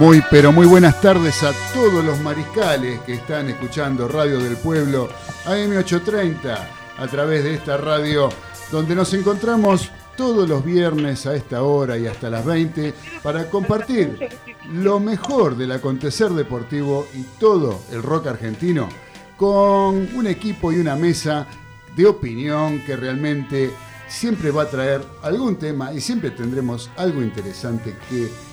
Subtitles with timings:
[0.00, 5.10] Muy, pero muy buenas tardes a todos los mariscales que están escuchando Radio del Pueblo
[5.44, 6.58] AM830
[6.96, 8.30] a través de esta radio
[8.72, 14.30] donde nos encontramos todos los viernes a esta hora y hasta las 20 para compartir
[14.72, 18.88] lo mejor del acontecer deportivo y todo el rock argentino
[19.36, 21.46] con un equipo y una mesa
[21.94, 23.70] de opinión que realmente
[24.08, 28.49] siempre va a traer algún tema y siempre tendremos algo interesante que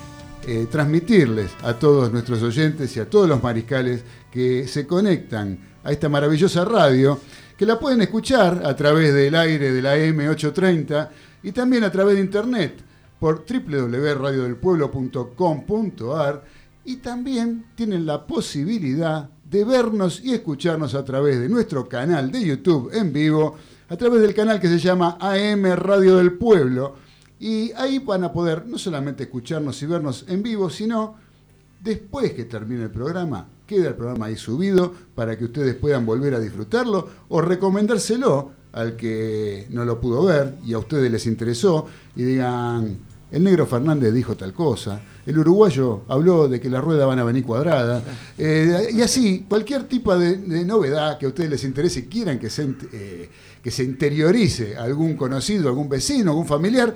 [0.50, 4.02] eh, transmitirles a todos nuestros oyentes y a todos los mariscales
[4.32, 7.20] que se conectan a esta maravillosa radio,
[7.54, 11.10] que la pueden escuchar a través del aire de la M830
[11.42, 12.82] y también a través de internet
[13.20, 16.44] por www.radiodelpueblo.com.ar
[16.82, 22.42] y también tienen la posibilidad de vernos y escucharnos a través de nuestro canal de
[22.42, 23.54] YouTube en vivo,
[23.90, 27.06] a través del canal que se llama AM Radio del Pueblo.
[27.40, 31.16] Y ahí van a poder no solamente escucharnos y vernos en vivo, sino
[31.80, 36.34] después que termine el programa, queda el programa ahí subido para que ustedes puedan volver
[36.34, 41.86] a disfrutarlo o recomendárselo al que no lo pudo ver y a ustedes les interesó
[42.16, 42.98] y digan,
[43.30, 47.24] el negro Fernández dijo tal cosa, el uruguayo habló de que la rueda van a
[47.24, 48.02] venir cuadrada,
[48.38, 52.50] eh, y así, cualquier tipo de, novedad que a ustedes les interese y quieran que
[52.50, 53.30] se, eh,
[53.62, 56.94] que se interiorice algún conocido, algún vecino, algún familiar,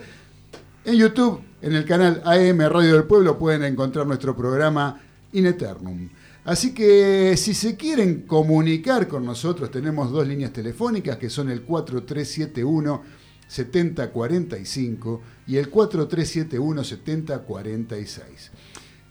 [0.85, 5.01] en YouTube, en el canal AM Radio del Pueblo, pueden encontrar nuestro programa
[5.33, 6.09] In Eternum.
[6.45, 11.63] Así que si se quieren comunicar con nosotros, tenemos dos líneas telefónicas que son el
[11.63, 18.51] 4371 7045 y el 4371 7046.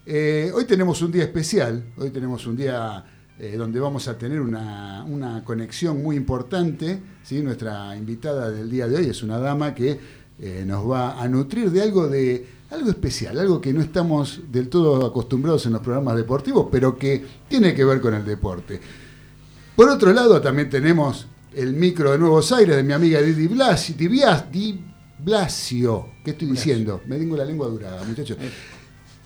[0.05, 3.05] Eh, hoy tenemos un día especial, hoy tenemos un día
[3.39, 6.99] eh, donde vamos a tener una, conexión muy importante.
[7.23, 7.41] ¿sí?
[7.41, 11.69] Nuestra invitada del día de hoy es una dama que eh, nos va a nutrir
[11.71, 16.15] de algo de algo especial, algo que no estamos del todo acostumbrados en los programas
[16.15, 18.79] deportivos, pero que tiene que ver con el deporte.
[19.75, 23.95] Por otro lado, también tenemos el micro de Nuevos Aires de mi amiga Edith Blasio.
[23.97, 24.81] Di
[25.19, 26.07] Blasio.
[26.23, 27.01] ¿Qué estoy diciendo?
[27.07, 28.37] Me tengo la lengua durada, muchachos.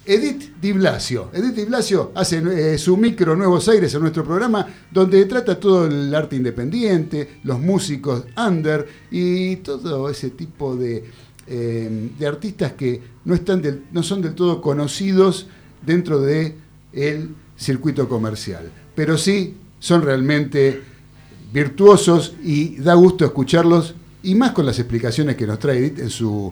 [0.05, 1.31] Edith Di Blasio.
[1.33, 5.85] Edith Di Blasio hace eh, su micro Nuevos Aires en nuestro programa, donde trata todo
[5.85, 11.03] el arte independiente, los músicos under y todo ese tipo de
[11.47, 13.61] eh, de artistas que no, están
[13.91, 15.45] no son del todo conocidos
[15.85, 16.55] dentro del
[16.91, 20.81] el circuito comercial, pero sí son realmente
[21.53, 23.93] virtuosos y da gusto escucharlos
[24.23, 26.51] y más con las explicaciones que nos trae Edith en su,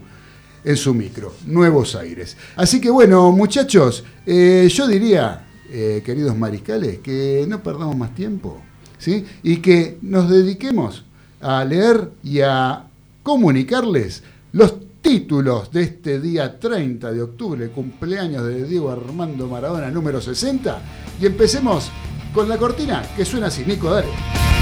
[0.63, 2.37] en su micro, Nuevos Aires.
[2.55, 8.61] Así que bueno, muchachos, eh, yo diría, eh, queridos mariscales, que no perdamos más tiempo
[8.97, 9.25] ¿sí?
[9.43, 11.03] y que nos dediquemos
[11.41, 12.85] a leer y a
[13.21, 20.21] comunicarles los títulos de este día 30 de octubre, cumpleaños de Diego Armando Maradona número
[20.21, 20.81] 60.
[21.19, 21.91] Y empecemos
[22.33, 23.63] con la cortina que suena así.
[23.65, 24.52] Nico, dale.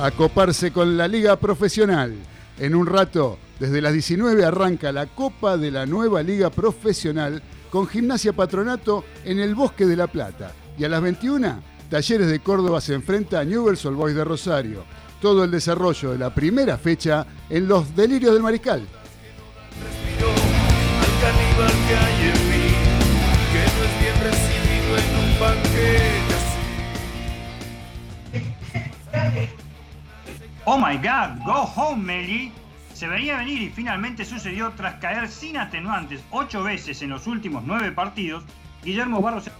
[0.00, 2.14] Acoparse con la liga profesional.
[2.58, 7.40] En un rato, desde las 19 arranca la Copa de la nueva Liga Profesional
[7.70, 10.50] con Gimnasia Patronato en el Bosque de la Plata.
[10.76, 14.84] Y a las 21 Talleres de Córdoba se enfrenta a Newell's Old Boys de Rosario.
[15.22, 18.82] Todo el desarrollo de la primera fecha en los delirios del mariscal.
[30.66, 32.50] Oh my God, go home, Meli.
[32.94, 37.26] Se venía a venir y finalmente sucedió tras caer sin atenuantes ocho veces en los
[37.26, 38.44] últimos nueve partidos.
[38.82, 39.50] Guillermo Barros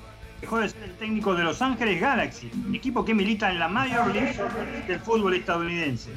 [0.41, 4.15] dejó de ser el técnico de Los Ángeles Galaxy, equipo que milita en la Major
[4.15, 4.35] League
[4.89, 6.11] del fútbol estadounidense.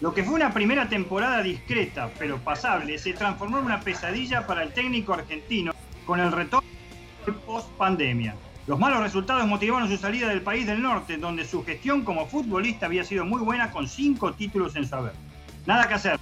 [0.00, 4.64] Lo que fue una primera temporada discreta, pero pasable, se transformó en una pesadilla para
[4.64, 5.72] el técnico argentino
[6.04, 6.66] con el retorno
[7.46, 8.34] post pandemia.
[8.66, 12.86] Los malos resultados motivaron su salida del país del norte, donde su gestión como futbolista
[12.86, 15.12] había sido muy buena con cinco títulos en saber.
[15.66, 16.18] Nada que hacer.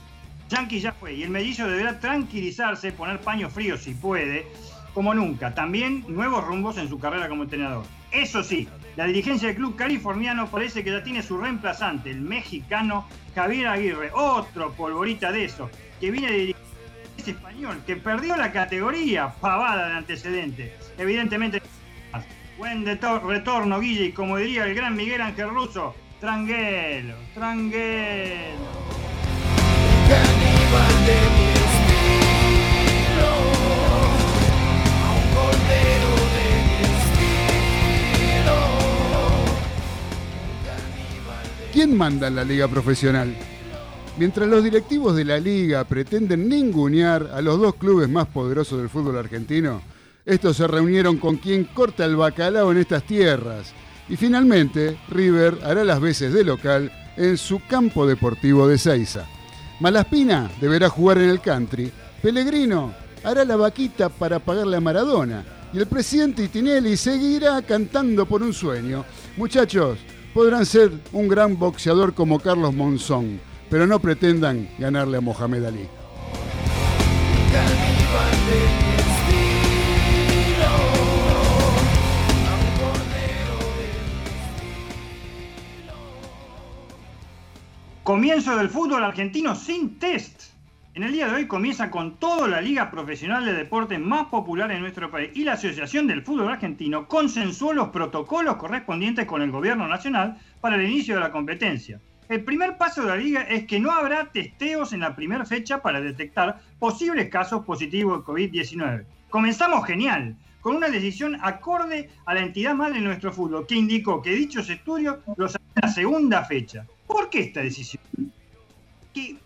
[0.48, 4.46] Yankee ya fue y el mellizo deberá tranquilizarse, poner paño frío si puede
[4.94, 5.54] como nunca.
[5.54, 7.84] También nuevos rumbos en su carrera como entrenador.
[8.10, 8.66] Eso sí,
[8.96, 14.10] la dirigencia del club californiano parece que ya tiene su reemplazante, el mexicano Javier Aguirre,
[14.14, 15.70] otro polvorita de eso,
[16.00, 16.56] que viene de dirigir
[17.26, 20.72] español, que perdió la categoría pavada de antecedentes.
[20.98, 21.62] Evidentemente,
[22.60, 27.80] buen retorno, Guille, y como diría el gran Miguel Ángel Russo, tranquilo, tranquilo.
[41.72, 43.34] ¿Quién manda en la liga profesional?
[44.18, 48.90] Mientras los directivos de la liga pretenden ningunear a los dos clubes más poderosos del
[48.90, 49.80] fútbol argentino,
[50.24, 53.72] estos se reunieron con quien corta el bacalao en estas tierras.
[54.08, 59.26] Y finalmente, River hará las veces de local en su campo deportivo de Seiza.
[59.80, 61.90] Malaspina deberá jugar en el country.
[62.22, 62.92] Pellegrino
[63.24, 65.44] hará la vaquita para pagarle a Maradona.
[65.72, 69.04] Y el presidente Itinelli seguirá cantando por un sueño.
[69.36, 69.98] Muchachos,
[70.34, 75.88] podrán ser un gran boxeador como Carlos Monzón, pero no pretendan ganarle a Mohamed Ali.
[88.02, 90.54] Comienzo del fútbol argentino sin test.
[90.94, 94.72] En el día de hoy comienza con toda la liga profesional de deporte más popular
[94.72, 99.50] en nuestro país y la Asociación del Fútbol Argentino consensuó los protocolos correspondientes con el
[99.50, 102.00] gobierno nacional para el inicio de la competencia.
[102.30, 105.82] El primer paso de la liga es que no habrá testeos en la primera fecha
[105.82, 109.04] para detectar posibles casos positivos de COVID-19.
[109.28, 114.22] Comenzamos genial, con una decisión acorde a la entidad madre de nuestro fútbol, que indicó
[114.22, 116.86] que dichos estudios los hará en la segunda fecha.
[117.10, 118.02] ¿Por qué esta decisión?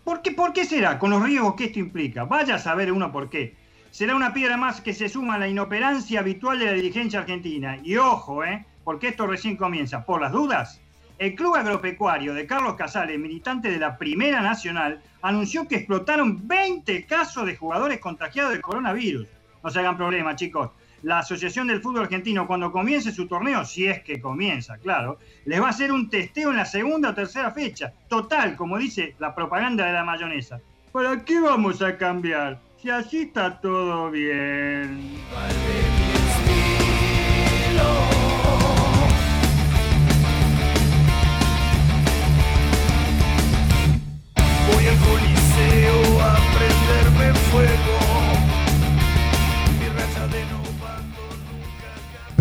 [0.03, 0.99] por, qué, ¿Por qué será?
[0.99, 2.23] Con los riesgos que esto implica.
[2.23, 3.55] Vaya a saber uno por qué.
[3.89, 7.79] Será una piedra más que se suma a la inoperancia habitual de la dirigencia argentina.
[7.83, 8.65] Y ojo, ¿eh?
[8.83, 10.05] porque esto recién comienza.
[10.05, 10.79] Por las dudas,
[11.17, 17.05] el Club Agropecuario de Carlos Casales, militante de la Primera Nacional, anunció que explotaron 20
[17.07, 19.27] casos de jugadores contagiados de coronavirus.
[19.63, 20.69] No se hagan problema, chicos
[21.05, 25.61] la Asociación del Fútbol Argentino, cuando comience su torneo, si es que comienza, claro, les
[25.61, 27.93] va a hacer un testeo en la segunda o tercera fecha.
[28.09, 30.59] Total, como dice la propaganda de la mayonesa.
[30.91, 32.59] ¿Para qué vamos a cambiar?
[32.81, 35.19] Si así está todo bien.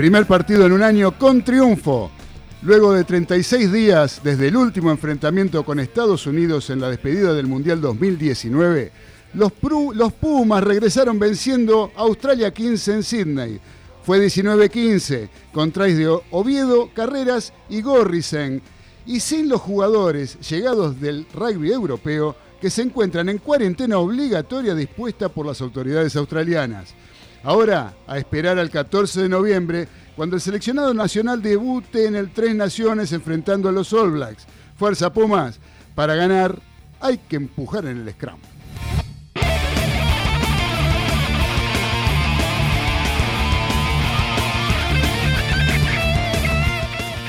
[0.05, 2.11] Primer partido en un año con triunfo.
[2.61, 7.47] Luego de 36 días desde el último enfrentamiento con Estados Unidos en la despedida del
[7.47, 8.93] Mundial 2019,
[9.33, 9.51] los,
[10.13, 13.61] Pumas regresaron venciendo a Australia 15 en Sydney.
[14.03, 18.61] Fue 19-15 con tries de Oviedo, Carreras y Gorrisen.
[19.07, 25.31] Y sin los jugadores llegados del rugby europeo que se encuentran en cuarentena obligatoria dispuesta
[25.31, 26.95] por las autoridades australianas.
[27.45, 29.87] Ahora, a esperar al 14 de noviembre,
[30.17, 34.47] cuando el seleccionado nacional debute en el Tres Naciones enfrentando a los All Blacks.
[34.79, 35.61] Fuerza Pumas,
[35.95, 36.59] para ganar
[37.01, 38.39] hay que empujar en el scrum.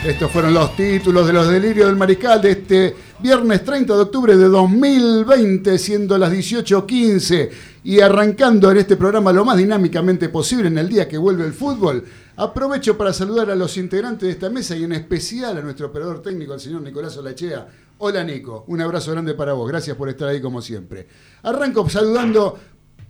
[0.05, 4.37] Estos fueron los títulos de los delirios del mariscal de este viernes 30 de octubre
[4.37, 7.49] de 2020, siendo las 18.15
[7.85, 11.53] y arrancando en este programa lo más dinámicamente posible en el día que vuelve el
[11.53, 12.03] fútbol.
[12.35, 16.19] Aprovecho para saludar a los integrantes de esta mesa y en especial a nuestro operador
[16.23, 17.67] técnico, el señor Nicolás Olachea.
[17.99, 21.07] Hola Nico, un abrazo grande para vos, gracias por estar ahí como siempre.
[21.43, 22.57] Arranco saludando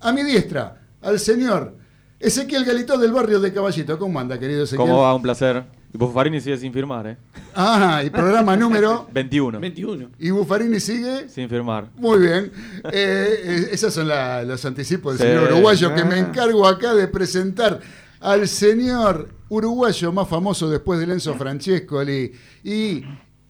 [0.01, 1.77] a mi diestra, al señor
[2.19, 3.98] Ezequiel Galitó del barrio de Caballito.
[3.98, 4.89] ¿Cómo anda, querido Ezequiel?
[4.89, 5.15] ¿Cómo va?
[5.15, 5.63] Un placer.
[5.95, 7.17] Y Buffarini sigue sin firmar, ¿eh?
[7.55, 9.61] Ah, y programa número 21.
[9.61, 10.09] 21.
[10.19, 11.29] ¿Y Buffarini sigue?
[11.29, 11.87] Sin firmar.
[11.95, 12.51] Muy bien.
[12.91, 16.19] Eh, eh, esos son los anticipos del señor uruguayo que me ah.
[16.19, 17.79] encargo acá de presentar
[18.19, 23.01] al señor uruguayo más famoso después de Lenzo Francescoli y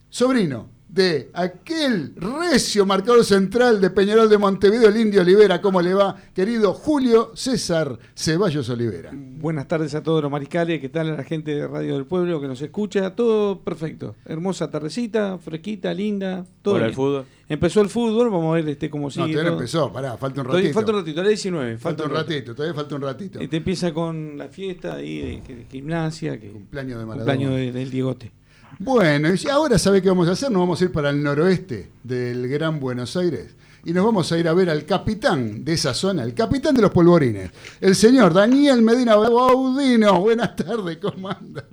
[0.07, 5.59] sobrino de aquel recio marcador central de Peñarol de Montevideo, el Indio Olivera.
[5.59, 9.11] ¿Cómo le va, querido Julio César Ceballos Olivera?
[9.13, 12.39] Buenas tardes a todos los mariscales, ¿qué tal a la gente de Radio del Pueblo
[12.39, 13.13] que nos escucha?
[13.13, 14.15] Todo perfecto.
[14.23, 16.45] Hermosa tardecita, fresquita, linda.
[16.61, 17.25] Todo el fútbol.
[17.49, 19.27] Empezó el fútbol, vamos a ver este cómo sigue.
[19.27, 20.73] No, todavía no empezó, pará, falta un ratito.
[20.73, 21.77] falta un ratito, ahora 19.
[21.77, 23.39] Falta, un ratito, todavía falta un ratito.
[23.41, 26.39] Este empieza con la fiesta ahí de, gimnasia.
[26.39, 27.35] Que, cumpleaños de Maradona.
[27.35, 28.31] Cumpleaños del Diegote.
[28.79, 31.91] Bueno, y ahora sabe qué vamos a hacer, nos vamos a ir para el noroeste
[32.03, 33.55] del Gran Buenos Aires
[33.85, 36.81] y nos vamos a ir a ver al capitán de esa zona, el capitán de
[36.81, 40.19] los polvorines, el señor Daniel Medina Baudino.
[40.19, 41.63] Buenas tardes, ¿cómo anda?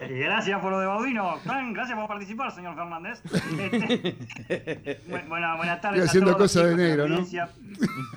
[0.00, 1.40] Eh, gracias por lo de Baudino.
[1.44, 3.20] Gracias por participar, señor Fernández.
[3.58, 6.04] Este, buenas tardes.
[6.04, 7.26] Estoy haciendo cosas de negro, ¿no?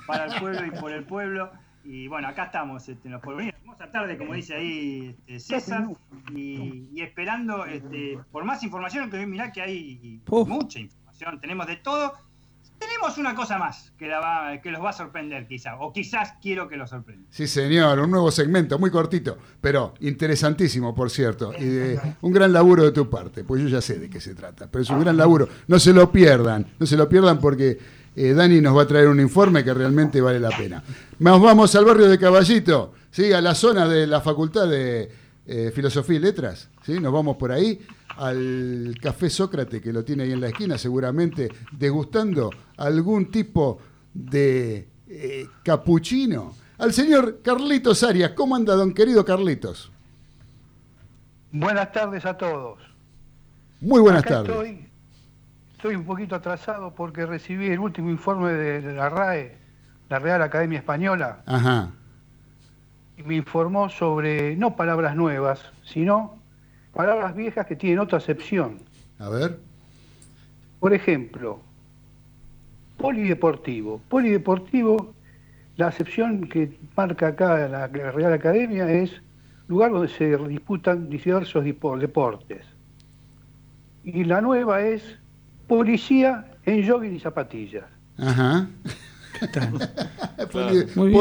[0.06, 1.52] Para el pueblo y por el pueblo.
[1.84, 3.56] Y bueno, acá estamos este, en los polvorines.
[3.62, 5.88] Hermosa tarde, como dice ahí este, César.
[6.36, 11.40] Y, esperando este, por más información, que hoy mirá que hay mucha información.
[11.40, 12.14] Tenemos de todo.
[12.80, 16.34] tenemos una cosa más que, la va- que los va a sorprender quizás, o quizás
[16.42, 17.28] quiero que los sorprenda.
[17.30, 22.52] Sí, señor, un nuevo segmento, muy cortito, pero interesantísimo, por cierto, y de un gran
[22.52, 25.00] laburo de tu parte, pues yo ya sé de qué se trata, pero es un
[25.00, 27.78] gran laburo, no se lo pierdan, no se lo pierdan porque
[28.16, 30.84] eh, Dani nos va a traer un informe que realmente vale la pena.
[31.20, 33.32] Nos vamos al barrio de Caballito, ¿sí?
[33.32, 35.10] a la zona de la Facultad de
[35.46, 37.00] eh, Filosofía y Letras, ¿sí?
[37.00, 37.80] nos vamos por ahí
[38.18, 43.80] al Café Sócrates, que lo tiene ahí en la esquina, seguramente degustando algún tipo
[44.14, 46.56] de eh, capuchino.
[46.78, 49.92] Al señor Carlitos Arias, ¿cómo anda, don querido Carlitos?
[51.52, 52.80] Buenas tardes a todos.
[53.82, 54.50] Muy buenas Acá tardes.
[54.52, 54.91] Estoy,
[55.82, 59.58] estoy un poquito atrasado porque recibí el último informe de la RAE,
[60.10, 61.90] la Real Academia Española, Ajá.
[63.18, 66.38] y me informó sobre no palabras nuevas, sino
[66.94, 68.78] palabras viejas que tienen otra acepción.
[69.18, 69.58] A ver.
[70.80, 71.62] Por ejemplo,
[73.00, 74.00] polideportivo.
[74.08, 75.16] Polideportivo,
[75.78, 79.20] la acepción que marca acá la, Real Academia es
[79.68, 82.68] lugar donde se disputan diversos deportes.
[84.04, 85.21] Y la nueva es
[85.72, 87.86] policía en jogging y zapatillas.
[88.18, 88.68] Ajá.
[90.52, 91.12] Poli- Muy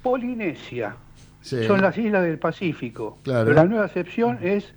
[0.00, 0.94] Polinesia,
[1.40, 1.64] Sí.
[1.66, 3.18] son las islas del Pacífico.
[3.24, 3.46] Claro.
[3.46, 4.72] Pero la nueva acepción es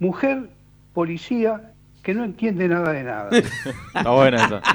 [0.00, 0.50] mujer
[0.94, 3.30] policía que no entiende nada de nada.
[3.94, 4.60] Está buena esa.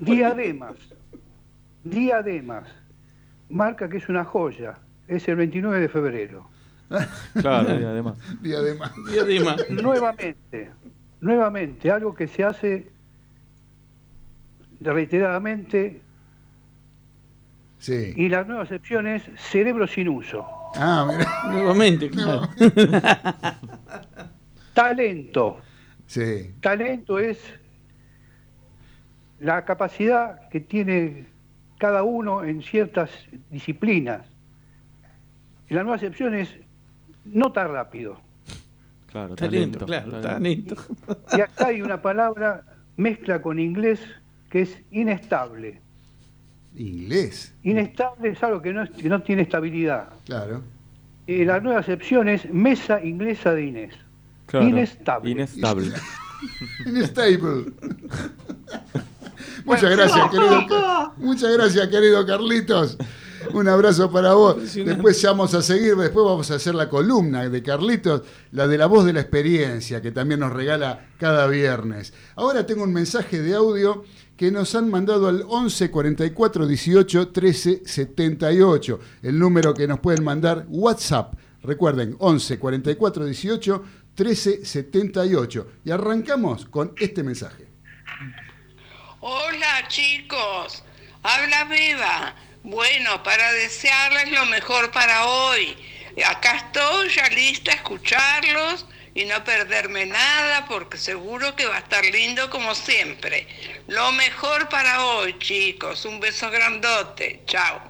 [0.00, 0.74] Diademas.
[1.84, 2.68] Diademas.
[3.48, 4.74] Marca que es una joya.
[5.06, 6.50] Es el 29 de febrero.
[7.40, 8.14] Claro, y además.
[8.40, 9.56] Día de ma- Diadema.
[9.70, 10.70] Nuevamente,
[11.20, 12.90] nuevamente, algo que se hace
[14.80, 16.00] reiteradamente
[17.78, 18.12] Sí.
[18.16, 20.46] y la nueva acepción es cerebro sin uso.
[20.74, 21.52] Ah, mira.
[21.52, 22.48] Nuevamente, claro.
[24.74, 25.60] Talento.
[26.06, 26.54] Sí.
[26.60, 27.38] Talento es
[29.40, 31.26] la capacidad que tiene
[31.78, 33.10] cada uno en ciertas
[33.50, 34.26] disciplinas.
[35.68, 36.54] Y la nueva acepción es
[37.32, 38.20] no tan rápido.
[39.10, 40.10] Claro, Talento, talento.
[40.10, 40.76] claro, talento.
[41.36, 42.62] Y acá hay una palabra
[42.96, 44.00] mezcla con inglés
[44.50, 45.80] que es inestable.
[46.76, 47.54] Inglés.
[47.62, 50.08] Inestable es algo que no, es- que no tiene estabilidad.
[50.26, 50.62] Claro.
[51.26, 53.94] Y la nueva acepción es mesa inglesa de Inés.
[54.46, 54.66] Claro.
[54.68, 55.30] Inestable.
[55.30, 55.92] Inestable.
[56.86, 57.72] Inestable.
[59.64, 61.12] Muchas gracias, querido.
[61.18, 62.96] Muchas gracias, querido Carlitos.
[63.52, 64.74] Un abrazo para vos.
[64.74, 68.78] Después ya vamos a seguir, después vamos a hacer la columna de Carlitos, la de
[68.78, 72.12] la voz de la experiencia, que también nos regala cada viernes.
[72.36, 74.04] Ahora tengo un mensaje de audio
[74.36, 80.24] que nos han mandado al 11 44 18 13 78, el número que nos pueden
[80.24, 81.34] mandar WhatsApp.
[81.62, 85.66] Recuerden, 11 44 18 13 78.
[85.84, 87.68] Y arrancamos con este mensaje.
[89.20, 90.84] Hola chicos,
[91.22, 92.34] habla Beba.
[92.68, 95.74] Bueno, para desearles lo mejor para hoy.
[96.28, 98.84] Acá estoy ya lista a escucharlos
[99.14, 103.46] y no perderme nada porque seguro que va a estar lindo como siempre.
[103.86, 106.04] Lo mejor para hoy chicos.
[106.04, 107.42] Un beso grandote.
[107.46, 107.80] Chao.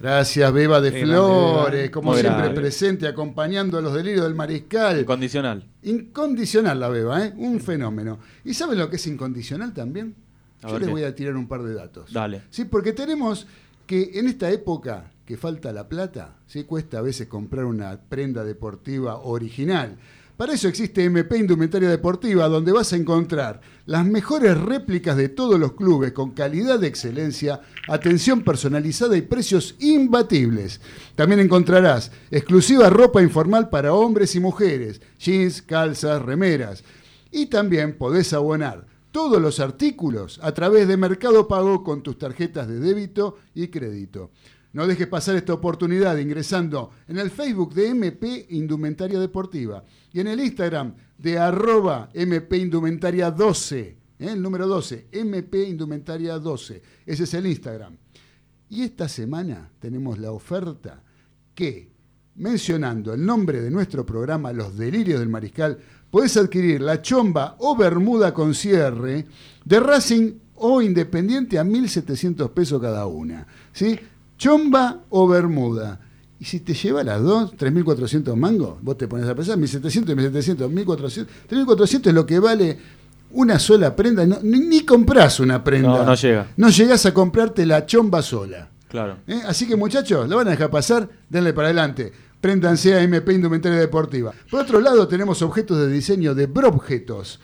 [0.00, 1.92] Gracias, Beba de grande, Flores, Beba.
[1.92, 2.60] como Muy siempre grande.
[2.60, 4.98] presente, acompañando a los delirios del mariscal.
[4.98, 5.64] Incondicional.
[5.84, 7.32] Incondicional la Beba, ¿eh?
[7.36, 8.18] un fenómeno.
[8.44, 10.16] ¿Y saben lo que es incondicional también?
[10.62, 10.92] A Yo les qué.
[10.92, 12.12] voy a tirar un par de datos.
[12.12, 12.42] Dale.
[12.50, 13.46] Sí, porque tenemos
[13.86, 16.64] que en esta época que falta la plata, ¿sí?
[16.64, 19.98] cuesta a veces comprar una prenda deportiva original.
[20.36, 25.58] Para eso existe MP Indumentaria Deportiva, donde vas a encontrar las mejores réplicas de todos
[25.58, 30.80] los clubes con calidad de excelencia, atención personalizada y precios imbatibles.
[31.14, 36.84] También encontrarás exclusiva ropa informal para hombres y mujeres, jeans, calzas, remeras.
[37.32, 38.84] Y también podés abonar
[39.16, 44.30] todos los artículos a través de Mercado Pago con tus tarjetas de débito y crédito.
[44.74, 49.82] No dejes pasar esta oportunidad ingresando en el Facebook de MP Indumentaria Deportiva
[50.12, 53.96] y en el Instagram de arroba MP Indumentaria 12, ¿eh?
[54.18, 56.82] el número 12, MP Indumentaria 12.
[57.06, 57.96] Ese es el Instagram.
[58.68, 61.02] Y esta semana tenemos la oferta
[61.54, 61.90] que,
[62.34, 65.78] mencionando el nombre de nuestro programa, Los Delirios del Mariscal,
[66.10, 69.26] podés adquirir la chomba o bermuda con cierre
[69.64, 73.46] de Racing o Independiente a 1.700 pesos cada una.
[73.72, 73.98] ¿sí?
[74.38, 76.00] Chomba o bermuda.
[76.38, 80.56] Y si te lleva las dos, 3.400 mangos, vos te pones a pensar, 1.700 y
[80.56, 81.26] 1.700, 1.400.
[81.48, 82.78] 3.400 es lo que vale
[83.30, 84.26] una sola prenda.
[84.26, 85.88] No- ni, ni comprás una prenda.
[85.88, 86.46] No, no llega.
[86.56, 88.68] No llegás a comprarte la chomba sola.
[88.88, 89.16] Claro.
[89.26, 89.40] ¿Eh?
[89.46, 92.12] Así que muchachos, lo van a dejar pasar, denle para adelante.
[92.40, 94.32] Préndanse a MP Indumentaria Deportiva.
[94.50, 97.40] Por otro lado, tenemos objetos de diseño de Brobjetos.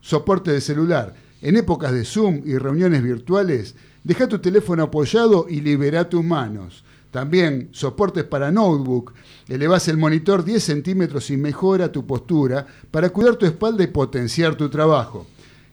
[0.00, 1.14] soporte de celular.
[1.42, 6.84] En épocas de Zoom y reuniones virtuales, deja tu teléfono apoyado y libera tus manos.
[7.12, 9.12] También soportes para notebook.
[9.48, 14.54] Elevas el monitor 10 centímetros y mejora tu postura para cuidar tu espalda y potenciar
[14.54, 15.26] tu trabajo.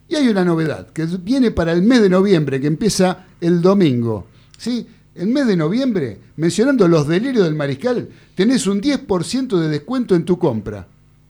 [0.07, 4.27] Y hay una novedad que viene para el mes de noviembre, que empieza el domingo.
[4.57, 4.85] ¿sí?
[5.15, 10.23] El mes de noviembre, mencionando los delirios del mariscal, tenés un 10% de descuento en
[10.23, 10.87] tu compra.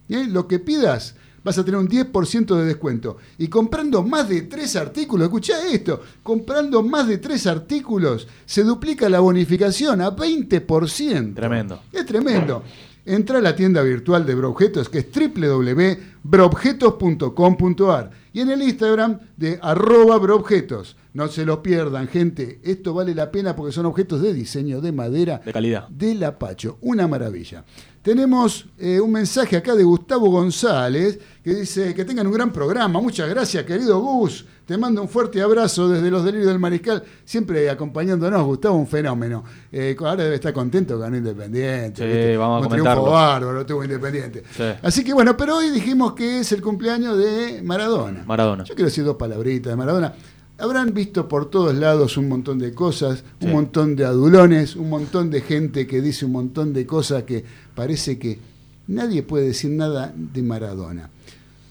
[0.09, 0.25] ¿eh?
[0.27, 3.17] Lo que pidas, vas a tener un 10% de descuento.
[3.37, 9.09] Y comprando más de tres artículos, escuchá esto, comprando más de tres artículos, se duplica
[9.09, 11.35] la bonificación a 20%.
[11.35, 11.81] Tremendo.
[11.91, 12.63] Es tremendo.
[13.05, 19.57] Entra a la tienda virtual de Broobjetos, que es www.broobjetos.com.ar y en el Instagram de
[19.61, 20.95] arroba broobjetos.
[21.13, 22.59] No se lo pierdan, gente.
[22.63, 25.87] Esto vale la pena porque son objetos de diseño de madera De calidad.
[25.89, 26.77] del Apacho.
[26.81, 27.63] Una maravilla.
[28.09, 32.99] Tenemos eh, un mensaje acá de Gustavo González que dice que tengan un gran programa.
[32.99, 34.47] Muchas gracias, querido Gus.
[34.65, 38.43] Te mando un fuerte abrazo desde los delirios del Mariscal, siempre acompañándonos.
[38.45, 39.43] Gustavo, un fenómeno.
[39.71, 42.01] Eh, ahora debe estar contento ganó Independiente.
[42.01, 42.37] Sí, ¿viste?
[42.37, 43.11] vamos a un triunfo comentarlo.
[43.11, 44.43] bárbaro, tuvo Independiente.
[44.57, 44.63] Sí.
[44.81, 48.23] Así que bueno, pero hoy dijimos que es el cumpleaños de Maradona.
[48.25, 48.63] Maradona.
[48.63, 50.15] Yo quiero decir dos palabritas de Maradona.
[50.59, 53.53] Habrán visto por todos lados un montón de cosas, un Sí.
[53.53, 57.43] montón de adulones, un montón de gente que dice un montón de cosas que
[57.75, 58.39] parece que
[58.87, 61.09] nadie puede decir nada de Maradona.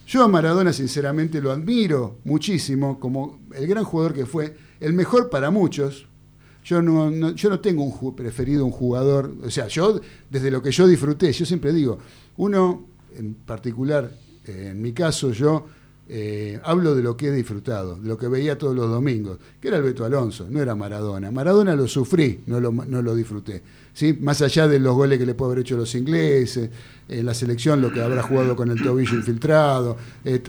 [0.07, 5.28] Yo a Maradona sinceramente lo admiro muchísimo como el gran jugador que fue, el mejor
[5.28, 6.07] para muchos.
[6.64, 10.62] Yo no, no- yo no tengo un preferido un jugador, o sea, yo desde lo
[10.62, 11.99] que yo disfruté, yo siempre digo,
[12.38, 14.11] uno en particular,
[14.47, 15.66] eh, en mi caso yo
[16.11, 19.69] eh, hablo de lo que he disfrutado, de lo que veía todos los domingos, que
[19.69, 21.31] era el Beto Alonso, no era Maradona.
[21.31, 23.62] Maradona lo sufrí, no lo, disfruté.
[23.93, 24.17] ¿sí?
[24.21, 26.71] Más allá de los goles que le puede haber hecho los ingleses,
[27.09, 30.43] en la selección lo que habrá jugado con el tobillo infiltrado, eh,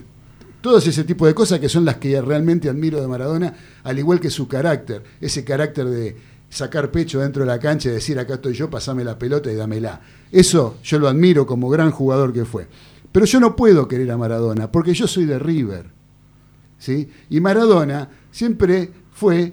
[0.62, 4.18] todos ese tipo de cosas que son las que realmente admiro de Maradona, al igual
[4.18, 6.16] que su carácter, ese carácter de
[6.48, 9.54] sacar pecho dentro de la cancha y decir acá estoy yo, pasame la pelota y
[9.54, 10.00] dámela.
[10.32, 12.66] Eso yo lo admiro como gran jugador que fue.
[13.12, 15.86] Pero yo no puedo querer a Maradona, porque yo soy de River.
[16.78, 17.08] ¿sí?
[17.28, 19.52] Y Maradona siempre fue,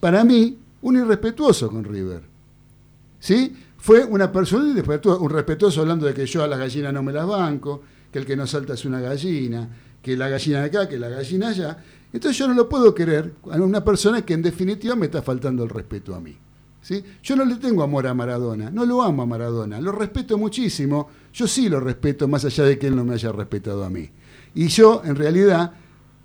[0.00, 2.22] para mí, un irrespetuoso con River.
[3.20, 3.54] ¿sí?
[3.78, 7.12] Fue una persona irrespetuosa, un respetuoso hablando de que yo a las gallinas no me
[7.12, 9.68] las banco, que el que no salta es una gallina,
[10.02, 11.82] que la gallina de acá, que la gallina allá.
[12.12, 15.64] Entonces yo no lo puedo querer a una persona que en definitiva me está faltando
[15.64, 16.36] el respeto a mí.
[17.22, 21.08] Yo no le tengo amor a Maradona, no lo amo a Maradona, lo respeto muchísimo,
[21.32, 24.08] yo sí lo respeto más allá de que él no me haya respetado a mí.
[24.54, 25.72] Y yo, en realidad,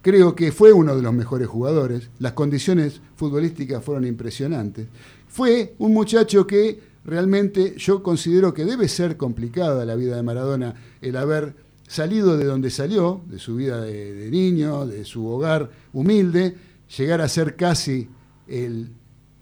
[0.01, 4.87] creo que fue uno de los mejores jugadores, las condiciones futbolísticas fueron impresionantes.
[5.27, 10.75] Fue un muchacho que realmente yo considero que debe ser complicada la vida de Maradona
[11.01, 11.55] el haber
[11.87, 16.55] salido de donde salió, de su vida de, de niño, de su hogar humilde,
[16.95, 18.07] llegar a ser casi
[18.47, 18.91] el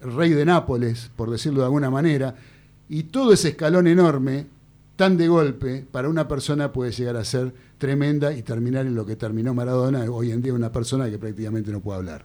[0.00, 2.34] rey de Nápoles, por decirlo de alguna manera,
[2.88, 4.46] y todo ese escalón enorme,
[4.96, 9.06] tan de golpe, para una persona puede llegar a ser tremenda y terminar en lo
[9.06, 12.24] que terminó Maradona, hoy en día una persona que prácticamente no puede hablar.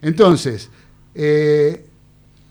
[0.00, 0.70] Entonces,
[1.14, 1.86] eh,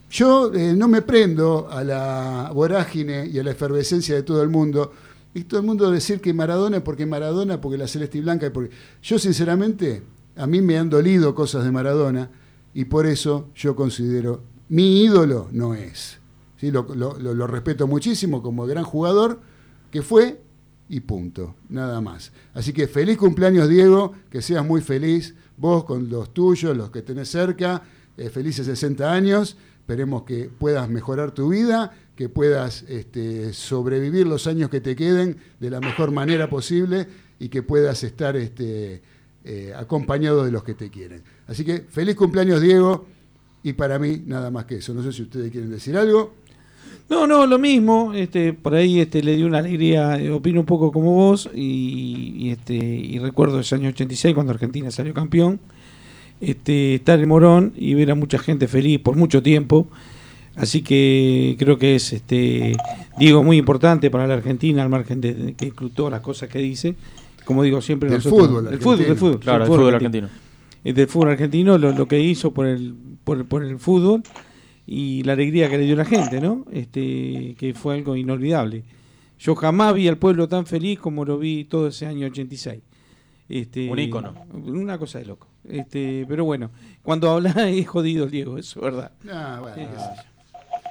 [0.10, 4.50] yo eh, no me prendo a la vorágine y a la efervescencia de todo el
[4.50, 4.92] mundo,
[5.34, 8.50] y todo el mundo decir que Maradona, porque Maradona, porque la celeste y blanca, y
[8.50, 8.72] porque...
[9.02, 10.04] Yo sinceramente,
[10.36, 12.30] a mí me han dolido cosas de Maradona,
[12.74, 16.18] y por eso yo considero, mi ídolo no es.
[16.58, 16.72] ¿sí?
[16.72, 19.42] Lo, respeto muchísimo como gran jugador
[19.92, 20.40] que fue,
[20.88, 22.32] y punto, nada más.
[22.54, 27.02] Así que feliz cumpleaños Diego, que seas muy feliz, vos con los tuyos, los que
[27.02, 27.82] tenés cerca,
[28.16, 34.48] eh, felices 60 años, esperemos que puedas mejorar tu vida, que puedas este, sobrevivir los
[34.48, 37.08] años que te queden de la mejor manera posible
[37.40, 39.02] y que puedas estar este,
[39.44, 41.24] eh, acompañado de los que te quieren.
[41.48, 43.06] Así que feliz cumpleaños Diego
[43.63, 44.93] y para mí nada más que eso.
[44.93, 46.34] No sé si ustedes quieren decir algo.
[47.10, 48.13] No, no, lo mismo.
[48.13, 52.34] Este, por ahí este, le dio una alegría, eh, opino un poco como vos, y,
[52.38, 55.60] y, este, y recuerdo ese año 86 cuando Argentina salió campeón,
[56.39, 59.88] este, estar en Morón y ver a mucha gente feliz por mucho tiempo.
[60.56, 62.76] Así que creo que es este
[63.17, 66.50] Diego muy importante para la Argentina, al margen de, de que incluye todas las cosas
[66.50, 66.95] que dice.
[67.45, 69.15] Como digo siempre, nosotros- fútbol del fútbol, argentino.
[69.19, 70.30] fútbol, Claro, el fútbol argentino.
[70.84, 72.93] eh, del fútbol argentino, lo, lo que hizo por el,
[73.24, 74.24] por, por el fútbol
[74.86, 76.66] y la alegría que le dio la gente, ¿no?
[76.72, 78.84] Este, que fue algo inolvidable.
[79.40, 82.82] Yo jamás vi al pueblo tan feliz como lo vi todo ese año 86.
[83.50, 84.34] Este, Un ícono.
[84.54, 85.48] Una cosa de loco.
[85.68, 89.12] Este, pero bueno, cuando habla es jodido el Diego, eso es verdad.
[89.32, 90.00] Ah, bueno, yo.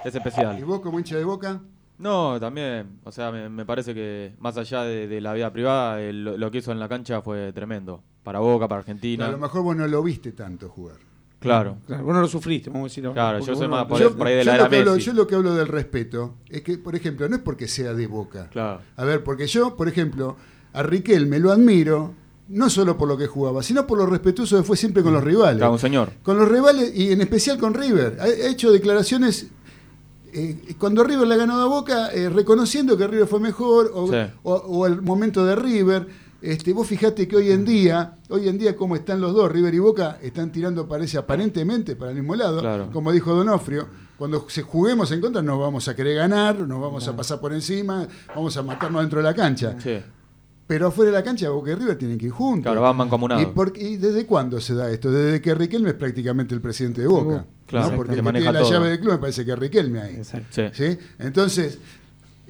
[0.04, 0.64] Es ¿Y especial.
[0.64, 1.60] vos como hincha de boca?
[1.98, 6.00] No, también, o sea, me, me parece que más allá de, de la vida privada,
[6.00, 8.02] eh, lo, que hizo en la cancha fue tremendo.
[8.22, 9.28] para Boca, para A Argentina.
[9.30, 10.96] lo mejor vos no lo viste tanto jugar.
[11.40, 11.78] Claro.
[11.86, 13.12] Claro, vos no lo sufriste, vamos a decirlo.
[13.14, 14.76] Claro, yo soy más no- por, Yo- por ahí de yo la lo era que
[14.78, 15.06] hablo- Messi.
[15.06, 18.06] yo lo que hablo del respeto es que, por ejemplo, no es porque sea de
[18.06, 18.48] Boca.
[18.50, 18.80] Claro.
[18.96, 20.36] A ver, porque yo, por ejemplo,
[20.72, 22.14] a Riquelme lo admiro,
[22.48, 25.24] no solo por lo que jugaba, sino por lo respetuoso que fue siempre con los
[25.24, 25.56] rivales.
[25.58, 26.10] Claro, un señor.
[26.22, 28.18] Con los rivales y en especial con River.
[28.20, 29.48] Ha, ha hecho declaraciones
[30.32, 34.06] eh, cuando River le ha ganado a Boca, eh, reconociendo que River fue mejor o,
[34.08, 34.16] Sí.
[34.44, 36.06] o- o el momento de River.
[36.42, 39.74] Este, vos fijate que hoy en día, hoy en día cómo están los dos, River
[39.74, 42.90] y Boca están tirando, parece aparentemente para el mismo lado, Claro.
[42.92, 47.06] como dijo Donofrio, cuando se juguemos en contra nos vamos a querer ganar, nos vamos
[47.08, 49.76] a pasar por encima, vamos a matarnos dentro de la cancha.
[49.82, 49.98] Sí.
[50.66, 52.62] Pero afuera de la cancha, Boca y River tienen que ir juntos.
[52.62, 53.42] Claro, van mancomunados.
[53.42, 55.10] ¿Y, por- y desde cuándo se da esto?
[55.10, 57.44] Desde que Riquelme es prácticamente el presidente de Boca.
[57.66, 57.96] Claro, ¿no?
[57.96, 58.70] Porque que el que tiene la todo.
[58.70, 60.22] llave del club me parece que es Riquelme ahí.
[61.18, 61.78] Entonces,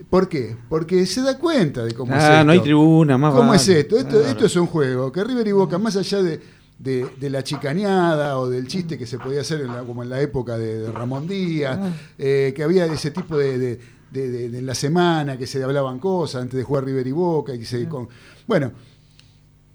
[0.08, 0.56] ¿por qué?
[0.68, 2.44] Porque se da cuenta de cómo es Ah, esto.
[2.44, 3.56] no hay tribuna, más ¿Cómo vale.
[3.60, 3.96] es esto?
[3.96, 4.26] Esto, Claro.
[4.26, 5.10] esto es un juego.
[5.12, 6.40] Que River y Boca, más allá de,
[6.78, 10.08] de- de la chicaneada o del chiste que se podía hacer en la- como en
[10.10, 11.90] la época de, de Ramón Díaz, Ah.
[12.18, 13.78] eh, que había ese tipo de,
[14.12, 17.54] en la semana que se hablaban cosas antes de jugar River y Boca.
[17.54, 17.68] Y que Ah.
[17.68, 18.08] se, con-
[18.46, 18.72] bueno,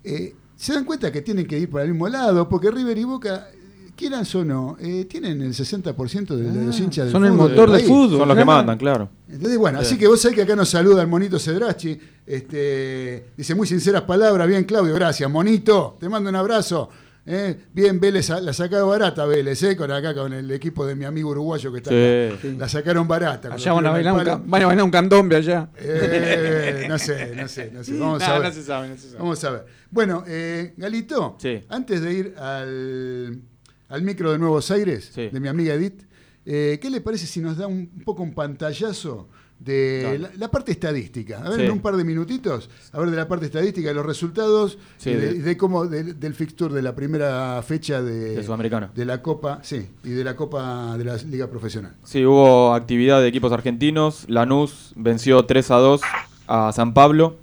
[0.04, 3.04] eh, se dan cuenta que tienen que ir para el mismo lado, porque River y
[3.04, 3.48] Boca,
[3.96, 7.32] quieran o no, eh, tienen el 60% de, de los hinchas del Ah, Son el
[7.34, 7.88] motor del país.
[7.88, 8.20] fútbol.
[8.20, 9.10] Son los que mandan, claro.
[9.30, 9.86] Entonces, bueno, Sí.
[9.88, 12.00] así que vos sabés que acá nos saluda el monito Cedrachi.
[12.26, 14.48] Este, dice muy sinceras palabras.
[14.48, 15.30] Bien, Claudio, gracias.
[15.30, 16.90] Monito, te mando un abrazo.
[17.28, 17.58] ¿eh?
[17.74, 19.76] Bien, Vélez, la sacaron barata, Vélez, ¿eh?
[19.76, 22.48] con acá con el equipo de mi amigo uruguayo que está Sí.
[22.48, 22.58] acá.
[22.60, 23.52] La sacaron barata.
[23.54, 25.70] Allá van a bailar un, van a bailar un candombe allá.
[25.78, 27.98] Eh, no sé, no sé, no sé.
[27.98, 28.44] Vamos a ver.
[28.50, 29.18] no se sabe, no se sabe.
[29.20, 29.66] Vamos a ver.
[29.90, 31.62] Bueno, eh, Galito, Sí.
[31.70, 33.42] antes de ir al,
[33.90, 35.30] al micro de Nuevos Aires, Sí.
[35.30, 36.04] de mi amiga Edith,
[36.46, 39.28] eh, ¿qué le parece si nos da un, un poco un pantallazo
[39.60, 41.40] de la, la parte estadística?
[41.44, 41.66] A ver, Sí.
[41.66, 45.12] en un par de minutitos, a ver de la parte estadística, de los resultados Sí,
[45.12, 48.44] y de, de- y de cómo de- del fixture de la primera fecha de, De
[48.44, 48.92] Sudamericana.
[48.94, 51.94] de la Copa, sí, y de la Copa de la Liga Profesional.
[52.04, 54.26] Sí, hubo actividad de equipos argentinos.
[54.28, 56.02] Lanús venció 3 a 2
[56.48, 57.38] a San Pablo.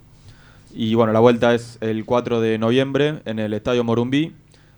[0.75, 4.33] Y bueno, la vuelta es el 4 de noviembre en el Estadio Morumbí.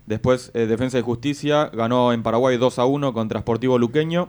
[0.06, 4.28] Después, eh, Defensa y Justicia ganó en Paraguay 2 a 1 contra Sportivo Luqueño.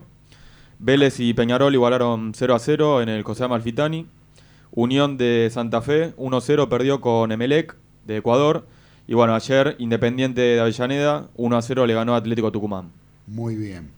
[0.80, 4.08] Vélez y Peñarol igualaron 0 a 0 en el José Amalfitani.
[4.72, 8.66] Unión de Santa Fe 1 a 0 perdió con Emelec de Ecuador.
[9.08, 12.92] Y bueno, ayer Independiente de Avellaneda 1 a 0 le ganó a Atlético Tucumán.
[13.28, 13.92] Muy bien.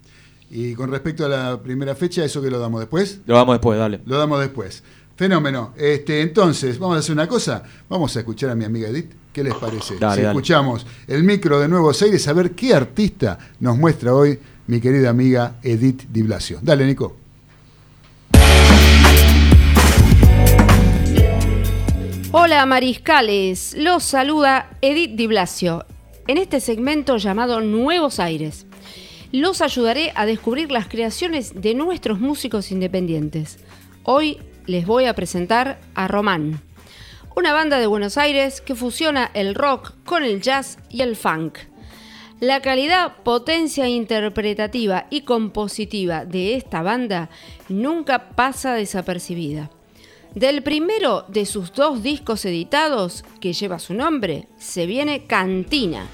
[0.52, 3.22] Y con respecto a la primera fecha, ¿eso que lo damos después?
[3.26, 4.02] Lo damos después, dale.
[4.06, 4.84] Lo damos después.
[5.16, 5.74] Fenómeno.
[5.78, 7.64] Este, entonces, vamos a hacer una cosa.
[7.88, 9.12] Vamos a escuchar a mi amiga Edith.
[9.34, 9.98] ¿Qué les parece?
[10.00, 10.28] Dale, si dale.
[10.30, 15.10] escuchamos el micro de Nuevos Aires, a ver qué artista nos muestra hoy mi querida
[15.10, 16.60] amiga Edith Di Blasio.
[16.62, 17.16] Dale, Nico.
[22.32, 25.86] Hola Mariscales, los saluda Edith Di Blasio
[26.28, 28.68] en este segmento llamado Nuevos Aires.
[29.32, 33.58] Los ayudaré a descubrir las creaciones de nuestros músicos independientes.
[34.04, 34.38] Hoy
[34.68, 36.62] les voy a presentar a Román,
[37.36, 41.60] una banda de Buenos Aires que fusiona el rock con el jazz y el funk.
[42.40, 47.30] La calidad, potencia interpretativa y compositiva de esta banda
[47.68, 49.70] nunca pasa desapercibida.
[50.36, 56.08] Del primero de sus dos discos editados, que lleva su nombre, se viene Cantina.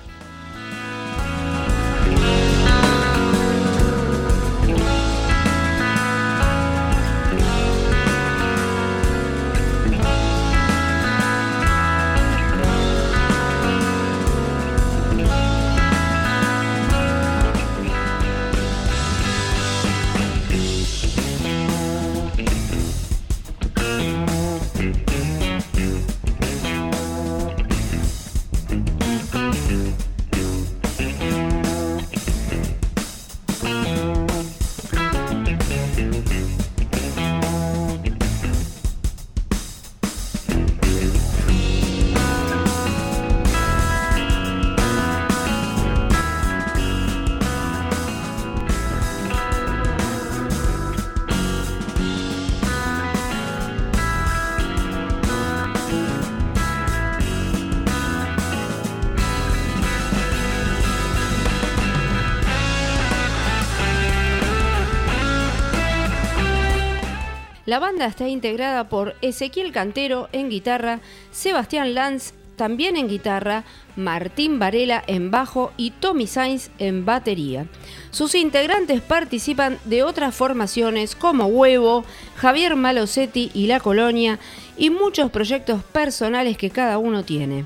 [67.66, 71.00] La banda está integrada por Ezequiel Cantero en guitarra,
[71.32, 73.64] Sebastián Lanz también en guitarra,
[73.96, 77.66] Martín Varela en bajo y Tommy Sainz en batería.
[78.12, 84.40] Sus integrantes participan de otras formaciones como Huevo, Javier Malosetti y La Colonia
[84.78, 87.66] y muchos proyectos personales que cada uno tiene.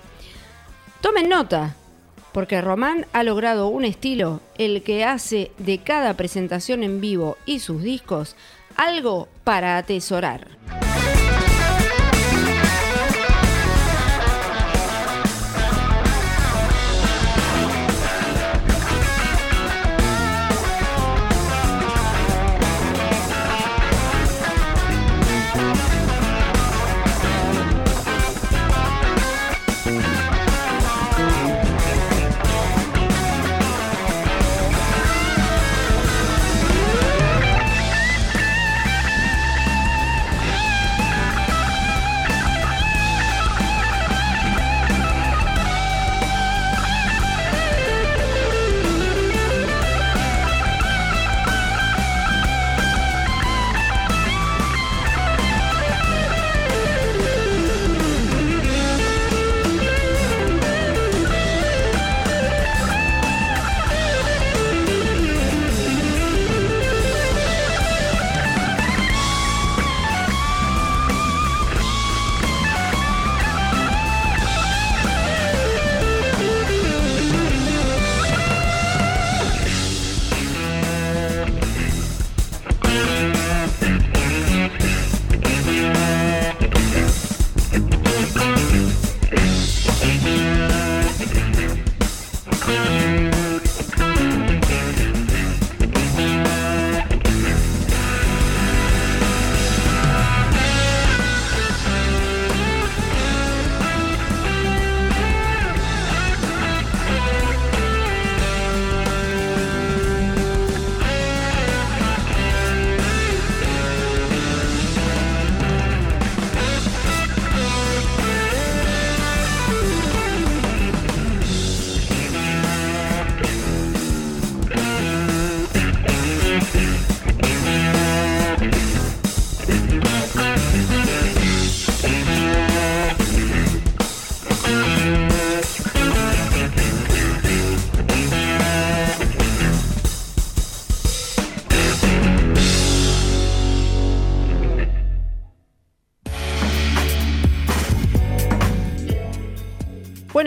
[1.01, 1.75] Tomen nota,
[2.33, 7.59] porque Román ha logrado un estilo el que hace de cada presentación en vivo y
[7.59, 8.35] sus discos
[8.75, 10.47] algo para atesorar.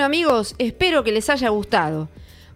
[0.03, 2.09] Amigos, espero que les haya gustado.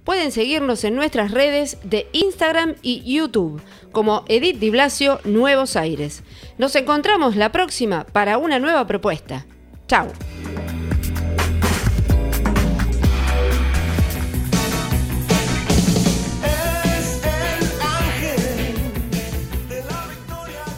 [0.05, 3.61] Pueden seguirnos en nuestras redes de Instagram y YouTube
[3.93, 6.23] como Edith Di Blasio Nuevos Aires.
[6.59, 9.47] Nos encontramos la próxima para una nueva propuesta.
[9.87, 10.09] Chao.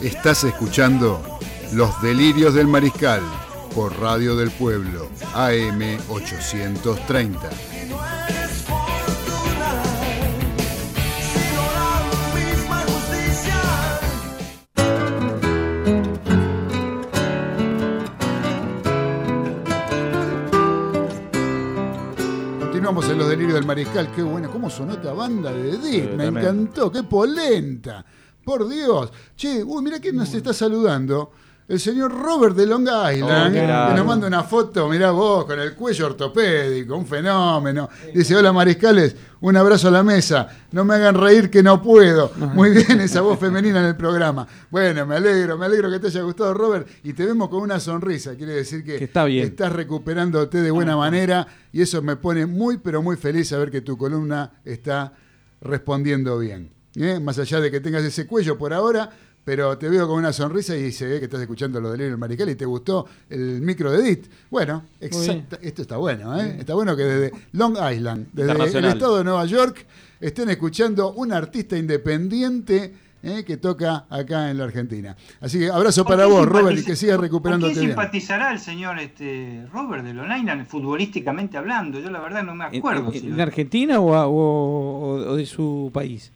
[0.01, 1.21] Estás escuchando
[1.73, 3.21] Los Delirios del Mariscal
[3.73, 7.49] por Radio del Pueblo, AM 830.
[22.59, 24.11] Continuamos en los delirios del mariscal.
[24.15, 26.09] Qué buena, cómo sonó esta banda de Edith.
[26.09, 28.05] Sí, Me encantó, qué polenta.
[28.43, 29.11] Por Dios.
[29.35, 31.31] Che, uy, mira quién nos está saludando.
[31.69, 35.45] El señor Robert de Long Island, Oh, qué que nos manda una foto, mirá vos,
[35.45, 37.87] con el cuello ortopédico, un fenómeno.
[38.11, 40.49] Dice, hola mariscales, un abrazo a la mesa.
[40.71, 42.31] No me hagan reír que no puedo.
[42.55, 44.47] Muy bien esa voz femenina en el programa.
[44.71, 46.87] Bueno, me alegro, me alegro que te haya gustado, Robert.
[47.03, 48.33] Y te vemos con una sonrisa.
[48.33, 49.45] Quiere decir que, Que está bien.
[49.45, 51.45] estás recuperándote de buena manera.
[51.71, 55.13] Y eso me pone muy, pero muy feliz saber que tu columna está
[55.61, 56.71] respondiendo bien.
[56.95, 57.19] ¿eh?
[57.19, 59.09] Más allá de que tengas ese cuello por ahora,
[59.49, 62.19] pero te veo con una sonrisa y se ve que estás escuchando los delirios del
[62.19, 64.27] Marical y te gustó el micro de Edith.
[64.51, 66.57] Bueno, exacta, esto está bueno, ¿eh?
[66.59, 69.87] Está bueno que desde Long Island, desde el estado de Nueva York,
[70.21, 73.43] estén escuchando un artista independiente ¿eh?
[73.43, 75.15] que toca acá en la Argentina.
[75.41, 77.97] Así que abrazo ¿Con para vos, Robert, y que sigas ¿Con recuperándote quién bien.
[77.97, 81.99] simpatizará el señor este, Robert de Lonainan futbolísticamente hablando?
[81.99, 83.07] Yo la verdad no me ¿En, acuerdo.
[83.11, 86.31] en- si en lo- Argentina o, a- o- o de su país?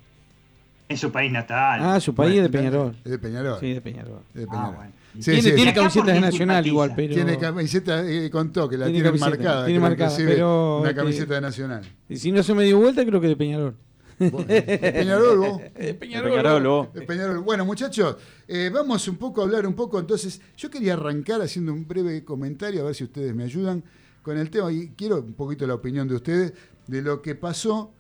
[0.94, 1.80] En su país natal.
[1.84, 2.96] Ah, su país es de Peñarol.
[3.04, 3.60] Es de Peñarol.
[3.60, 4.22] Sí, de Peñarol.
[4.50, 4.92] Ah, bueno.
[5.16, 5.68] Sí, tiene sí, tiene sí.
[5.70, 7.14] Acá camiseta por de Nacional igual, pero...
[7.14, 9.66] Tiene camiseta, eh, contó que la Tiene tiene, camiseta, marcada.
[9.66, 11.82] tiene marcada, pero, Una este- camiseta de Nacional.
[12.10, 13.76] Y si no se me dio vuelta, creo que de Peñarol.
[14.18, 14.62] Bueno, ¿de
[14.94, 15.58] Peñarol vos?
[15.76, 16.94] De De Peñarol, vos.
[16.94, 17.40] De Peñarol.
[17.40, 18.16] Bueno, muchachos,
[18.48, 20.00] eh, vamos un poco a hablar un poco.
[20.00, 23.84] Entonces, yo quería arrancar haciendo un breve comentario, a ver si ustedes me ayudan
[24.22, 24.72] con el tema.
[24.72, 26.54] Y quiero un poquito la opinión de ustedes
[26.88, 27.92] de lo que pasó,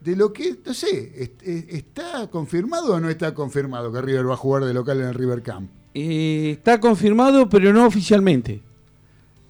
[0.00, 4.28] de lo que, no sé, est- eh, ¿está confirmado o no está confirmado que River
[4.28, 5.70] va a jugar de local en el River Camp?
[5.94, 8.62] Eh, está confirmado, pero no oficialmente.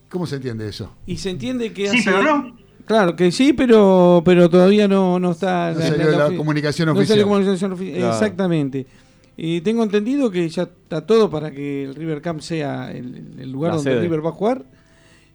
[0.08, 0.90] ¿Cómo se entiende eso?
[1.06, 2.56] Y se entiende que Sí, hace- pero no.
[2.86, 6.92] Claro que sí, pero pero todavía no, no está No salió la ofi- comunicación no
[6.92, 7.08] oficial.
[7.18, 8.12] salió comunicación ofi- Claro.
[8.12, 8.86] Exactamente.
[9.36, 13.52] Y tengo entendido que ya está todo para que el River Camp sea el, el
[13.52, 14.00] lugar La donde sede.
[14.02, 14.64] River va a jugar,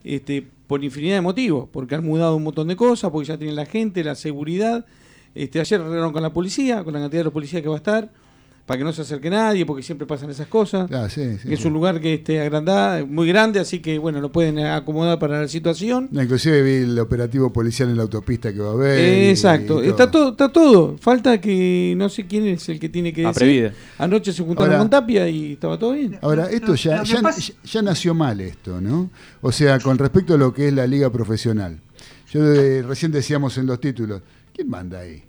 [0.03, 3.55] este, por infinidad de motivos, porque han mudado un montón de cosas, porque ya tienen
[3.55, 4.85] la gente, la seguridad.
[5.35, 8.09] Este, ayer arreglaron con la policía, con la cantidad de policía que va a estar,
[8.65, 10.89] para que no se acerque nadie, porque siempre pasan esas cosas.
[10.91, 11.67] Ah, sí, sí, que es sí.
[11.67, 15.47] un lugar que esté agrandado, muy grande, así que bueno, lo pueden acomodar para la
[15.47, 16.07] situación.
[16.09, 19.29] No, inclusive vi el operativo policial en la autopista que va a haber.
[19.29, 20.97] Exacto, y está todo, está todo.
[20.97, 23.39] Falta que no sé quién es el que tiene que A decir.
[23.39, 23.73] Previde.
[23.99, 26.17] Anoche se juntaron Ahora- con Tapia y estaba todo bien.
[26.23, 29.11] Ahora, esto ya, ya nació mal esto, ¿no?
[29.41, 31.81] O sea, con respecto a lo que es la liga profesional.
[32.31, 34.21] Yo eh, recién decíamos en los títulos,
[34.55, 35.23] ¿quién manda ahí?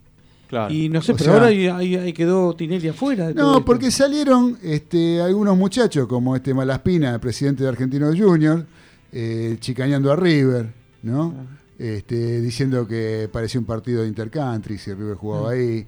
[0.48, 0.72] Claro.
[0.72, 3.26] Y no sé, O pero sea- ahora ahí, ahí- ahí quedó Tinelli afuera.
[3.28, 3.64] de todo No, esto.
[3.64, 8.64] porque salieron este, algunos muchachos, como este Malaspina, presidente de Argentino Junior,
[9.12, 11.34] eh, chicañando a River, ¿no?
[11.78, 15.84] Este, diciendo que parecía un partido de intercountry si River jugaba ahí.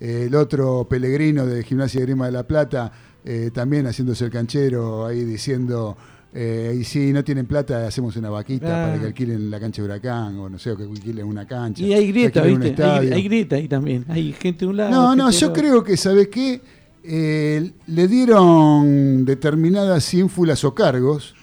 [0.00, 2.90] Eh, el otro Pellegrino de Gimnasia de Grima de la Plata,
[3.24, 5.96] eh, también haciéndose el canchero ahí diciendo,
[6.32, 9.88] eh, y si no tienen plata, hacemos una vaquita para que alquilen la cancha de
[9.88, 11.82] Huracán, o no sé, o que alquilen una cancha.
[11.82, 12.82] Y hay grieta, ¿viste?
[12.82, 14.04] Hay, hay grieta ahí también.
[14.08, 14.90] Hay gente de un lado.
[14.90, 16.60] No, no, yo creo que, ¿sabes qué?
[17.02, 21.34] Eh, le dieron determinadas ínfulas o cargos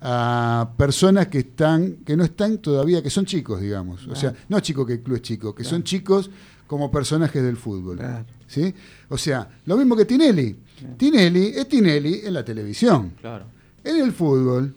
[0.00, 4.06] a personas que están, que no están todavía, que son chicos, digamos.
[4.06, 6.30] O sea, no chicos que el club es chico, que son chicos
[6.66, 7.98] como personajes del fútbol.
[7.98, 8.24] Claro.
[8.46, 8.74] ¿sí?
[9.08, 10.56] O sea, lo mismo que Tinelli.
[10.96, 13.12] Tinelli es Tinelli en la televisión.
[13.20, 13.59] Claro.
[13.84, 14.74] En el fútbol,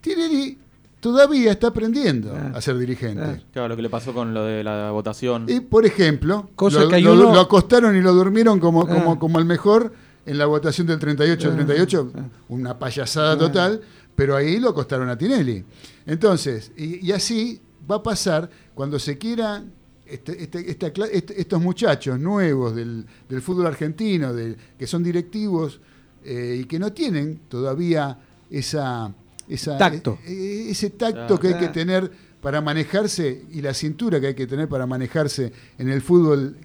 [0.00, 0.58] Tinelli
[1.00, 2.56] todavía está aprendiendo Claro.
[2.56, 3.22] a ser dirigente.
[3.22, 3.40] Claro.
[3.52, 5.46] Claro, lo que le pasó con lo de la votación.
[5.48, 8.82] Y por ejemplo, Cosa lo, que hay lo- uno- lo acostaron y lo durmieron como,
[8.82, 8.88] Ah.
[8.88, 9.92] como, como el mejor
[10.26, 12.20] en la votación del 38 al Ah, 38, ah.
[12.48, 13.38] una payasada Ah.
[13.38, 13.80] total,
[14.16, 15.64] pero ahí lo acostaron a Tinelli.
[16.06, 17.60] Entonces, y, y así
[17.90, 19.62] va a pasar cuando se quiera
[20.06, 25.80] este- este- esta este- estos muchachos nuevos del, del fútbol argentino, de- que son directivos
[26.24, 28.18] eh, y que no tienen todavía
[28.50, 29.12] esa,
[29.48, 30.18] esa Tacto.
[30.26, 31.40] eh, ese tacto Claro.
[31.40, 32.10] que hay que tener
[32.40, 36.56] para manejarse y la cintura que hay que tener para manejarse en el fútbol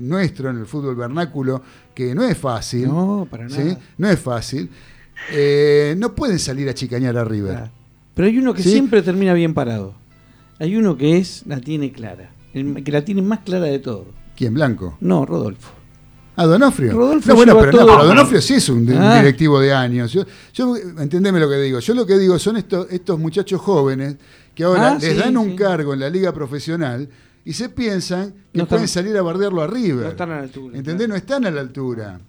[0.00, 1.62] nuestro, en el fútbol vernáculo,
[1.94, 2.86] que no es fácil.
[2.88, 3.58] No, para ¿sí?
[3.58, 3.80] nada.
[3.98, 4.70] No es fácil.
[5.32, 7.52] Eh, no pueden salir a chicañar a River.
[7.52, 7.72] Claro.
[8.14, 8.70] Pero hay uno que ¿Sí?
[8.70, 9.94] siempre termina bien parado.
[10.58, 12.32] Hay uno que es, la tiene clara.
[12.54, 14.06] El que la tiene más clara de todo.
[14.36, 14.54] ¿Quién?
[14.54, 14.96] Blanco.
[15.00, 15.72] No, Rodolfo.
[16.36, 16.92] Ah, Donofrio.
[16.92, 17.86] Rodolfo no, bueno, pero, no, todo.
[17.96, 19.18] pero Donofrio sí es un, Ah.
[19.18, 20.12] directivo de años.
[20.12, 21.80] Yo, yo, entendeme lo que digo.
[21.80, 24.16] Yo lo que digo son estos, estos muchachos jóvenes
[24.54, 25.56] que ahora Ah, les sí, dan un sí.
[25.56, 27.08] cargo en la liga profesional
[27.44, 30.04] y se piensan que No están- pueden salir a bardearlo a River.
[30.04, 31.06] No están a la altura, ¿Entendés?
[31.06, 31.08] claro.
[31.08, 32.20] No están a la altura.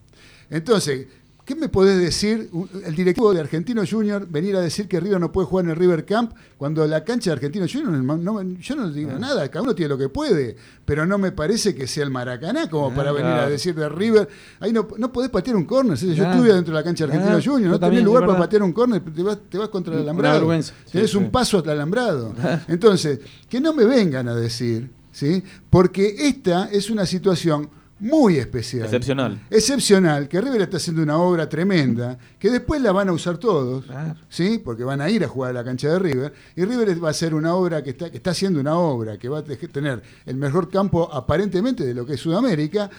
[0.50, 1.08] Entonces,
[1.48, 2.50] ¿qué me podés decir?
[2.86, 5.78] El directivo de Argentino Junior venir a decir que River no puede jugar en el
[5.78, 9.20] River Camp cuando la cancha de Argentino Junior, no- no- yo no digo Ah.
[9.20, 12.70] nada, cada uno tiene lo que puede, pero no me parece que sea el Maracaná
[12.70, 14.28] como para venir a decir de River.
[14.60, 15.98] Ahí no, no podés patear un córner.
[15.98, 18.64] Yo estuve dentro de la cancha de Argentino Claro, Junior, no tenés lugar para patear
[18.64, 20.50] un córner, te vas, te vas contra el alambrado.
[20.92, 22.34] Tenés un paso hasta el alambrado.
[22.68, 25.42] Entonces, que no me vengan a decir, ¿sí?
[25.70, 28.86] Porque esta es una situación muy especial.
[28.86, 29.42] Excepcional.
[29.50, 33.86] Excepcional, que River está haciendo una obra tremenda, que después la van a usar todos,
[33.86, 34.16] Claro.
[34.30, 34.62] ¿sí?
[34.64, 37.12] Porque van a ir a jugar a la cancha de River, y River va a
[37.12, 40.04] hacer una obra que está, que está haciendo una obra, que va a te- tener
[40.26, 42.90] el mejor campo aparentemente de lo que es Sudamérica.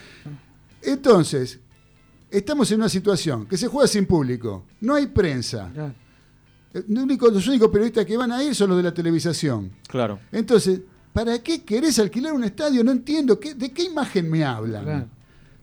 [0.83, 1.59] Entonces,
[2.31, 5.71] estamos en una situación que se juega sin público, no hay prensa.
[5.73, 5.95] Claro.
[6.75, 9.71] Eh, los únicos periodistas que van a ir son los de la televisación.
[9.89, 10.19] Claro.
[10.31, 10.81] Entonces,
[11.19, 12.85] ¿para qué querés alquilar un estadio?
[12.85, 13.41] No entiendo.
[13.41, 14.85] ¿qué- ¿De qué imagen me hablan?
[14.85, 15.07] Claro.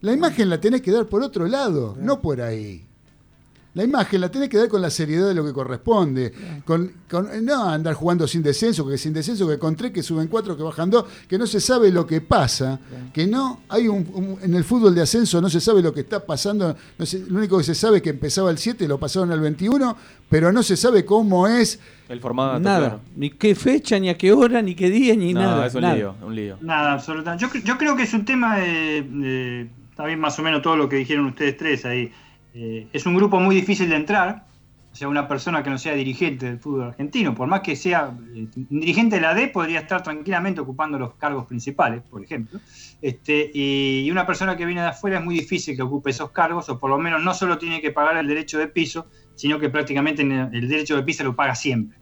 [0.01, 2.84] La imagen la tenés que dar por otro lado, no por ahí.
[3.75, 6.33] La imagen la tenés que dar con la seriedad de lo que corresponde.
[6.65, 10.27] Con, con- no andar jugando sin descenso, que sin descenso, que con tres, que suben
[10.29, 12.79] cuatro, que bajan dos, que no se sabe lo que pasa,
[13.13, 15.99] que no hay un, un- en el fútbol de ascenso no se sabe lo que
[15.99, 16.75] está pasando.
[16.97, 19.95] No lo único que se sabe es que empezaba el 7, lo pasaron al 21,
[20.29, 22.59] pero no se sabe cómo es El formato.
[22.61, 22.79] nada.
[22.79, 23.01] claro.
[23.17, 25.67] Ni qué fecha, ni a qué hora, ni qué día, ni No, nada.
[25.67, 25.95] es un nada.
[25.95, 26.57] lío, un lío.
[26.61, 27.45] Nada, absolutamente.
[27.59, 30.75] Yo, yo creo que es un tema de, de- Está bien más o menos todo
[30.75, 32.11] lo que dijeron ustedes tres ahí.
[32.55, 34.47] Eh, es un grupo muy difícil de entrar.
[34.91, 38.17] O sea, una persona que no sea dirigente del fútbol argentino, por más que sea
[38.33, 42.61] eh, dirigente de la D, podría estar tranquilamente ocupando los cargos principales, por ejemplo.
[43.01, 46.31] Este, y, y una persona que viene de afuera es muy difícil que ocupe esos
[46.31, 49.59] cargos, o por lo menos no solo tiene que pagar el derecho de piso, sino
[49.59, 51.97] que prácticamente el derecho de piso lo paga siempre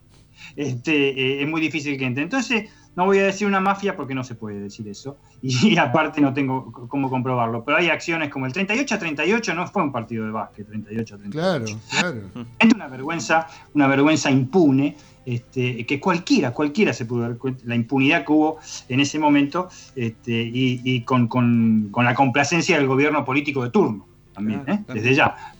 [0.55, 2.23] este, eh, es muy difícil que entre.
[2.23, 6.21] Entonces, no voy a decir una mafia porque no se puede decir eso, y aparte
[6.21, 9.91] no tengo cómo comprobarlo, pero hay acciones como el 38 a 38 no fue un
[9.91, 11.79] partido de básquet, 38 a 38.
[11.89, 12.45] Claro, claro.
[12.59, 17.75] Es una vergüenza, una vergüenza impune, este, que cualquiera, cualquiera se pudo dar cuenta, la
[17.75, 18.57] impunidad que hubo
[18.89, 23.69] en ese momento, este, y, y con, con- con la complacencia del gobierno político de
[23.69, 24.93] turno, también, Claro, ¿eh?
[24.93, 25.52] desde ya.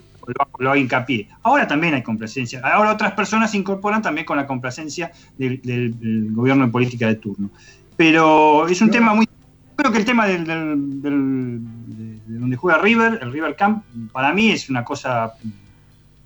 [0.59, 1.27] Lo, hago hincapié.
[1.43, 2.61] Ahora también hay complacencia.
[2.63, 7.07] Ahora otras personas se incorporan también con la complacencia del, del- del gobierno de política
[7.07, 7.49] de turno.
[7.97, 9.27] Pero es un tema muy.
[9.75, 13.83] Creo que el tema del, del- del- de, de donde juega River, el River Camp,
[14.11, 15.33] para mí es una cosa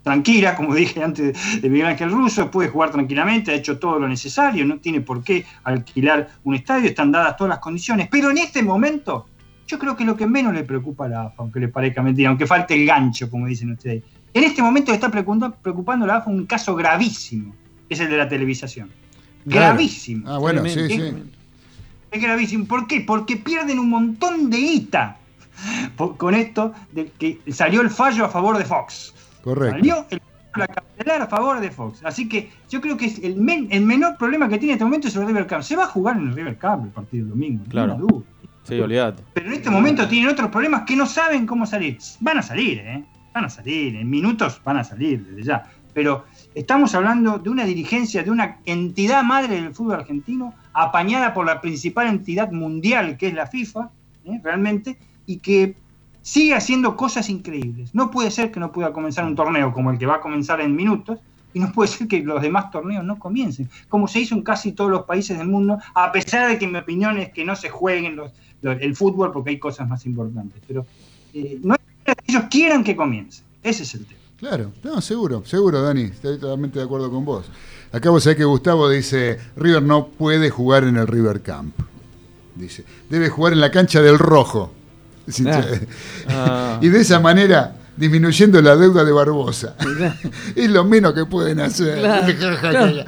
[0.04, 4.08] tranquila, como dije antes de Miguel Ángel Russo, puede jugar tranquilamente, ha hecho todo lo
[4.08, 8.08] necesario, no tiene por qué alquilar un estadio, están dadas todas las condiciones.
[8.10, 9.28] Pero en este momento,
[9.68, 12.30] yo creo que lo que menos le preocupa a la AFA, aunque le parezca mentira,
[12.30, 14.04] aunque falte el gancho, como dicen ustedes,
[14.34, 17.54] en este momento le está preocupando, a la AFA un caso gravísimo,
[17.88, 18.90] que es el de la televisación.
[19.48, 19.68] Claro.
[19.76, 20.30] Gravísimo.
[20.30, 21.14] Ah, bueno, sí, sí.
[22.12, 22.66] Es gravísimo.
[22.66, 23.02] ¿Por qué?
[23.02, 25.18] Porque pierden un montón de guita
[26.18, 29.14] con esto de que salió el fallo a favor de Fox.
[29.44, 29.78] Correcto.
[29.78, 30.22] Salió el,
[30.56, 32.02] la cautelar a favor de Fox.
[32.04, 34.86] Así que yo creo que es el, men- el menor problema que tiene en este
[34.86, 35.64] momento es el River Cup.
[35.64, 37.96] Se va a jugar en el River Cup el partido del domingo, Claro.
[37.96, 38.24] duda.
[39.34, 41.98] Pero en este momento tienen otros problemas que no saben cómo salir.
[42.20, 43.04] Van a salir, ¿eh?
[43.34, 43.96] Van a salir.
[43.96, 45.64] En minutos van a salir desde ya.
[45.94, 51.46] Pero estamos hablando de una dirigencia, de una entidad madre del fútbol argentino, apañada por
[51.46, 53.90] la principal entidad mundial que es la FIFA,
[54.26, 54.40] ¿eh?
[54.44, 55.76] realmente, y que
[56.22, 57.96] sigue haciendo cosas increíbles.
[57.96, 60.62] No puede ser que no pueda comenzar un torneo como el que va a comenzar
[60.62, 61.20] en minutos,
[61.54, 64.74] y no puede ser que los demás torneos no comiencen, como se hizo en casi
[64.74, 67.70] todos los países del mundo, a pesar de que mi opinión es que no se
[67.70, 70.62] jueguen los- el fútbol porque hay cosas más importantes.
[70.68, 70.86] Pero
[71.34, 73.44] eh, no es que ellos quieran que comience.
[73.64, 74.20] Ese es el tema.
[74.38, 77.48] Claro, no, seguro, seguro, Dani, estoy totalmente de acuerdo con vos.
[77.92, 81.74] Acá vos sabés que Gustavo dice, River no puede jugar en el River Camp.
[82.54, 84.74] Dice, debe jugar en la cancha del rojo.
[86.30, 86.80] Ah.
[86.82, 89.76] y de esa manera, disminuyendo la deuda de Barbosa.
[90.56, 92.00] es lo menos que pueden hacer.
[92.00, 92.26] Claro,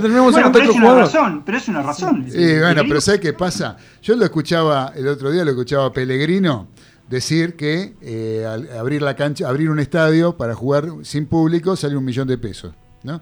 [0.00, 1.00] terminamos Bueno, pero es una jugador.
[1.00, 2.26] razón, pero es una razón.
[2.32, 3.76] Eh, bueno, pero ¿sabes qué pasa?
[4.02, 6.68] Yo lo escuchaba, el otro día lo escuchaba a Pellegrino
[7.08, 11.96] decir que eh, al abrir la cancha, abrir un estadio para jugar sin público sale
[11.96, 12.74] un millón de pesos.
[13.02, 13.20] ¿no?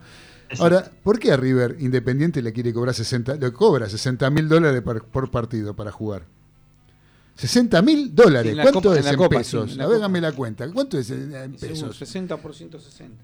[0.58, 4.82] Ahora, ¿por qué a River Independiente le quiere cobrar 60, le cobra 60 mil dólares
[4.82, 6.24] por, por partido para jugar?
[7.36, 8.50] 60 mil dólares.
[8.50, 9.70] En la ¿Cuánto Copa- en es en Copa, pesos?
[9.70, 10.70] sí, en a ver, hágame la cuenta.
[10.72, 11.96] ¿Cuánto es en, en pesos?
[11.96, 13.22] 60 por 160.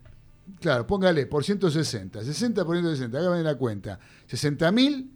[0.60, 2.22] Claro, póngale por 160.
[2.22, 3.18] 60 por 160.
[3.18, 3.98] Hágame la cuenta.
[4.26, 5.10] 60 mil.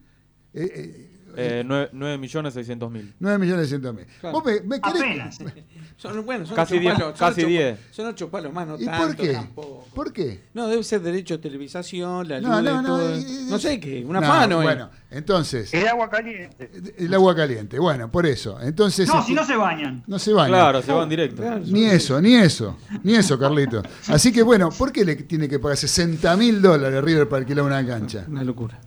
[0.55, 1.63] Eh, eh, Eh,
[1.93, 3.15] 9, millones 600 mil.
[3.21, 4.07] 9 millones 100 mil.
[4.21, 4.37] Claro.
[4.41, 5.39] ¿Vos me, me querés- Apenas.
[5.99, 7.79] Son, bueno, son Casi ocho diez- palos, son casi ocho- diez.
[7.91, 9.33] Son ocho palos más, no ¿Y tanto por qué?
[9.33, 9.87] tampoco.
[9.95, 10.43] ¿Por qué?
[10.53, 12.89] No, debe ser derecho de televisación, la luz, No, no, no.
[12.99, 13.15] todo.
[13.15, 14.61] eh, no eh, sé qué, una no, mano.
[14.61, 14.65] eh.
[14.65, 16.71] Bueno, entonces, El agua caliente.
[16.99, 17.79] el agua caliente.
[17.79, 18.61] Bueno, por eso.
[18.61, 20.05] Entonces, No, este, si no se bañan.
[20.07, 20.49] no se baña.
[20.49, 21.41] Claro, se van directo.
[21.41, 23.83] Claro, Ni eso, ni eso, ni eso, Carlito.
[24.09, 27.65] Así que bueno, ¿por qué le tiene que pagar 60 mil dólares River para alquilar
[27.65, 28.27] una cancha?
[28.29, 28.79] Una locura.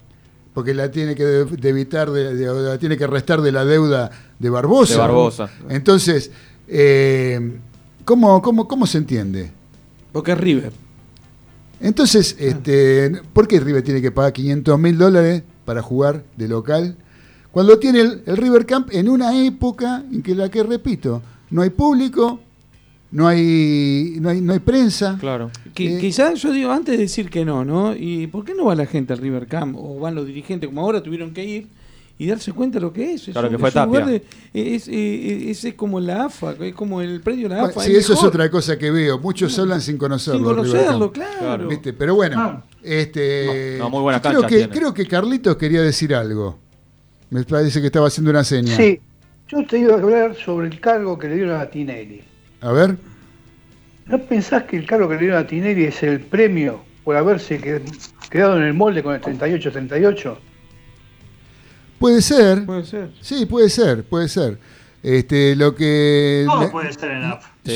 [0.54, 4.10] Porque la tiene que de- debitar, de, de- la tiene que restar de la deuda
[4.38, 4.94] de Barbosa.
[4.94, 5.50] De Barbosa.
[5.68, 6.30] Entonces,
[6.66, 7.58] eh,
[8.04, 9.50] ¿cómo, cómo, ¿cómo se entiende?
[10.12, 10.72] Porque es River.
[11.80, 16.96] Entonces, este, ¿por qué River tiene que pagar 500 mil dólares para jugar de local?
[17.52, 21.62] Cuando tiene el, el River Camp en una época en que la que repito, no
[21.62, 22.40] hay público,
[23.12, 25.16] no hay, no hay, no hay prensa.
[25.20, 25.50] Claro.
[25.74, 27.94] Que, Eh, quizás yo digo antes de decir que no, ¿no?
[27.96, 30.80] ¿Y por qué no va la gente al River Camp o van los dirigentes como
[30.80, 31.66] ahora tuvieron que ir
[32.18, 33.26] y darse cuenta de lo que es?
[33.28, 34.06] Es Claro un- que fue es Tapia.
[34.06, 34.22] de-
[34.54, 37.80] es, eh, es- es como la AFA, es como el predio de la Bueno, AFA.
[37.84, 39.18] sí, eso es otra cosa que veo.
[39.18, 40.38] Muchos hablan sin conocerlo.
[40.38, 41.66] Sin conocerlo, claro.
[41.68, 41.92] ¿Viste?
[41.92, 42.64] Pero bueno, Ah.
[42.82, 44.68] este, No, no, muy buena creo que, tiene.
[44.68, 46.58] creo que Carlitos quería decir algo.
[47.30, 48.76] Me parece que estaba haciendo una seña.
[48.76, 49.00] Sí,
[49.48, 52.22] yo te iba a hablar sobre el cargo que le dieron a Tinelli.
[52.60, 52.96] A ver.
[54.06, 57.60] ¿No pensás que el cargo que le dieron a Tinelli es el premio por haberse
[57.60, 57.82] qued-
[58.28, 60.36] quedado en el molde con el 38-38?
[61.98, 62.64] Puede ser.
[62.66, 63.10] Puede ser.
[63.20, 64.58] Sí, puede ser, puede ser.
[65.02, 67.50] Este, lo que Todo me- puede ser en AFA.
[67.64, 67.72] Sí,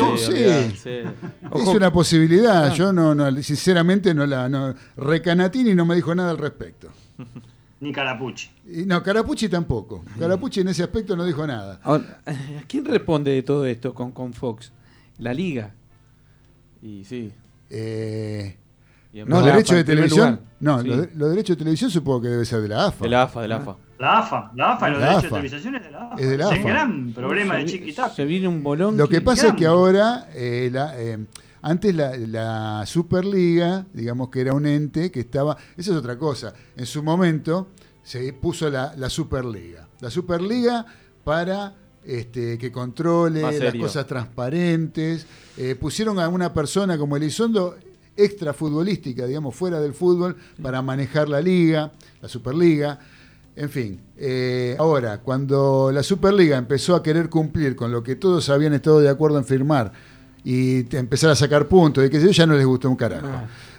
[0.83, 0.89] sí.
[0.95, 2.73] es una posibilidad.
[2.75, 6.89] Yo no, no, sinceramente no la, no, Recanatini no me dijo nada al respecto.
[7.85, 8.49] Ni Carapucci.
[8.67, 10.03] Y no, Carapucci tampoco.
[10.19, 11.81] Carapucci en ese aspecto no dijo nada.
[11.83, 12.33] Ahora, ¿a
[12.67, 14.73] quién responde de todo esto con, con Fox?
[15.19, 15.75] La Liga.
[16.81, 17.31] Y sí.
[17.69, 18.57] Eh,
[19.13, 20.89] Y la derechos AFA, de televisión, no, Sí.
[20.89, 23.05] los, de- los derechos de televisión supongo que debe ser de la AFA.
[23.05, 23.77] De la AFA, de la AFA.
[23.99, 25.37] La AFA, la AFA los La derechos AFA.
[25.37, 26.15] de televisación es de la AFA.
[26.23, 26.69] Es de la el AFA.
[26.69, 28.15] gran problema de se, Chiquitapia.
[28.15, 28.97] se viene un bolón.
[28.97, 31.19] Lo que pasa es que ahora, eh, la, eh,
[31.67, 35.57] antes la, la Superliga, digamos que era un ente que estaba.
[35.79, 36.53] Esa es otra cosa.
[36.77, 37.69] En su momento,
[38.03, 39.89] se puso la, la Superliga.
[40.01, 40.85] La Superliga
[41.25, 45.27] para este, que controle las cosas transparentes.
[45.57, 47.77] Eh, pusieron a una persona como Elizondo
[48.15, 52.99] extra futbolística, digamos, fuera del fútbol, para manejar la liga, la Superliga.
[53.57, 58.51] En fin, eh, ahora, cuando la Superliga empezó a querer cumplir con lo que todos
[58.51, 60.14] habían estado de acuerdo en firmar
[60.45, 62.97] y te- empezar a sacar puntos, y que sé yo, ya no les gustó un
[62.97, 63.27] carajo,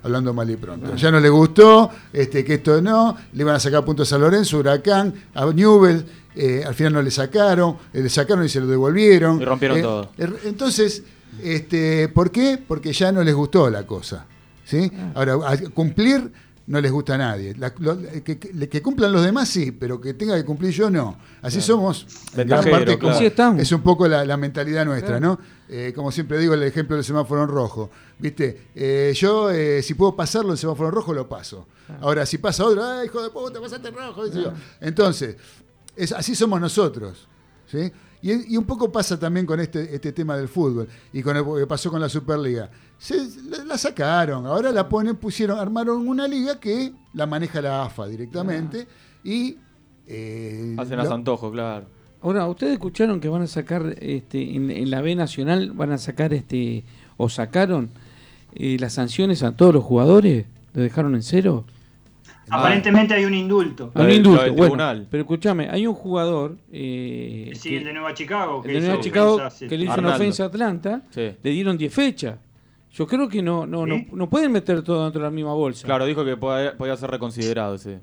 [0.04, 0.96] hablando mal y pronto.
[0.96, 4.58] Ya no les gustó, este, que esto no, le iban a sacar puntos a Lorenzo,
[4.60, 6.04] Huracán, a Newell,
[6.36, 9.42] eh, al final no le sacaron, eh, le sacaron y se lo devolvieron.
[9.42, 10.10] Y rompieron Eh, todo.
[10.18, 11.04] er- Entonces,
[11.44, 12.58] este, ¿por qué?
[12.68, 14.26] Porque ya no les gustó la cosa.
[14.66, 14.92] ¿sí?
[15.14, 16.32] Ahora, a cumplir
[16.68, 17.54] no les gusta a nadie.
[17.58, 20.90] La- lo- que, que- que cumplan los demás sí, pero que tenga que cumplir yo
[20.90, 21.18] no.
[21.42, 22.08] Así somos.
[22.36, 23.58] en gran parte, claro.
[23.60, 25.40] Es un poco la, la mentalidad nuestra, Claro.
[25.40, 25.56] ¿no?
[25.70, 27.90] Eh, como siempre digo, el ejemplo del semáforo en rojo.
[28.20, 28.70] ¿Viste?
[28.76, 31.68] Eh, yo, eh, si puedo pasarlo en semáforo en rojo, lo paso.
[32.02, 34.26] Ahora, si pasa otro, ¡ay, hijo de puta, pasaste en rojo!
[34.28, 34.52] yo.
[34.82, 35.36] Entonces,
[35.96, 37.28] es, así somos nosotros.
[37.68, 37.92] ¿sí?
[38.22, 41.56] Y, y un poco pasa también con este, este tema del fútbol y con lo
[41.58, 42.70] que pasó con la Superliga.
[42.98, 43.16] Se,
[43.50, 48.08] la, la sacaron, ahora la ponen, pusieron, armaron una liga que la maneja la AFA
[48.08, 48.88] directamente
[49.24, 49.58] y.
[50.08, 51.86] eh, Hacen lo- a Santojo, claro.
[52.22, 55.98] Ahora, ¿ustedes escucharon que van a sacar este, en, en la B Nacional, van a
[56.00, 56.84] sacar este,
[57.18, 57.92] o sacaron
[58.56, 60.46] eh, las sanciones a todos los jugadores?
[60.74, 61.66] ¿Lo dejaron en cero?
[62.50, 63.92] Aparentemente hay un indulto.
[63.96, 65.08] Hay un del- indulto, bueno, tribunal.
[65.10, 68.58] pero escuchame, hay un jugador eh, Sí, que, el de Nueva Chicago.
[68.58, 71.32] el que de Nueva le hizo una ofensa a Atlanta, Sí.
[71.42, 72.38] le dieron 10 fechas.
[72.96, 74.08] Yo creo que no, no, no, ¿Sí?
[74.14, 75.86] no pueden meter todo dentro de la misma bolsa.
[75.86, 78.00] Claro, dijo que podía, podía ser reconsiderado ese,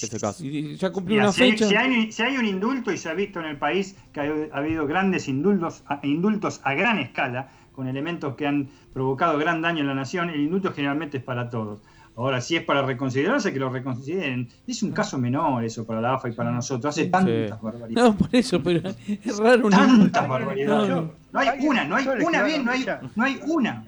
[0.00, 0.44] ese caso.
[0.44, 1.68] Y ya cumplió Mira, una si, hay, fecha.
[1.68, 4.24] si hay- si hay un indulto y se ha visto en el país que ha,
[4.54, 9.60] ha habido grandes indultos a, indultos a gran escala, con elementos que han provocado gran
[9.62, 11.80] daño en la nación, el indulto generalmente es para todos.
[12.16, 14.48] Ahora, si es para reconsiderarse, que lo reconsideren.
[14.66, 16.90] Es un caso menor eso para la AFA y para nosotros.
[16.94, 17.94] Hace tantas barbaridades.
[17.94, 19.66] No, por eso, pero es raro.
[19.66, 20.88] una- Tantas barbaridades.
[20.90, 21.38] No, No, no.
[21.40, 22.84] hay ¿Alguien una, no hay una bien, no hay,
[23.16, 23.84] no hay una.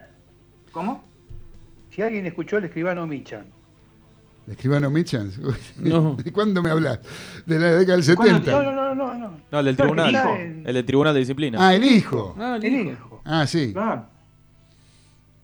[0.75, 1.03] ¿Cómo?
[1.91, 3.47] Si alguien escuchó el escribano Michan,
[4.47, 5.39] ¿El escribano Michans?
[5.43, 6.17] Uy, No.
[6.17, 7.01] ¿De cuándo me hablas?
[7.47, 8.35] ¿De la década del ¿Cuándo?
[8.45, 8.51] 70?
[8.51, 9.37] no, no, no, no, no.
[9.51, 10.11] No, el del No, tribunal.
[10.13, 10.37] hijo.
[10.69, 11.59] El del tribunal de disciplina.
[11.67, 12.35] Ah, el hijo.
[12.39, 12.91] Ah, el El hijo.
[12.93, 13.23] hijo.
[13.25, 13.73] Ah, sí.
[13.75, 14.05] No,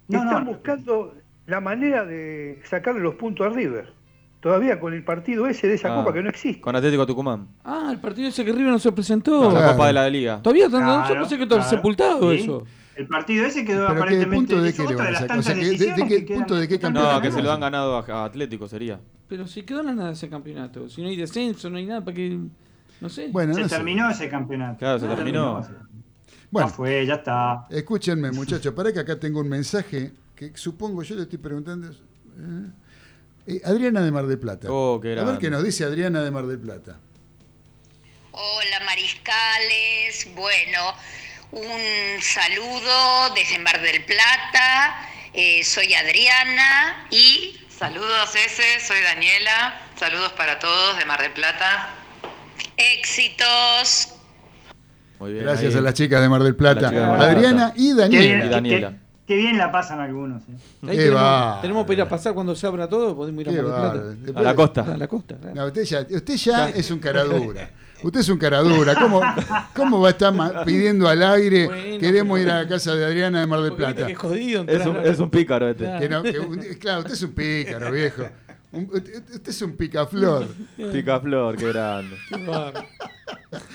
[0.09, 0.51] Están no.
[0.53, 1.15] buscando
[1.47, 3.91] la manera de sacarle los puntos a River.
[4.41, 6.61] Todavía con el partido ese de esa Ah, copa que no existe.
[6.61, 7.47] Con Atlético Tucumán.
[7.65, 9.45] Ah, el partido ese que River no se presentó.
[9.45, 9.73] La Claro.
[9.73, 10.43] Copa de la Liga.
[10.43, 11.71] Todavía Claro, pensé que todo claro.
[11.71, 12.41] sepultado Sí.
[12.41, 12.65] eso.
[13.01, 14.55] El partido ese quedó ¿Pero qué aparentemente.
[14.55, 15.23] punto de otra de las?
[15.39, 17.23] O sea, que de- de que quedan- punto de qué están No, campeonato?
[17.29, 19.01] que se lo han ganado a, Atlético sería.
[19.27, 20.87] Pero si quedó nada ese campeonato.
[20.91, 22.39] Si no hay descenso, no hay nada, para que.
[23.01, 23.29] No sé.
[23.29, 23.75] Bueno, Se no sé.
[23.77, 24.79] terminó ese campeonato.
[24.81, 25.67] Claro, se terminó.
[26.51, 27.67] Bueno, Ya fue, ya está.
[27.71, 31.89] escúchenme, muchachos, para que acá tengo un mensaje que supongo yo le estoy preguntando.
[31.89, 31.93] ¿eh?
[33.47, 34.69] Eh, Adriana de Mar del Plata.
[34.71, 36.99] Oh, qué a ver qué nos dice Adriana de Mar del Plata.
[38.33, 40.79] Hola mariscales, bueno,
[41.53, 44.97] un saludo desde Mar del Plata,
[45.33, 49.81] eh, soy Adriana y Saludos ese, soy Daniela.
[49.99, 51.89] Saludos para todos de Mar del Plata.
[52.77, 54.15] éxitos.
[55.19, 55.45] Muy bien.
[55.45, 55.79] Gracias ahí.
[55.79, 56.81] a las chicas de Mar del Plata.
[56.83, 58.25] Las chicas de Mar del Adriana y Daniela.
[58.37, 58.91] bien, Y Daniela.
[58.91, 58.97] qué-
[59.29, 60.43] qué bien la pasan algunos.
[60.43, 60.57] eh.
[60.91, 63.63] Ahí tenemos, tenemos para ir a pasar cuando se abra todo, podemos ir a Mar
[63.63, 63.73] del.
[63.73, 63.99] Plata.
[64.11, 64.81] Después- A la costa.
[64.83, 65.55] A la costa, claro.
[65.57, 67.71] No, usted ya, usted ya es un caradura.
[68.03, 68.95] Usted es un caradura.
[68.95, 69.21] ¿Cómo,
[69.75, 71.67] cómo va a estar pidiendo al aire?
[71.67, 74.07] Bueno, Queremos ir a la casa de Adriana de Mar del Plata.
[74.07, 75.85] que jodido Es un, es un pícaro este.
[75.85, 76.01] Claro.
[76.01, 78.29] Que no- que un- claro, usted es un pícaro, viejo.
[78.73, 80.47] Un- usted, es un picaflor.
[80.93, 82.17] Picaflor, qué grande.
[82.29, 82.73] Qué.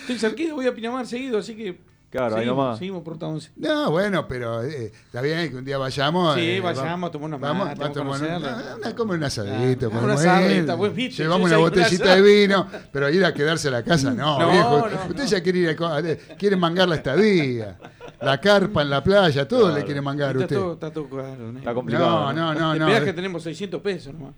[0.02, 1.78] Estoy cerquita, voy a Pinamar seguido, así que.
[2.16, 2.78] Claro, ahí nomás.
[2.80, 3.18] Seguimos por.
[3.58, 6.36] No, bueno, pero eh, está bien que un día vayamos.
[6.36, 9.90] Sí, eh, vayamos, tomamos una vamos, mate, vamos a tomar una, una- comer un asadito.
[9.90, 13.68] Claro, una Manuel, asadita, pues, viste, Llevamos una botellita de vino, pero ir a quedarse
[13.68, 14.78] a la casa, no, No, viejo.
[14.90, 15.26] no, Usted no.
[15.26, 17.78] ya quiere ir a, quiere mangar la estadía,
[18.22, 19.76] la carpa en la playa, todo Claro.
[19.78, 20.56] le quiere mangar Está usted.
[20.56, 21.52] todo, está todo caro.
[21.52, 21.60] ¿no?
[21.60, 22.34] Está complicado.
[22.34, 24.34] No, no, no, El de- tenemos 600 pesos nomás.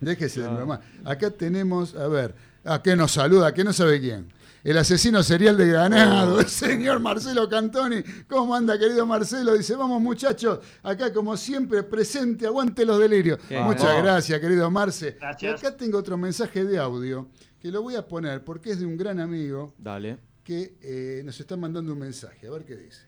[0.00, 0.80] Déjese de broma.
[1.04, 3.54] Acá tenemos, a ver, ¿a qué nos saluda?
[3.54, 4.26] ¿Qué no sabe quién?
[4.66, 8.02] El asesino serial de Granado, el señor Marcelo Cantoni.
[8.28, 9.56] ¿Cómo anda, querido Marcelo?
[9.56, 13.38] Dice, vamos muchachos, acá como siempre, presente, aguante los delirios.
[13.48, 14.02] Qué Muchas bueno.
[14.02, 15.12] gracias, querido Marce.
[15.20, 15.62] Gracias.
[15.62, 17.28] Y acá tengo otro mensaje de audio
[17.62, 20.18] que lo voy a poner porque es de un gran amigo Dale.
[20.42, 22.48] que eh, nos está mandando un mensaje.
[22.48, 23.02] A ver qué dice.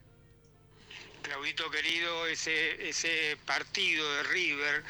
[1.23, 4.83] Claudito querido, ese, ese partido de River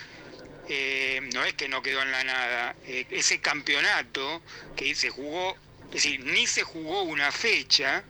[0.68, 4.44] eh, no es que no quedó en la nada, eh, ese campeonato
[4.76, 5.56] que se jugó,
[5.90, 8.04] es decir, ni se jugó una fecha,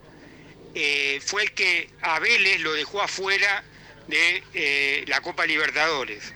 [0.76, 3.64] eh, fue el que a Vélez lo dejó afuera
[4.08, 6.34] de eh, la Copa Libertadores.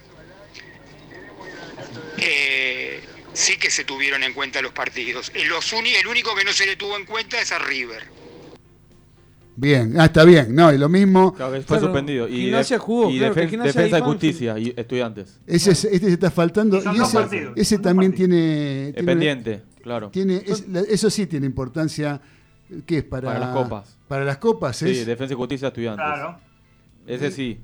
[2.17, 3.01] Eh,
[3.33, 5.31] sí que se tuvieron en cuenta los partidos.
[5.33, 8.03] El, los uni- el único que no se le tuvo en cuenta es a River.
[9.55, 10.55] Bien, ah, está bien.
[10.55, 11.33] No, y lo mismo.
[11.35, 12.27] Claro, fue Claro, suspendido.
[12.27, 14.01] Y, Gimnasia jugó, y claro, que defen- Gimnasia Defensa y.
[14.01, 15.39] Justicia y Estudiantes.
[15.45, 16.77] Ese, es- este se está faltando.
[16.77, 18.15] Y ese, partidos, también partidos.
[18.15, 18.91] tiene.
[18.93, 20.09] Tiene- pendiente, claro.
[20.09, 22.19] Tiene, es- la- eso sí tiene importancia.
[22.87, 23.97] ¿Qué es para, Para las copas.
[24.07, 25.05] Para las copas, Sí, es.
[25.05, 26.03] Defensa y Justicia Estudiantes.
[26.03, 26.37] Claro.
[27.05, 27.59] Ese sí.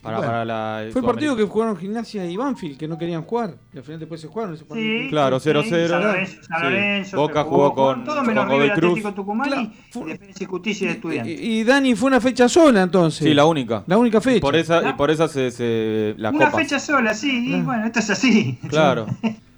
[0.00, 3.20] Para, Bueno, para la Fue el partido que jugaron Gimnasia y Banfield, que no querían
[3.22, 3.54] jugar.
[3.74, 5.02] Y al final después se jugaron ese partido.
[5.02, 5.88] Sí, Claro, sí, 0-0.
[5.90, 6.64] San Lorenzo, San Sí.
[6.64, 8.88] Lorenzo, Boca se jugó con- todo con menos Godoy River Cruz.
[8.90, 11.40] Atlético Tucumán Claro, y- fue- y Defensa y Justicia de Y, Estudiantes.
[11.40, 13.24] y Dani fue una fecha sola entonces.
[13.28, 13.84] Sí, la única.
[13.86, 14.40] La única fecha.
[14.40, 16.58] Por esa, y por esa se, se la Una copa.
[16.60, 17.64] fecha sola, sí, y Claro.
[17.64, 18.58] bueno, esto es así.
[18.68, 19.06] Claro.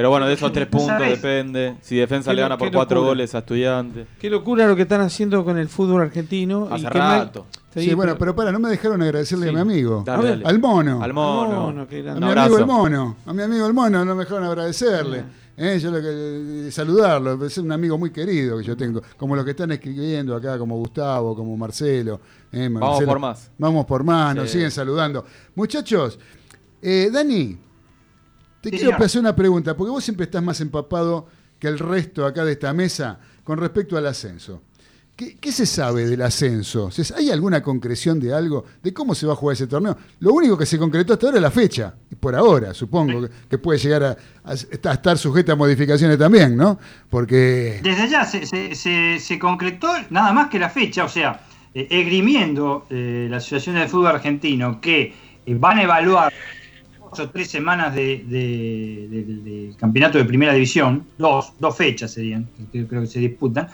[0.00, 1.20] Pero bueno, de esos tres puntos sabés.
[1.20, 1.76] depende.
[1.82, 3.10] Si defensa le gana por cuatro locura.
[3.10, 4.06] goles a estudiantes.
[4.18, 6.68] Qué locura lo que están haciendo con el fútbol argentino.
[6.70, 6.92] y Hace mal-
[7.26, 7.46] rato.
[7.74, 9.50] Sí, bueno, pero para, no me dejaron agradecerle Sí.
[9.50, 10.02] a mi amigo.
[10.06, 10.44] Dale, dale.
[10.46, 11.02] Al mono.
[11.02, 11.68] Al mono.
[11.68, 13.16] A mi amigo el mono.
[13.26, 15.24] A mi amigo el mono no me dejaron agradecerle.
[15.58, 19.36] Eh, yo lo que eh, saludarlo, es un amigo muy querido que yo tengo, como
[19.36, 22.18] los que están escribiendo acá, como Gustavo, como Marcelo.
[22.50, 23.50] eh, Vamos por más.
[23.58, 25.26] Vamos por más, nos siguen saludando.
[25.54, 26.18] Muchachos,
[26.80, 27.58] eh, Dani,
[28.60, 29.04] te Sí, quiero señor.
[29.04, 31.26] hacer una pregunta, porque vos siempre estás más empapado
[31.58, 34.62] que el resto acá de esta mesa con respecto al ascenso.
[35.16, 36.90] ¿Qué, qué se sabe del ascenso?
[36.90, 38.64] ¿Se- ¿Hay alguna concreción de algo?
[38.82, 39.94] ¿De cómo se va a jugar ese torneo?
[40.20, 41.94] Lo único que se concretó hasta ahora es la fecha.
[42.10, 44.10] Y por ahora, supongo que, que puede llegar a,
[44.44, 46.78] a- a estar sujeta a modificaciones también, ¿no?
[47.10, 47.80] Porque...
[47.82, 51.42] Desde ya se, se- se- se concretó nada más que la fecha, o sea,
[51.74, 56.32] eh, esgrimiendo eh, la Asociación del Fútbol Argentino que eh, van a evaluar
[57.18, 59.24] o tres semanas de, de- de-
[59.66, 63.68] del campeonato de primera división, dos, dos fechas serían, que creo que se disputan,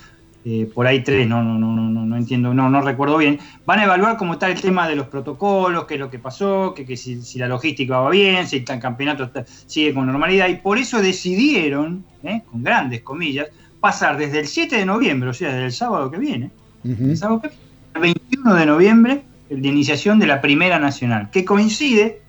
[0.45, 3.81] eh, por ahí tres, no, no, no, no, no, entiendo, no, no recuerdo bien, van
[3.81, 6.87] a evaluar cómo está el tema de los protocolos, qué es lo que pasó, que,
[6.87, 10.55] que si, si la logística va bien, si el campeonato está- sigue con normalidad, y
[10.57, 13.49] por eso decidieron, eh, con grandes comillas,
[13.81, 16.51] pasar desde el 7 de noviembre, o sea, desde el sábado que viene,
[16.85, 17.05] Ujú.
[17.11, 17.63] el sábado que viene,
[17.95, 22.21] al 21 de noviembre, el de iniciación de la Primera Nacional, que coincide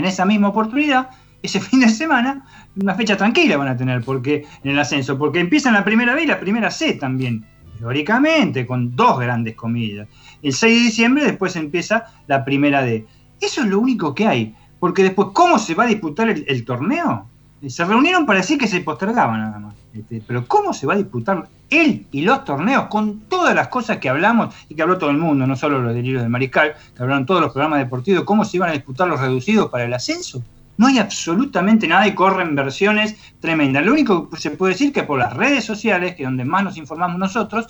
[0.00, 1.10] en esa misma oportunidad,
[1.42, 2.44] ese fin de semana,
[2.80, 6.24] una fecha tranquila van a tener porque en el ascenso, porque empiezan la primera B
[6.24, 7.44] y la primera C también,
[7.78, 10.08] teóricamente, con dos grandes comillas.
[10.42, 13.06] El 6 de diciembre después empieza la primera D.
[13.40, 17.26] Eso es lo único que hay, porque después, ¿cómo se va a disputar el, torneo?
[17.66, 19.74] Se reunieron para decir que se postergaba nada más.
[19.92, 23.98] Este, pero ¿cómo se va a disputar él y los torneos con todas las cosas
[23.98, 27.02] que hablamos y que habló todo el mundo, no solo los delirios del Mariscal, que
[27.02, 30.42] hablaron todos los programas deportivos, cómo se iban a disputar los reducidos para el ascenso?
[30.76, 33.84] No hay absolutamente nada y corren versiones tremendas.
[33.84, 36.64] Lo único que se puede decir que por las redes sociales, que es donde más
[36.64, 37.66] nos informamos nosotros,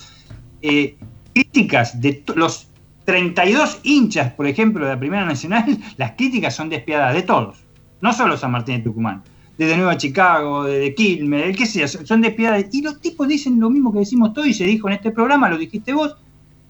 [0.61, 0.97] eh,
[1.33, 2.67] críticas de los
[3.05, 7.57] 32 hinchas, por ejemplo, de la Primera Nacional, las críticas son despiadadas de todos,
[7.99, 9.23] no solo San Martín de Tucumán,
[9.61, 12.65] desde Nueva Chicago, desde Quilmes, el que sea, son despiadadas.
[12.71, 15.49] Y los tipos dicen lo mismo que decimos todos y se dijo en este programa,
[15.49, 16.15] lo dijiste vos.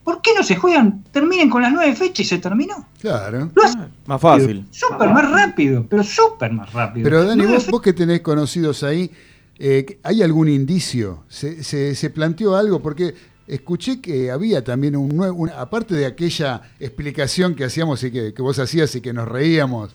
[0.03, 1.01] ¿Por qué no se juegan?
[1.11, 2.85] Terminen con las nueve fechas y se terminó.
[2.99, 3.49] Claro.
[3.55, 4.65] Lo hacen Más fácil.
[4.71, 7.05] súper más rápido, pero súper más rápido.
[7.05, 9.09] Pero Dani, vos, vos que tenés conocidos ahí,
[9.57, 11.23] eh, ¿hay algún indicio?
[11.29, 12.81] ¿Se, se, se planteó algo?
[12.81, 13.13] Porque
[13.47, 18.41] escuché que había también un nuevo, aparte de aquella explicación que hacíamos y que, que
[18.41, 19.91] vos hacías y que nos reíamos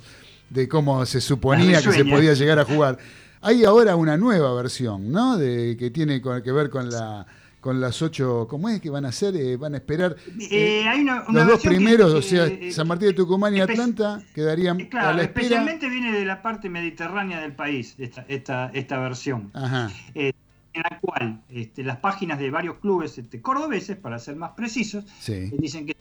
[0.51, 2.99] de cómo se suponía que se podía llegar a jugar,
[3.41, 5.37] hay ahora una nueva versión, ¿no?
[5.37, 7.27] De, que tiene con- que ver con la
[7.61, 9.35] con las ocho, ¿cómo es que van a hacer?
[9.35, 10.15] Eh, van a esperar
[10.53, 13.57] Eh, hay una- una los dos primeros, que- o sea, eh, San Martín de Tucumán
[13.57, 15.43] y Atlanta quedarían a Claro, la espera.
[15.47, 19.91] especialmente viene de la parte mediterránea del país, esta, esta, esta versión, Ajá.
[20.15, 20.33] eh,
[20.75, 25.05] en la cual este, las páginas de varios clubes este, cordobeses, para ser más precisos,
[25.19, 25.33] Sí.
[25.33, 25.97] eh, dicen que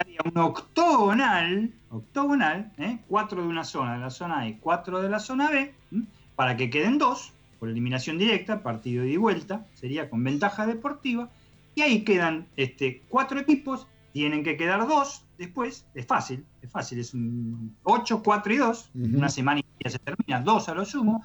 [0.00, 2.98] haría un octogonal, octogonal, ¿eh?
[3.06, 5.74] cuatro de una zona, de la zona A y cuatro de la zona B,
[6.36, 11.28] para que queden dos, por eliminación directa, partido y vuelta, sería con ventaja deportiva,
[11.74, 16.98] y ahí quedan este, cuatro equipos, tienen que quedar dos después, es fácil, es fácil,
[16.98, 19.18] es un 8, 4 y 2, Ujú.
[19.18, 21.22] una semana y media se termina, dos a lo sumo,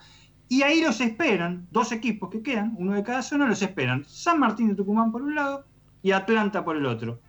[0.47, 4.39] y ahí los esperan, dos equipos que quedan, uno de cada zona, los esperan San
[4.39, 5.65] Martín de Tucumán por un lado
[6.03, 7.19] y Atlanta por el otro.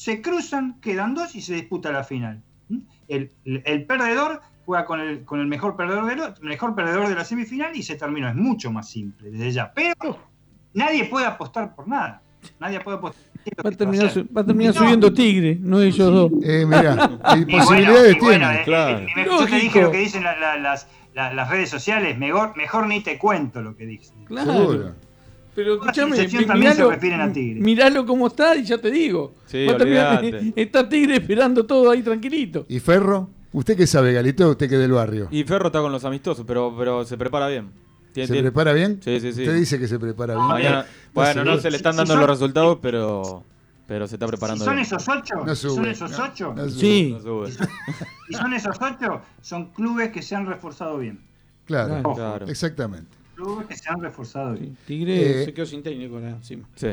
[0.00, 2.42] Se cruzan, quedan dos y se disputa la final.
[2.70, 2.78] ¿Mm?
[3.06, 7.14] El, el- perdedor juega con el, con el mejor, perdedor de lo- mejor perdedor de
[7.14, 8.26] la semifinal y se terminó.
[8.26, 9.70] Es mucho más simple desde ya.
[9.74, 10.18] Pero
[10.72, 12.22] nadie puede apostar por nada.
[12.58, 13.22] Nadie puede apostar.
[13.44, 14.80] ¿Qué es lo Va a terminar, su- va a terminar No.
[14.80, 16.32] subiendo Tigre, no ellos dos.
[16.44, 18.56] Eh, mirá, Y posibilidades bueno, tienen.
[18.56, 18.98] eh, claro.
[19.00, 22.16] eh, me- yo te dije lo que dicen la- la- las, la- las redes sociales,
[22.16, 24.24] mejor, mejor ni te cuento lo que dicen.
[24.24, 24.94] Claro.
[25.54, 26.16] Pero escúchame,
[26.54, 27.60] miralo, a Tigre.
[27.60, 29.34] miralo cómo está y ya te digo.
[29.46, 29.66] Sí,
[30.56, 32.64] está Tigre esperando todo ahí tranquilito.
[32.68, 33.28] ¿Y Ferro?
[33.52, 34.48] ¿Usted qué sabe, Galito?
[34.50, 35.26] ¿Usted que es del barrio?
[35.30, 37.70] Y Ferro está con los amistosos, pero, pero se prepara bien.
[38.14, 39.00] ¿Se tiene- prepara bien?
[39.02, 39.42] Sí, sí, sí.
[39.42, 40.46] Usted dice que se prepara bien.
[40.46, 43.42] Mañana- bueno, no se le están Si dando son- los resultados, pero,
[43.88, 44.86] pero se está preparando Si son bien.
[44.86, 46.80] esos ocho, No son esos ocho, no sube.
[46.80, 47.46] Sí, No
[48.28, 51.20] si son esos ocho, son clubes que se han reforzado bien.
[51.66, 52.46] Claro.
[52.48, 53.16] exactamente.
[53.40, 54.76] Clubes que se han reforzado bien.
[54.86, 56.68] Tigre Eh, se quedó sin técnico ahora encima.
[56.74, 56.88] Sí.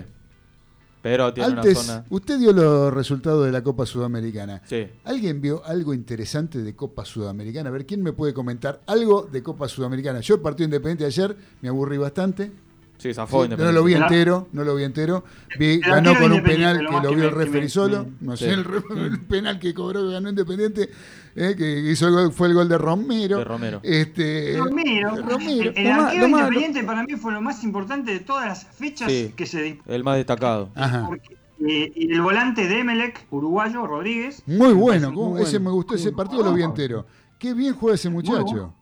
[1.02, 2.06] Pero tiene Antes, una zona.
[2.10, 4.62] usted dio los resultados de la Copa Sudamericana.
[4.66, 4.88] Sí.
[5.06, 7.70] ¿Alguien vio algo interesante de Copa Sudamericana?
[7.70, 10.20] A ver, ¿quién me puede comentar algo de Copa Sudamericana?
[10.22, 12.52] Yo el partido independiente de ayer me aburrí bastante.
[12.98, 15.24] Sí, zafó Sí, no lo vi El- entero, no lo vi entero.
[15.60, 18.08] Vi, ganó con un penal que lo vio el referee solo.
[18.20, 18.46] No Sí.
[18.46, 18.54] sé,
[18.98, 20.90] el penal que cobró que ganó Independiente,
[21.38, 23.38] eh, que hizo el gol, fue el gol de Romero.
[23.38, 23.80] De Romero.
[23.84, 25.72] Este, Romero, Romero.
[25.76, 29.34] el, el arquero independiente para mí fue lo más importante de todas las fechas Sí.
[29.36, 30.70] que se El más destacado.
[30.76, 31.06] Ajá.
[31.08, 34.42] porque, eh, y el volante de Emelec, uruguayo, Rodríguez.
[34.46, 35.46] Muy bueno, Muy bueno.
[35.46, 37.06] ese me gustó, ese partido lo vi entero.
[37.40, 38.74] Qué bien juega ese muchacho.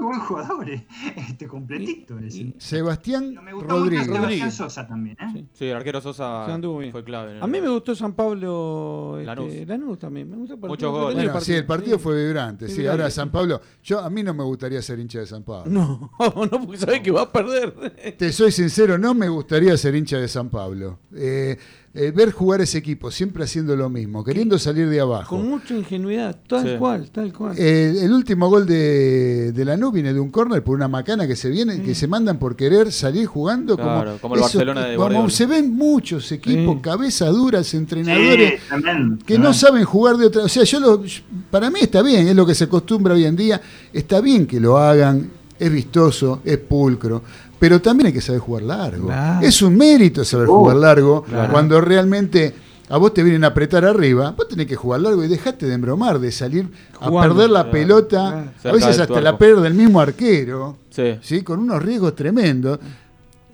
[0.00, 0.66] Muy buen jugador,
[1.28, 2.16] este completito.
[2.58, 4.08] Sebastián Pero me gustó Rodríguez.
[4.08, 4.54] mucho Sebastián Rodríguez.
[4.54, 5.26] Sosa también, ¿eh?
[5.34, 5.46] Sí.
[5.52, 6.92] Sí, el arquero Sosa Se anduvo bien.
[6.92, 7.36] fue clave.
[7.36, 9.16] el A mí me gustó San Pablo.
[9.18, 9.54] Este, Lanús.
[9.66, 9.98] Lanús.
[9.98, 10.30] también.
[10.30, 10.90] Me gustó el partido.
[10.90, 11.24] Muchos goles.
[11.24, 12.02] Bueno, sí, el partido sí.
[12.02, 12.68] fue vibrante.
[12.68, 13.02] Sí, Vibrante.
[13.02, 13.60] ahora San Pablo.
[13.82, 15.70] Yo a mí no me gustaría ser hincha de San Pablo.
[15.70, 18.16] No, no, porque sabés que va a perder.
[18.16, 20.98] Te soy sincero, no me gustaría ser hincha de San Pablo.
[21.14, 21.58] Eh,
[21.92, 25.36] eh, ver jugar ese equipo, siempre haciendo lo mismo, queriendo salir de abajo.
[25.36, 26.76] Con mucha ingenuidad, tal Sí.
[26.78, 27.56] cual, tal cual.
[27.58, 31.26] Eh, el último gol de, de la NU viene de un córner por una macana
[31.26, 34.86] que se viene, que se mandan por querer salir jugando Claro, como el esos- Barcelona
[34.86, 36.80] de como se ven muchos equipos, Sí.
[36.80, 39.52] cabezas duras, entrenadores que no tremendo.
[39.54, 40.44] saben jugar de otra.
[40.44, 41.02] O sea, yo lo,
[41.50, 43.60] para mí está bien, es lo que se acostumbra hoy en día.
[43.92, 45.28] Está bien que lo hagan,
[45.58, 47.22] es vistoso, es pulcro.
[47.60, 49.06] Pero también hay que saber jugar largo.
[49.06, 49.46] Claro.
[49.46, 51.52] Es un mérito saber Oh, jugar largo claro.
[51.52, 52.52] cuando realmente
[52.88, 54.32] a vos te vienen a apretar arriba.
[54.36, 56.68] Vos tenés que jugar largo y dejate de embromar, de salir
[57.00, 57.34] a Jugando.
[57.36, 57.70] perder la Claro.
[57.70, 58.52] pelota.
[58.62, 58.76] Claro.
[58.76, 60.76] A veces hasta la pierde el mismo arquero.
[60.90, 61.18] Sí.
[61.22, 61.42] ¿sí?
[61.42, 62.80] con unos riesgos tremendos.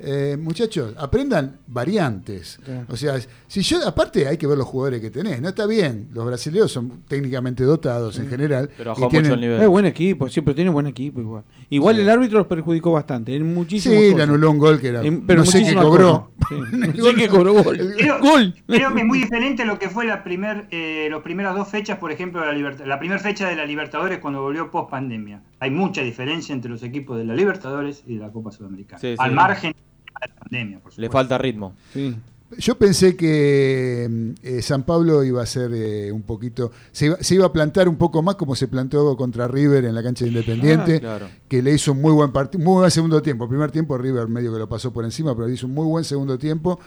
[0.01, 2.59] Eh, muchachos, aprendan variantes.
[2.89, 3.15] O sea,
[3.47, 6.09] si yo, aparte hay que ver los jugadores que tenés, no está bien.
[6.13, 8.69] Los brasileños son técnicamente dotados en general.
[8.77, 9.61] Pero y bajó tienen- mucho el nivel.
[9.63, 11.45] Es buen equipo, siempre tiene buen equipo igual.
[11.71, 15.03] Igual el árbitro los perjudicó bastante, en muchísimas Sí, le anuló un gol que era.
[15.03, 16.31] En- pero no sé qué cobró.
[16.49, 16.55] Sí,
[16.97, 17.95] no sé qué cobró gol.
[17.97, 18.55] Creo, Gol.
[18.67, 21.69] creo que es muy diferente a lo que fue la primer, eh, las primeras dos
[21.69, 25.43] fechas, por ejemplo, de la, la primera fecha de la Libertadores cuando volvió post pandemia.
[25.61, 29.01] Hay mucha diferencia entre los equipos de la Libertadores y de la Copa Sudamericana.
[29.01, 29.17] Sí, sí.
[29.19, 31.13] Al margen de la pandemia, por Le supuesto.
[31.13, 31.75] falta ritmo.
[31.93, 32.15] Sí.
[32.59, 36.71] Yo pensé que eh, San Pablo iba a ser eh, un poquito.
[36.93, 39.95] Se iba, se iba a plantar un poco más como se plantó contra River en
[39.95, 40.97] la cancha de Independiente.
[40.97, 41.29] Ah, claro.
[41.49, 43.45] que le hizo un muy buen partido, muy buen segundo tiempo.
[43.45, 45.87] El primer tiempo River medio que lo pasó por encima, pero le hizo un muy
[45.87, 46.79] buen segundo tiempo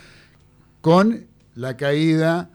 [0.80, 2.52] con la caída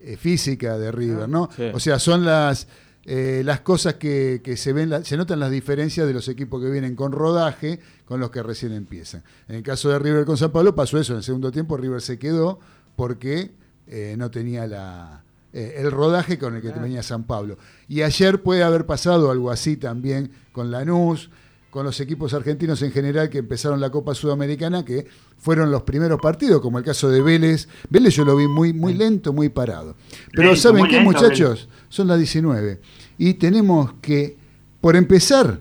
[0.00, 1.50] eh, física de River, ¿no?
[1.54, 1.64] Sí.
[1.74, 2.68] O sea, son las
[3.08, 6.60] eh, las cosas que, que se ven, la- se notan las diferencias de los equipos
[6.60, 9.22] que vienen con rodaje con los que recién empiezan.
[9.48, 12.02] En el caso de River con San Pablo pasó eso, en el segundo tiempo River
[12.02, 12.58] se quedó
[12.96, 13.52] porque
[13.86, 17.58] eh, no tenía la, eh, el rodaje con el que venía San Pablo.
[17.88, 21.30] Y ayer puede haber pasado algo así también con Lanús,
[21.76, 25.06] con los equipos argentinos en general que empezaron la Copa Sudamericana, que
[25.36, 27.68] fueron los primeros partidos, como el caso de Vélez.
[27.90, 29.94] Vélez yo lo vi muy, muy lento, muy parado.
[30.32, 31.68] Pero Lento, ¿saben qué, lento, muchachos?
[31.90, 32.80] Son las 19.
[33.18, 34.38] Y tenemos que,
[34.80, 35.60] por empezar,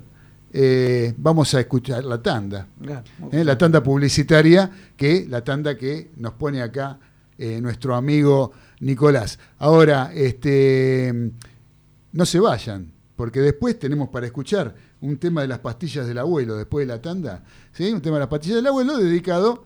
[0.54, 2.66] eh, vamos a escuchar la tanda.
[3.34, 3.44] ¿eh?
[3.44, 6.98] la tanda publicitaria, que la tanda que nos pone acá
[7.38, 9.38] eh, nuestro amigo Nicolás.
[9.58, 11.14] Ahora, este,
[12.14, 16.56] no se vayan, porque después tenemos para escuchar un tema de las pastillas del abuelo,
[16.56, 17.92] después de la tanda, ¿sí?
[17.92, 19.66] un tema de las pastillas del abuelo dedicado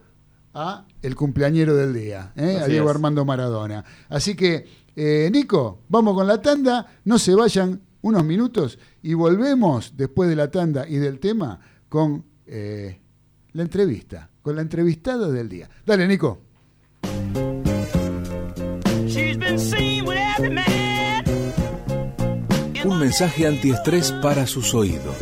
[0.53, 2.59] a el cumpleañero del día, ¿eh?
[2.61, 2.95] a Diego es.
[2.95, 3.83] Armando Maradona.
[4.09, 4.65] Así que,
[4.95, 10.35] eh, Nico, vamos con la tanda, no se vayan unos minutos y volvemos después de
[10.35, 12.99] la tanda y del tema con eh,
[13.53, 15.69] la entrevista, con la entrevistada del día.
[15.85, 16.41] Dale, Nico.
[19.07, 20.68] She's been seen with every man.
[22.85, 25.15] Un mensaje antiestrés para sus oídos.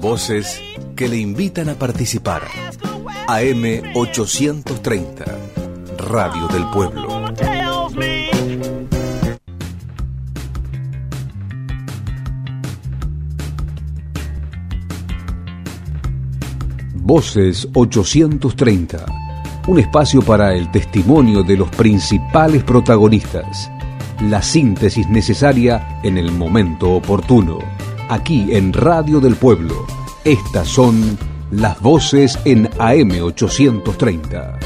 [0.00, 0.60] Voces
[0.96, 2.42] que le invitan a participar.
[3.28, 5.24] AM 830,
[5.98, 7.22] Radio del Pueblo.
[16.94, 19.04] Voces 830,
[19.68, 23.70] un espacio para el testimonio de los principales protagonistas.
[24.30, 27.58] La síntesis necesaria en el momento oportuno.
[28.08, 29.84] Aquí en Radio del Pueblo.
[30.24, 31.18] Estas son
[31.50, 34.60] las voces en AM 830.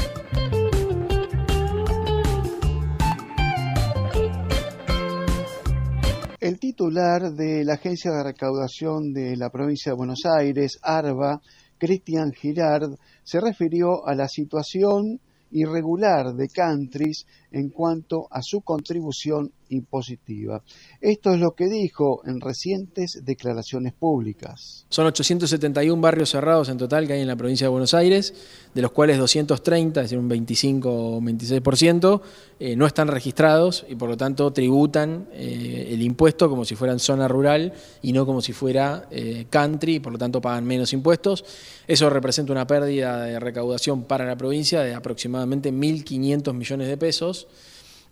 [6.39, 11.41] El titular de la Agencia de Recaudación de la provincia de Buenos Aires, ARBA,
[11.79, 12.91] Cristian Girard,
[13.23, 15.19] se refirió a la situación
[15.51, 20.63] irregular de countries en cuanto a su contribución impositiva.
[21.01, 24.85] Esto es lo que dijo en recientes declaraciones públicas.
[24.89, 28.33] Son 871 barrios cerrados en total que hay en la provincia de Buenos Aires,
[28.73, 32.21] de los cuales 230, es decir, un 25 o 26%,
[32.59, 36.99] eh, no están registrados y por lo tanto tributan eh, el impuesto como si fueran
[36.99, 40.93] zona rural y no como si fuera eh, country y por lo tanto pagan menos
[40.93, 41.45] impuestos.
[41.87, 47.36] Eso representa una pérdida de recaudación para la provincia de aproximadamente 1.500 millones de pesos.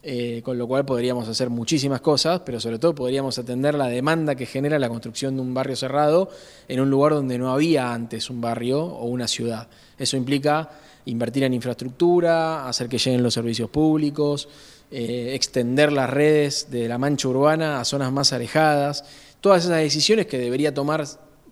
[0.07, 4.35] Eh, con lo cual podríamos hacer muchísimas cosas, pero sobre todo podríamos atender la demanda
[4.35, 6.29] que genera la construcción de un barrio cerrado
[6.67, 9.67] en un lugar donde no había antes un barrio o una ciudad.
[9.97, 10.69] Eso implica
[11.05, 14.47] invertir en infraestructura, hacer que lleguen los servicios públicos,
[14.91, 19.05] eh, extender las redes de la mancha urbana a zonas más alejadas,
[19.41, 21.03] todas esas decisiones que debería tomar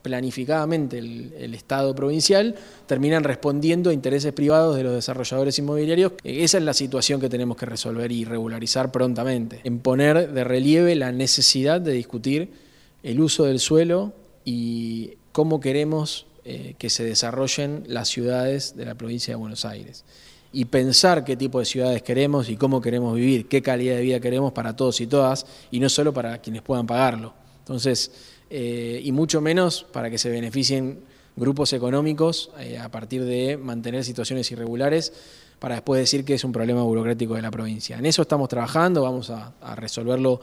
[0.03, 6.11] planificadamente el, Estado provincial, terminan respondiendo a intereses privados de los desarrolladores inmobiliarios.
[6.23, 9.61] Esa es la situación que tenemos que resolver y regularizar prontamente.
[9.63, 12.51] En poner de relieve la necesidad de discutir
[13.01, 18.95] el uso del suelo y cómo queremos eh, que se desarrollen las ciudades de la
[18.95, 20.03] provincia de Buenos Aires.
[20.51, 24.19] Y pensar qué tipo de ciudades queremos y cómo queremos vivir, qué calidad de vida
[24.19, 27.33] queremos para todos y todas, y no solo para quienes puedan pagarlo.
[27.59, 28.11] Entonces,
[28.55, 30.99] eh, y mucho menos para que se beneficien
[31.35, 35.11] grupos económicos eh, a partir de mantener situaciones irregulares
[35.57, 37.97] para después decir que es un problema burocrático de la provincia.
[37.97, 40.39] En eso estamos trabajando, vamos a, resolverlo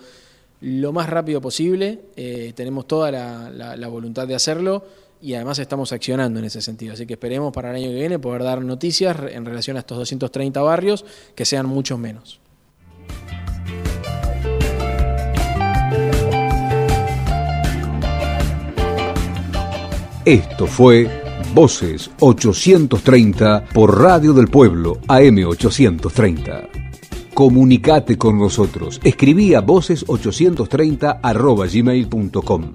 [0.60, 4.84] lo más rápido posible, eh, tenemos toda la, voluntad de hacerlo
[5.22, 6.94] y además estamos accionando en ese sentido.
[6.94, 9.96] Así que esperemos para el año que viene poder dar noticias en relación a estos
[9.98, 11.04] 230 barrios
[11.36, 12.40] que sean muchos menos.
[20.30, 21.10] Esto fue
[21.54, 26.68] Voces 830 por Radio del Pueblo AM830.
[27.34, 29.00] Comunicate con nosotros.
[29.02, 32.72] Escribí a voces830 arroba gmail.com.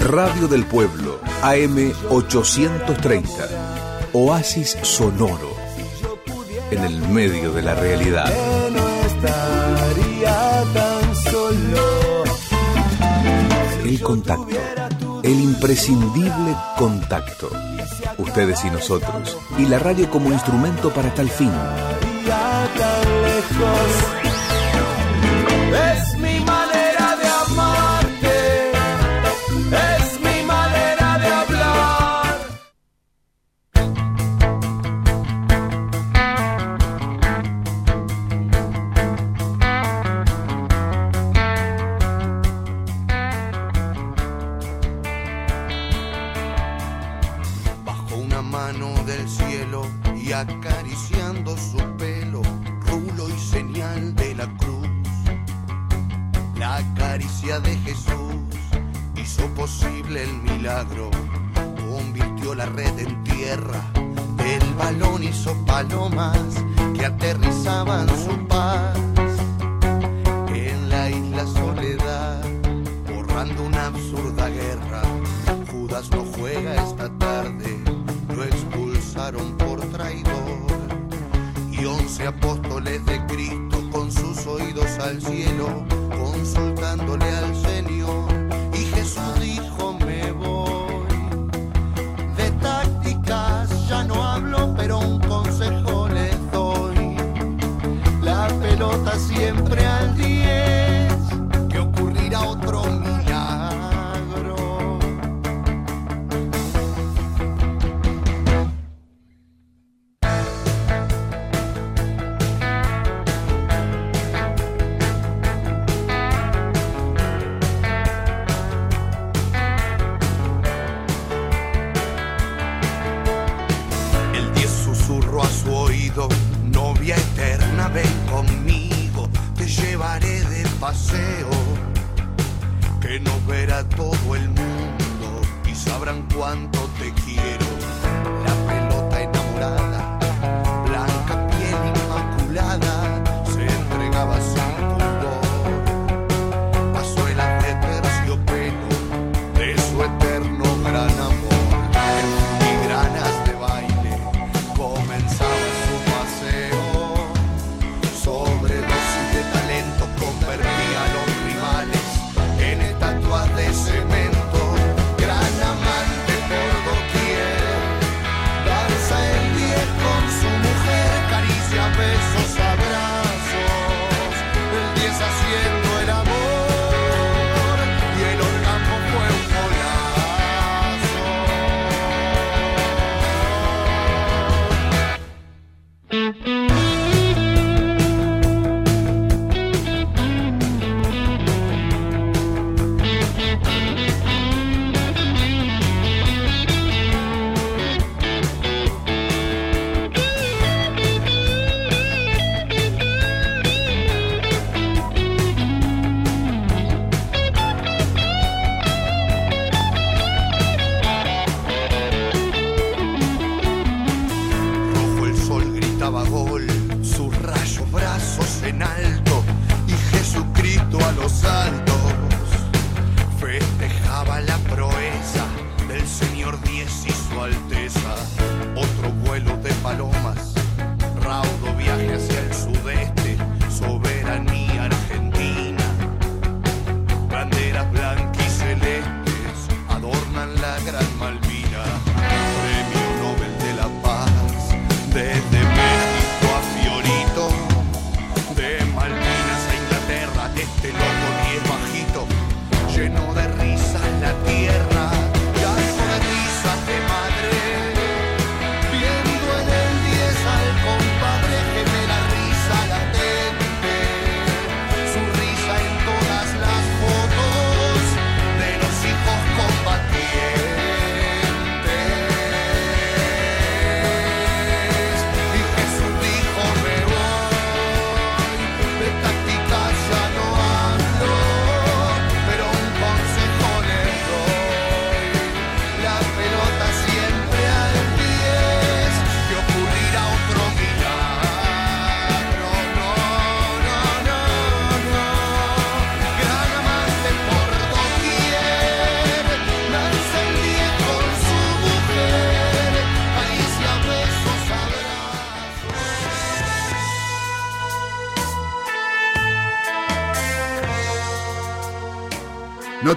[0.00, 3.57] Radio del Pueblo AM830
[4.12, 5.56] oasis sonoro
[6.70, 8.32] en el medio de la realidad.
[13.84, 17.50] El contacto, el imprescindible contacto.
[18.18, 21.52] Ustedes y nosotros, y la radio como instrumento para tal fin.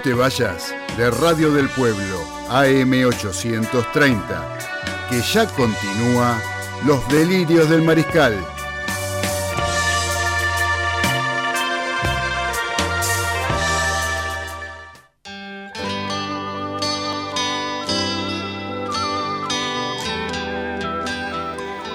[0.03, 4.19] Te vayas de Radio del Pueblo AM830,
[5.09, 6.41] que ya continúa
[6.85, 8.33] Los Delirios del Mariscal.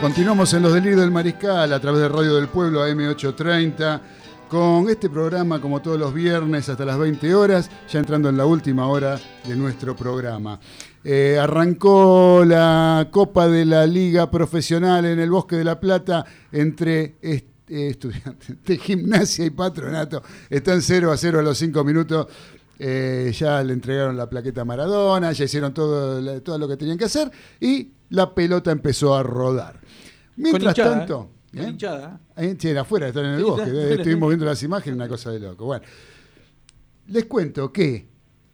[0.00, 4.00] Continuamos en Los Delirios del Mariscal a través de Radio del Pueblo AM830
[4.48, 8.46] con este programa como todos los viernes hasta las 20 horas, ya entrando en la
[8.46, 10.58] última hora de nuestro programa.
[11.04, 17.16] Eh, arrancó la Copa de la Liga Profesional en el Bosque de la Plata entre
[17.22, 20.22] est- eh, estudiantes de gimnasia y patronato.
[20.50, 22.26] Están 0 a 0 a los 5 minutos.
[22.78, 26.98] Eh, ya le entregaron la plaqueta a Maradona, ya hicieron todo, todo lo que tenían
[26.98, 29.80] que hacer y la pelota empezó a rodar.
[30.36, 31.56] Mientras hinchada, tanto, ¿eh?
[31.56, 31.70] Con ¿eh?
[31.70, 32.20] hinchada.
[32.58, 33.94] Sí, afuera, están en el Sí, bosque.
[33.94, 35.64] Estuvimos viendo las imágenes, una cosa de loco.
[35.64, 35.84] Bueno,
[37.08, 38.08] les cuento que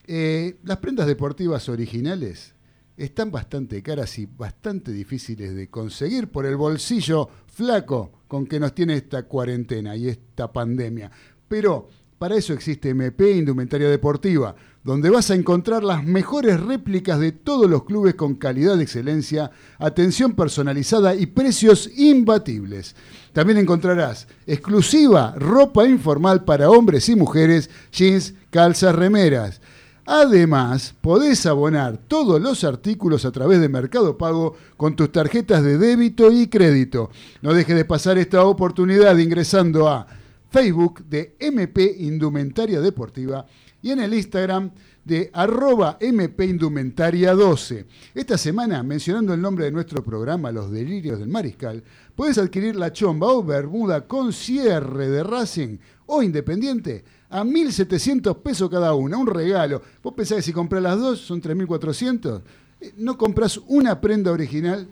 [0.07, 2.55] eh, las prendas deportivas originales
[2.97, 8.75] están bastante caras y bastante difíciles de conseguir por el bolsillo flaco con que nos
[8.75, 11.11] tiene esta cuarentena y esta pandemia.
[11.49, 11.89] Pero
[12.19, 17.71] para eso existe MP Indumentaria Deportiva, donde vas a encontrar las mejores réplicas de todos
[17.71, 22.97] los clubes con calidad de excelencia, atención personalizada y precios imbatibles.
[23.33, 29.61] También encontrarás exclusiva ropa informal para hombres y mujeres, jeans, calzas, remeras.
[30.05, 35.79] Además, podés abonar todos los artículos a través de Mercado Pago con tus tarjetas de
[35.79, 37.11] débito y crédito.
[37.41, 40.09] No dejes de pasar esta oportunidad ingresando a
[40.51, 43.47] Facebook de MP Indumentaria Deportiva
[43.83, 44.71] y en el Instagram
[45.05, 47.87] de arroba MP Indumentaria 12.
[48.15, 51.83] Esta semana, mencionando el nombre de nuestro programa, Los Delirios del Mariscal,
[52.15, 58.71] puedes adquirir la chomba o bermuda con cierre de Racing o Independiente a 1.700 pesos
[58.71, 59.83] cada una, un regalo.
[60.03, 62.43] Vos pensás que si compras las dos son 3.400.
[62.81, 64.87] Eh, No compras una prenda original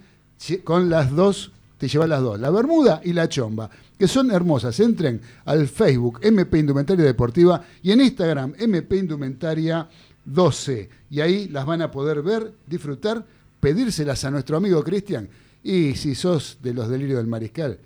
[0.65, 3.71] con las dos, te llevas las dos, la bermuda y la chomba,
[4.01, 4.81] que son hermosas.
[4.81, 9.87] Entren al Facebook MP Indumentaria Deportiva y en Instagram MP Indumentaria
[10.25, 10.89] 12.
[11.11, 13.27] Y ahí las van a poder ver, disfrutar,
[13.61, 15.29] pedírselas a nuestro amigo Cristian.
[15.63, 17.79] Y si sos de los delirios del mariscal,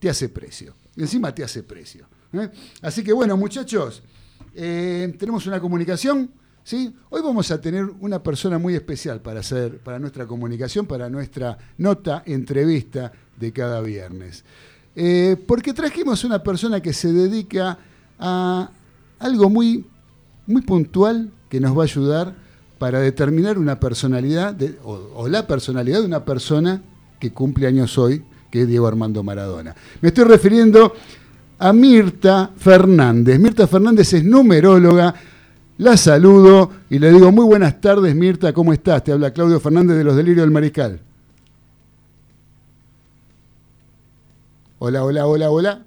[0.00, 0.74] te hace precio.
[0.96, 2.08] Encima te hace precio.
[2.32, 2.50] ¿eh?
[2.82, 4.02] Así que bueno, muchachos,
[4.52, 6.28] eh, tenemos una comunicación.
[6.64, 6.92] ¿sí?
[7.08, 11.56] Hoy vamos a tener una persona muy especial para hacer, para nuestra comunicación, para nuestra
[11.78, 14.42] nota entrevista de cada viernes.
[14.96, 17.78] Eh, porque trajimos una persona que se dedica
[18.18, 18.70] a
[19.18, 19.84] algo muy,
[20.46, 22.34] muy puntual que nos va a ayudar
[22.78, 26.82] para determinar una personalidad o la personalidad de una persona
[27.18, 29.74] que cumple años hoy, que es Diego Armando Maradona.
[30.00, 30.92] Me estoy refiriendo
[31.58, 33.38] a Mirta Fernández.
[33.38, 35.14] Mirta Fernández es numeróloga.
[35.78, 39.04] La saludo y le digo muy buenas tardes, Mirta, ¿cómo estás?
[39.04, 41.00] Te habla Claudio Fernández de los Delirios del Mariscal.
[44.78, 45.78] Hola, hola, hola, hola.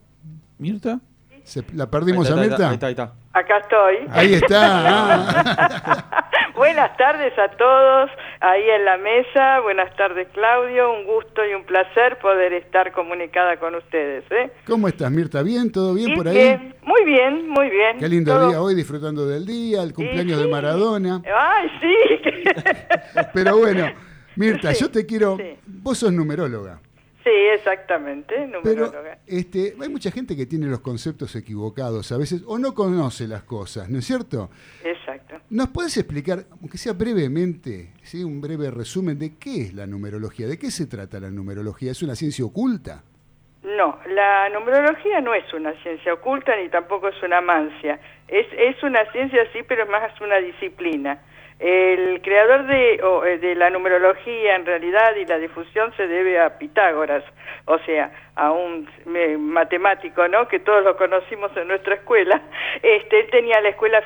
[0.58, 1.00] ¿Mirta?
[1.44, 2.68] Se- ¿La perdimos Ahí a Mirta?
[2.70, 3.14] ahí está, ahí está.
[3.34, 3.96] Acá estoy.
[4.12, 4.60] Ahí está.
[4.62, 6.16] ah.
[6.56, 8.10] Buenas tardes a todos
[8.42, 9.62] ahí en la mesa.
[9.62, 10.92] Buenas tardes, Claudio.
[10.92, 14.26] Un gusto y un placer poder estar comunicada con ustedes.
[14.32, 14.52] ¿eh?
[14.68, 15.42] ¿Cómo estás, Mirta?
[15.42, 15.72] ¿Bien?
[15.72, 16.36] ¿Todo bien Y por ahí?
[16.36, 17.98] bien, muy bien, muy bien.
[17.98, 20.44] Qué lindo Todo- día hoy, disfrutando del día, el cumpleaños sí.
[20.46, 21.22] de Maradona.
[21.34, 22.20] Ay, sí.
[23.34, 23.88] Pero bueno,
[24.36, 25.38] Mirta, Sí, yo te quiero...
[25.38, 25.56] sí.
[25.66, 26.82] Vos sos numeróloga.
[27.30, 28.92] Sí, exactamente, Pero
[29.28, 33.44] este, hay mucha gente que tiene los conceptos equivocados a veces o no conoce las
[33.44, 34.50] cosas, ¿no es cierto?
[34.84, 35.36] Exacto.
[35.50, 38.24] ¿Nos puedes explicar, aunque sea brevemente, ¿sí?
[38.24, 40.48] un breve resumen de qué es la numerología?
[40.48, 41.92] ¿De qué se trata la numerología?
[41.92, 43.04] ¿Es una ciencia oculta?
[43.64, 48.00] No, la numerología no es una ciencia oculta ni tampoco es una mancia.
[48.28, 51.20] Es, es una ciencia sí, pero es más una disciplina.
[51.60, 56.58] El creador de, eh, de la numerología en realidad y la difusión se debe a
[56.58, 57.24] Pitágoras,
[57.66, 60.48] o sea, a un eh, matemático, ¿no?
[60.48, 62.42] Que todos lo conocimos en nuestra escuela.
[62.82, 64.02] Este, él tenía la escuela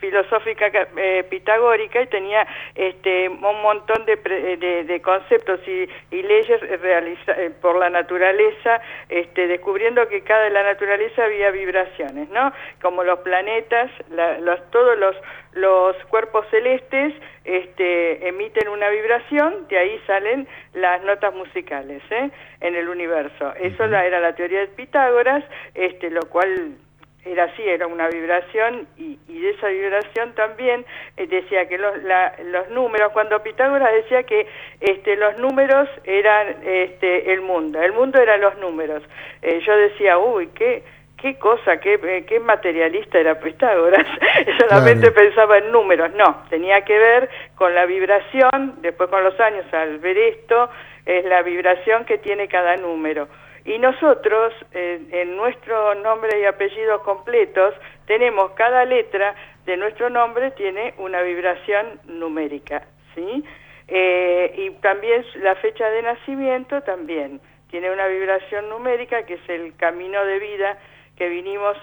[0.00, 6.22] filosófica eh, pitagórica y tenía este, un montón de, pre- de, de conceptos y, y
[6.22, 8.80] leyes realiza- eh, por la naturaleza,
[9.10, 12.52] este, descubriendo que cada de la naturaleza había vibraciones, ¿no?
[12.80, 15.14] Como los planetas, la- los, todos los,
[15.56, 17.12] los cuerpos celestes
[17.44, 22.30] este, emiten una vibración, de ahí salen las notas musicales ¿eh?
[22.60, 23.52] en el universo.
[23.60, 25.44] Eso era la teoría de Pitágoras,
[25.74, 26.76] este, lo cual
[27.24, 30.84] era así, era una vibración y, y de esa vibración también
[31.16, 34.46] eh, decía que los, la- los números, cuando Pitágoras decía que
[34.80, 39.02] este, los números eran este, el mundo, el mundo eran los números.
[39.42, 40.84] Eh, yo decía, uy, qué,
[41.26, 44.06] qué cosa, qué, eh, qué materialista era Pitágoras,
[44.60, 49.64] solamente pensaba en números, no, tenía que ver con la vibración, después con los años
[49.72, 50.70] al ver esto,
[51.04, 53.26] es la vibración que tiene cada número.
[53.64, 57.74] Y nosotros, eh, en nuestro nombre y apellidos completos,
[58.06, 62.84] tenemos cada letra de nuestro nombre tiene una vibración numérica,
[63.16, 63.42] ¿sí?
[63.88, 69.74] Eh, y también la fecha de nacimiento también tiene una vibración numérica que es el
[69.74, 70.78] camino de vida
[71.16, 71.76] que vinimos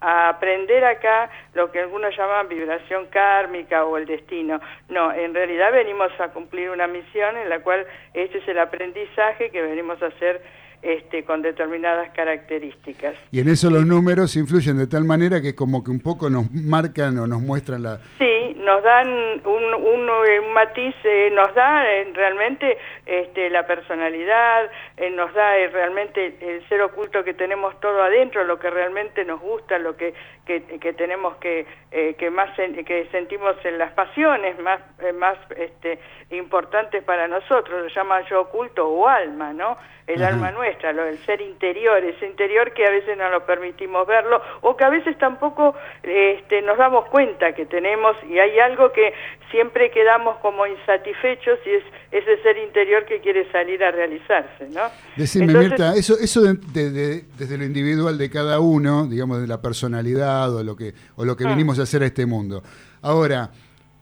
[0.00, 4.60] a aprender acá lo que algunos llaman vibración kármica o el destino.
[4.88, 9.50] No, en realidad venimos a cumplir una misión en la cual este es el aprendizaje
[9.50, 10.42] que venimos a hacer
[10.82, 13.14] este, con determinadas características.
[13.30, 16.50] Y en eso los números influyen de tal manera que como que un poco nos
[16.52, 17.98] marcan o nos muestran la...
[18.18, 19.08] Sí, nos dan
[19.44, 25.56] un, un, un matiz, eh, nos da eh, realmente este, la personalidad, eh, nos da
[25.58, 29.96] eh, realmente el ser oculto que tenemos todo adentro, lo que realmente nos gusta, lo
[29.96, 30.14] que,
[30.46, 35.38] que, que tenemos que, eh, que más que sentimos en las pasiones más, eh, más
[35.56, 35.98] este,
[36.30, 39.76] importantes para nosotros, lo llaman yo oculto o alma, ¿no?
[40.08, 40.32] El Ajá.
[40.34, 44.40] alma nuestra, lo, el ser interior, ese interior que a veces no nos permitimos verlo
[44.62, 49.12] o que a veces tampoco este, nos damos cuenta que tenemos y hay algo que
[49.50, 54.80] siempre quedamos como insatisfechos y es ese ser interior que quiere salir a realizarse, ¿no?
[55.16, 59.40] Decime, Entonces- Mirta, eso, eso de- de- de- desde lo individual de cada uno, digamos,
[59.42, 61.48] de la personalidad o lo que, o lo que Ah.
[61.50, 62.62] vinimos a hacer a este mundo.
[63.02, 63.50] Ahora,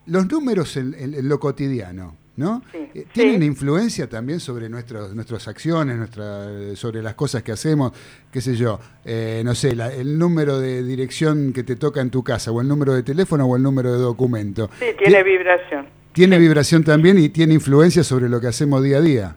[0.06, 2.62] los números en, en- en lo cotidiano, ¿no?
[2.72, 7.92] Eh, ¿Tienen influencia también sobre nuestros, nuestras acciones, nuestra, sobre las cosas que hacemos?
[8.32, 8.78] ¿Qué sé yo?
[9.04, 12.60] eh, no sé, la- el número de dirección que te toca en tu casa, o
[12.60, 14.68] el número de teléfono, o el número de documento.
[14.78, 15.86] Sí, tiene vibración.
[16.12, 19.36] ¿Tiene vibración también y tiene influencia sobre lo que hacemos día a día?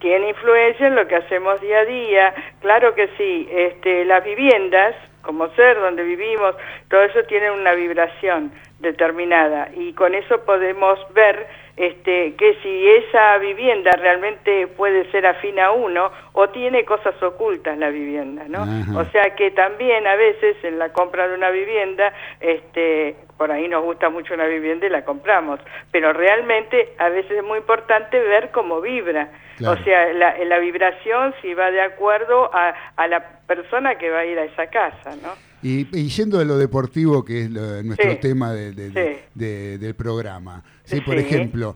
[0.00, 2.34] tiene influencia en lo que hacemos día a día.
[2.60, 6.54] Claro que sí, este, las viviendas, como ser donde vivimos,
[6.88, 11.46] todo eso tiene una vibración determinada y con eso podemos ver
[11.78, 17.78] este, que si esa vivienda realmente puede ser afín a uno o tiene cosas ocultas
[17.78, 18.62] la vivienda, ¿no?
[18.62, 18.98] Ajá.
[18.98, 23.68] O sea que también a veces en la compra de una vivienda, este, por ahí
[23.68, 25.60] nos gusta mucho una vivienda y la compramos,
[25.92, 29.28] pero realmente a veces es muy importante ver cómo vibra.
[29.56, 29.80] Claro.
[29.80, 34.20] O sea, la, la vibración si va de acuerdo a, a la persona que va
[34.20, 35.47] a ir a esa casa, ¿no?
[35.62, 38.18] Y, y yendo a lo deportivo, que es lo- nuestro Sí.
[38.20, 39.20] tema de- de- de- Sí.
[39.34, 41.00] de- del programa, ¿sí?
[41.00, 41.74] por ejemplo,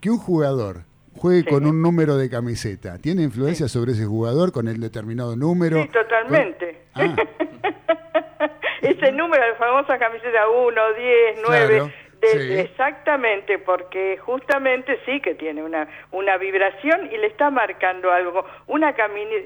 [0.00, 0.82] que un jugador
[1.16, 5.82] juegue con un número de camiseta, ¿tiene influencia sobre ese jugador con el determinado número?
[5.82, 6.82] Sí, totalmente.
[6.94, 7.16] Ah.
[8.82, 11.90] Ese número, la famosa camiseta 1, 10, 9, Claro,
[12.22, 12.60] de- sí.
[12.60, 18.44] exactamente, porque justamente sí que tiene una, una vibración y le está marcando algo.
[18.66, 18.94] Una,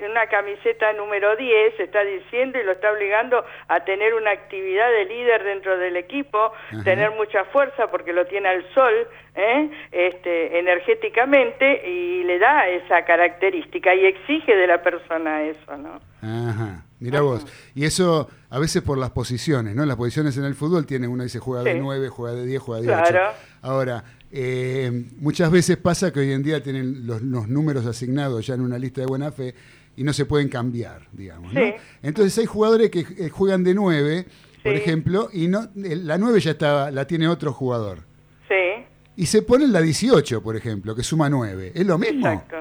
[0.08, 5.04] una camiseta número 10 está diciendo y lo está obligando a tener una actividad de
[5.06, 6.84] líder dentro del equipo, Ajá.
[6.84, 9.70] tener mucha fuerza porque lo tiene al sol, ¿eh?
[9.92, 16.00] este, energéticamente y le da esa característica y exige de la persona eso, ¿no?
[16.22, 17.44] Ajá, mira vos.
[17.74, 19.84] Y eso a veces por las posiciones, ¿no?
[19.86, 21.78] Las posiciones en el fútbol tiene uno dice juega de Sí.
[21.80, 23.08] 9, juega de 10, juega de 8.
[23.10, 23.32] Claro.
[23.62, 28.54] Ahora, eh, muchas veces pasa que hoy en día tienen los, los números asignados ya
[28.54, 29.54] en una lista de buena fe
[29.96, 31.52] y no se pueden cambiar, digamos.
[31.54, 31.60] ¿no?
[32.02, 34.26] Entonces hay jugadores que eh, juegan de 9,
[34.62, 38.00] por ejemplo, y no eh, la 9 ya está, la tiene otro jugador.
[38.48, 38.84] Sí.
[39.16, 41.72] Y se ponen la 18, por ejemplo, que suma 9.
[41.74, 42.28] ¿Es lo mismo?
[42.28, 42.56] Exacto.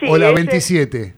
[0.00, 1.14] Sí, o la ese- 27.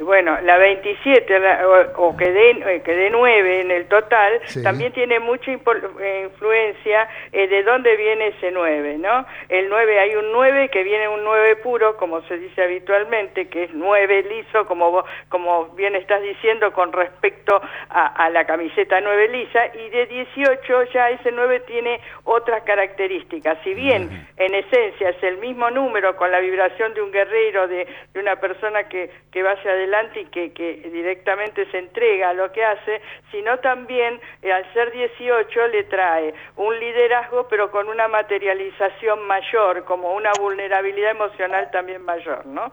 [0.00, 4.40] Bueno, la 27 la- o, o que dé eh, que dé 9 en el total,
[4.46, 4.62] Sí.
[4.62, 9.26] también tiene mucha eh, influencia eh, de dónde viene ese 9, ¿no?
[9.48, 13.64] El 9, hay un 9 que viene un 9 puro, como se dice habitualmente, que
[13.64, 17.60] es 9 liso, como, vos- como bien estás diciendo con respecto
[17.90, 23.58] a, a la camiseta 9 lisa, y de 18 ya ese 9 tiene otras características.
[23.62, 27.86] Si bien en esencia es el mismo número con la vibración de un guerrero, de,
[28.14, 32.34] de una persona que, que va hacia adelante y que, que directamente se entrega a
[32.34, 33.00] lo que hace,
[33.30, 39.84] sino también eh, al ser 18 le trae un liderazgo pero con una materialización mayor,
[39.84, 42.72] como una vulnerabilidad emocional también mayor, ¿no?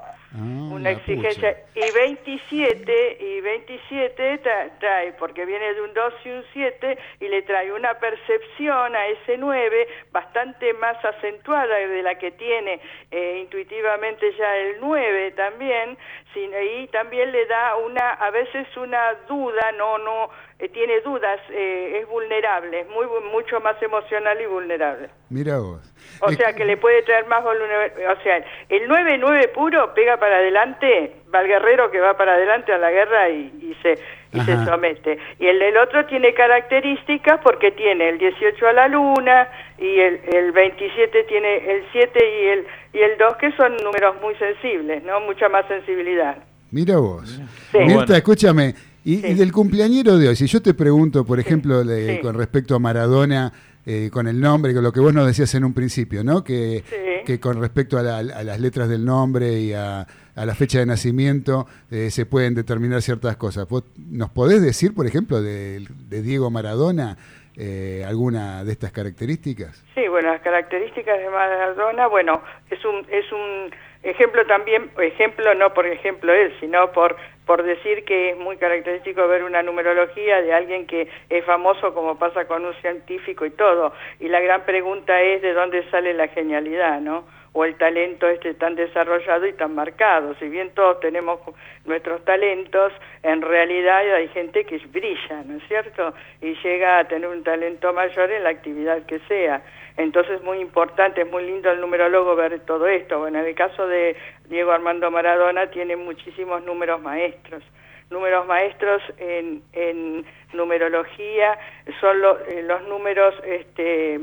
[0.71, 6.43] una exigencia y 27 y 27 tra- trae porque viene de un 2 y un
[6.53, 12.29] 7 y le trae una percepción a ese 9 bastante más acentuada de la que
[12.31, 12.79] tiene
[13.09, 15.97] eh, intuitivamente ya el 9 también
[16.33, 21.39] sin- y también le da una a veces una duda no no eh, tiene dudas
[21.49, 25.93] eh, es vulnerable es muy mucho más emocional y vulnerable Mira vos.
[26.21, 27.91] o sea que le puede traer más volumen.
[28.09, 32.73] O sea, el 9-9 puro pega para adelante, va el guerrero que va para adelante
[32.73, 33.99] a la guerra y, y se
[34.31, 35.17] y se somete.
[35.39, 40.21] Y el del otro tiene características porque tiene el 18 a la luna y el,
[40.33, 45.03] el 27 tiene el 7 y el, y el 2 que son números muy sensibles,
[45.03, 45.19] ¿no?
[45.21, 46.37] Mucha más sensibilidad.
[46.71, 47.29] Mira vos.
[47.71, 47.77] Sí.
[47.79, 48.15] Mirta, Bueno.
[48.15, 48.75] escúchame.
[49.05, 52.21] Y, y del cumpleañero de hoy, si yo te pregunto, por ejemplo, le- Sí.
[52.21, 53.51] con respecto a Maradona,
[53.85, 56.43] eh, con el nombre, con lo que vos nos decías en un principio, ¿no?
[56.43, 56.95] Que, Sí.
[57.25, 60.05] que con respecto a, la- a las letras del nombre y a,
[60.35, 63.67] a la fecha de nacimiento eh, se pueden determinar ciertas cosas.
[63.67, 67.17] ¿Vos ¿Nos podés decir, por ejemplo, de, de Diego Maradona
[67.55, 69.81] eh, alguna de estas características?
[69.95, 73.71] Sí, bueno, las características de Maradona, bueno, es un es un
[74.03, 77.15] ejemplo también, ejemplo no por ejemplo él, sino por
[77.49, 82.19] por decir que es muy característico ver una numerología de alguien que es famoso como
[82.19, 83.91] pasa con un científico y todo.
[84.19, 87.25] Y la gran pregunta es de dónde sale la genialidad, ¿no?
[87.53, 90.35] O el talento este tan desarrollado y tan marcado.
[90.35, 91.39] Si bien todos tenemos
[91.85, 92.93] nuestros talentos,
[93.23, 96.13] en realidad hay gente que brilla, ¿no es cierto?
[96.41, 99.63] Y llega a tener un talento mayor en la actividad que sea.
[99.99, 103.19] Entonces es muy importante, es muy lindo el numerólogo ver todo esto.
[103.19, 104.15] Bueno, en el caso de
[104.47, 107.61] Diego Armando Maradona tiene muchísimos números maestros.
[108.09, 111.57] Números maestros en, en numerología
[111.99, 114.19] son lo- eh, los números, este,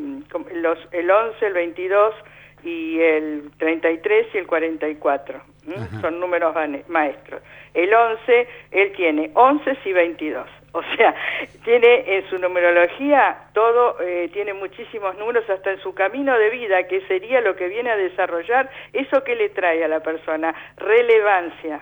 [0.55, 2.15] los, el 11, el 22
[2.65, 5.41] y el 33 y el 44.
[5.67, 5.75] ¿m?
[6.01, 6.55] Son números
[6.89, 7.43] maestros.
[7.75, 10.49] El 11, él tiene 11 y 22.
[10.87, 11.15] O sea,
[11.65, 16.87] tiene en su numerología todo, eh, tiene muchísimos números hasta en su camino de vida,
[16.87, 21.81] que sería lo que viene a desarrollar, eso que le trae a la persona, relevancia,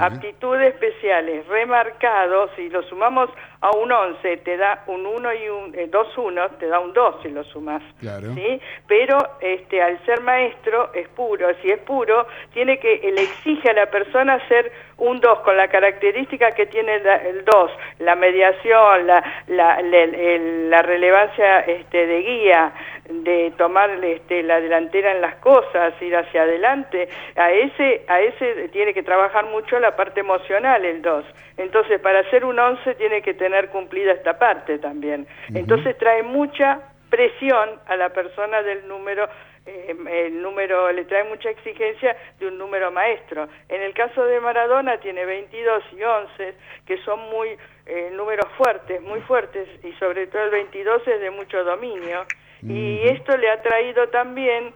[0.00, 3.30] aptitudes especiales, remarcados, si lo sumamos
[3.62, 6.92] a un 11 te da un 1 y un, eh, dos unos, te da un
[6.92, 7.82] 2 si lo sumas.
[8.00, 8.34] Claro.
[8.34, 8.60] ¿sí?
[8.88, 13.74] Pero este, al ser maestro es puro, si es puro, tiene que, le exige a
[13.74, 17.70] la persona ser un 2 con la característica que tiene el 2,
[18.00, 22.72] la mediación, la, la, la relevancia este, de guía,
[23.08, 28.68] de tomar este, la delantera en las cosas, ir hacia adelante, a ese, a ese
[28.68, 31.24] tiene que trabajar mucho la parte emocional el 2.
[31.58, 35.26] Entonces, para ser un 11 tiene que tener cumplida esta parte también.
[35.54, 36.80] Entonces trae mucha
[37.10, 39.28] presión a la persona del número
[39.64, 39.94] eh,
[40.26, 43.48] el número le trae mucha exigencia de un número maestro.
[43.68, 46.54] En el caso de Maradona tiene 22 y 11
[46.86, 47.56] que son muy
[47.86, 52.24] eh, números fuertes, muy fuertes y sobre todo el 22 es de mucho dominio.
[52.64, 54.72] Y esto le ha traído también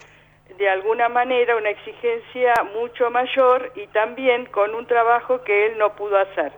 [0.59, 5.95] de alguna manera una exigencia mucho mayor y también con un trabajo que él no
[5.95, 6.53] pudo hacer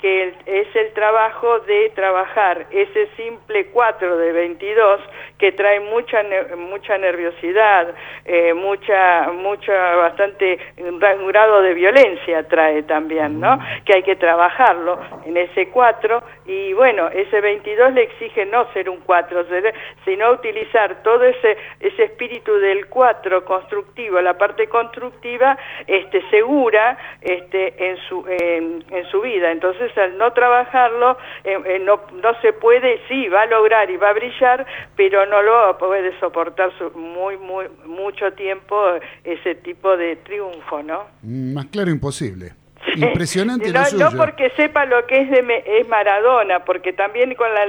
[0.00, 5.00] que el- es el trabajo de trabajar ese simple 4 de 22
[5.38, 6.22] que trae mucha
[6.56, 7.88] mucha nerviosidad,
[8.24, 10.98] eh, mucha mucha bastante un
[11.28, 13.58] grado de violencia trae también, ¿no?
[13.84, 18.88] Que hay que trabajarlo en ese 4 y bueno, ese 22 le exige no ser
[18.88, 25.56] un 4, ser- sino utilizar todo ese ese espíritu del 4 constructivo, la parte constructiva
[25.86, 29.50] este segura este en su en, en su vida.
[29.50, 33.96] Entonces, al no trabajarlo eh, eh, no no se puede, sí, va a lograr y
[33.96, 34.66] va a brillar,
[34.96, 38.76] pero no lo puede soportar su- muy muy mucho tiempo
[39.24, 41.04] ese tipo de triunfo, ¿no?
[41.22, 42.52] Mm, Más claro imposible.
[42.96, 44.10] Impresionante no, lo suyo.
[44.10, 47.66] no porque sepa lo que es de Me- es Maradona, porque también con la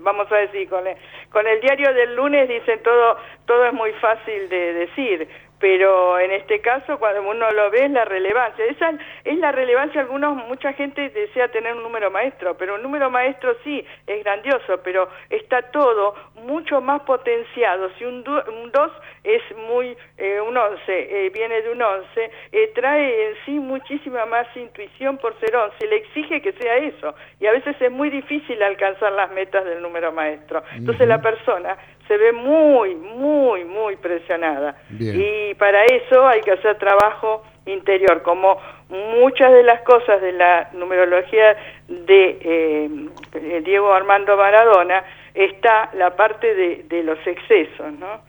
[0.00, 0.96] vamos a decir con el,
[1.30, 3.16] con el diario del lunes dicen todo
[3.46, 5.28] todo es muy fácil de decir,
[5.62, 8.64] pero en este caso cuando uno lo ve es la relevancia.
[8.64, 13.08] Esa es la relevancia, algunos, mucha gente desea tener un número maestro, pero un número
[13.10, 17.90] maestro sí, es grandioso, pero está todo mucho más potenciado.
[17.96, 18.92] Si un 2
[19.24, 24.26] es muy, eh, un 11, eh, viene de un 11, eh, trae en sí muchísima
[24.26, 28.10] más intuición por ser 11, le exige que sea eso, y a veces es muy
[28.10, 30.62] difícil alcanzar las metas del número maestro.
[30.74, 31.76] Entonces la persona
[32.08, 34.76] se ve muy, muy, muy presionada.
[34.90, 35.20] Bien.
[35.20, 38.58] Y para eso hay que hacer trabajo interior, como
[38.92, 41.56] muchas de las cosas de la numerología
[41.88, 45.02] de eh, Diego Armando Maradona,
[45.34, 48.20] está la parte de, de los excesos, ¿no?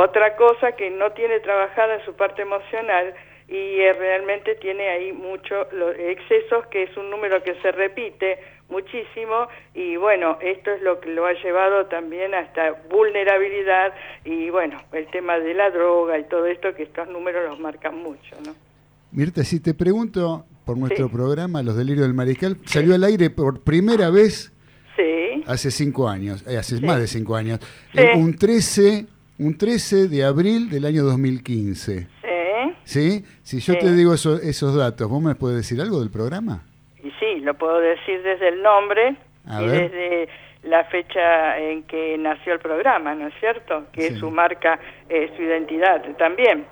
[0.00, 3.14] Otra cosa que no tiene trabajada en su parte emocional
[3.48, 8.38] y eh, realmente tiene ahí mucho los excesos, que es un número que se repite
[8.68, 13.92] muchísimo y bueno, esto es lo que lo ha llevado también hasta vulnerabilidad
[14.24, 17.96] y bueno, el tema de la droga y todo esto que estos números los marcan
[17.96, 18.65] mucho, ¿no?
[19.16, 23.62] Mirta, si te pregunto por nuestro programa, Los Delirios del Mariscal, salió al aire por
[23.62, 24.52] primera vez
[24.94, 25.42] Sí.
[25.46, 27.58] hace cinco años, eh, hace más de cinco años,
[27.94, 29.06] eh, un 13,
[29.38, 32.08] un 13 de abril del año 2015.
[32.84, 33.24] ¿Sí?
[33.42, 36.62] Si yo te digo eso- esos datos, ¿vos me puedes decir algo del programa?
[37.02, 39.90] Y sí, lo puedo decir desde el nombre A y ver.
[39.90, 40.28] desde
[40.62, 43.86] la fecha en que nació el programa, ¿no es cierto?
[43.92, 44.78] Que es su marca,
[45.08, 46.64] eh, su identidad también.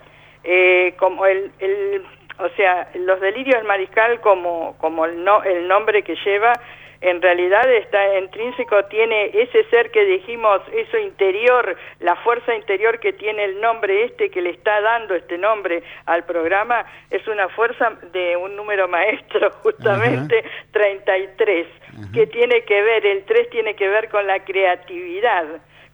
[0.44, 2.02] Eh, como el, el,
[2.38, 6.52] o sea, los delirios del mariscal como, como el, no, el nombre que lleva,
[7.00, 13.12] en realidad está intrínseco, tiene ese ser que dijimos, eso interior, la fuerza interior que
[13.12, 17.92] tiene el nombre este que le está dando este nombre al programa, es una fuerza
[18.12, 21.66] de un número maestro, justamente 33,
[22.14, 25.44] que tiene que ver, el 3 tiene que ver con la creatividad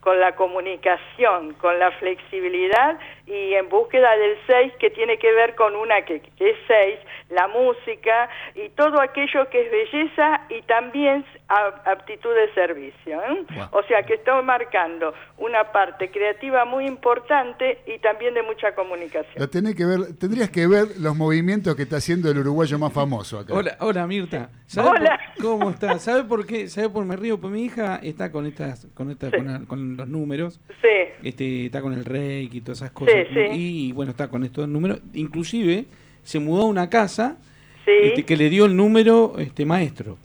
[0.01, 2.99] con la comunicación, con la flexibilidad
[3.31, 6.99] y en búsqueda del 6 que tiene que ver con una que, que es 6,
[7.31, 13.21] la música y todo aquello que es belleza y también aptitud de servicio.
[13.23, 13.45] ¿eh?
[13.73, 19.35] O sea que está marcando una parte creativa muy importante y también de mucha comunicación.
[19.37, 22.93] Lo tenés que ver, tendrías que ver los movimientos que está haciendo el uruguayo más
[22.93, 23.55] famoso acá.
[23.55, 24.51] Hola, hola Mirta.
[24.67, 25.21] ¿Sabe Hola.
[25.37, 25.99] por- ¿Cómo está?
[25.99, 26.69] ¿Sabe por qué?
[26.69, 27.41] ¿Sabe por me río?
[27.41, 29.37] Pues mi hija está con estas, con esta, Sí.
[29.37, 30.61] con, la- con los números.
[30.81, 30.89] Sí.
[31.25, 33.15] Este, está con el reiki y todas esas cosas.
[33.15, 33.41] Sí, sí.
[33.53, 35.01] Y bueno, está con estos números.
[35.15, 35.85] Inclusive
[36.23, 37.37] se mudó a una casa
[37.85, 37.93] Sí.
[38.03, 40.17] este, que le dio el número este maestro.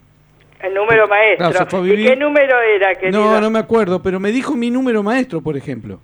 [0.61, 1.49] El número maestro.
[1.49, 3.23] Claro, se fue a ¿Y vivir- qué número era, querido?
[3.23, 5.99] No, no me acuerdo, pero me dijo mi número maestro, por ejemplo.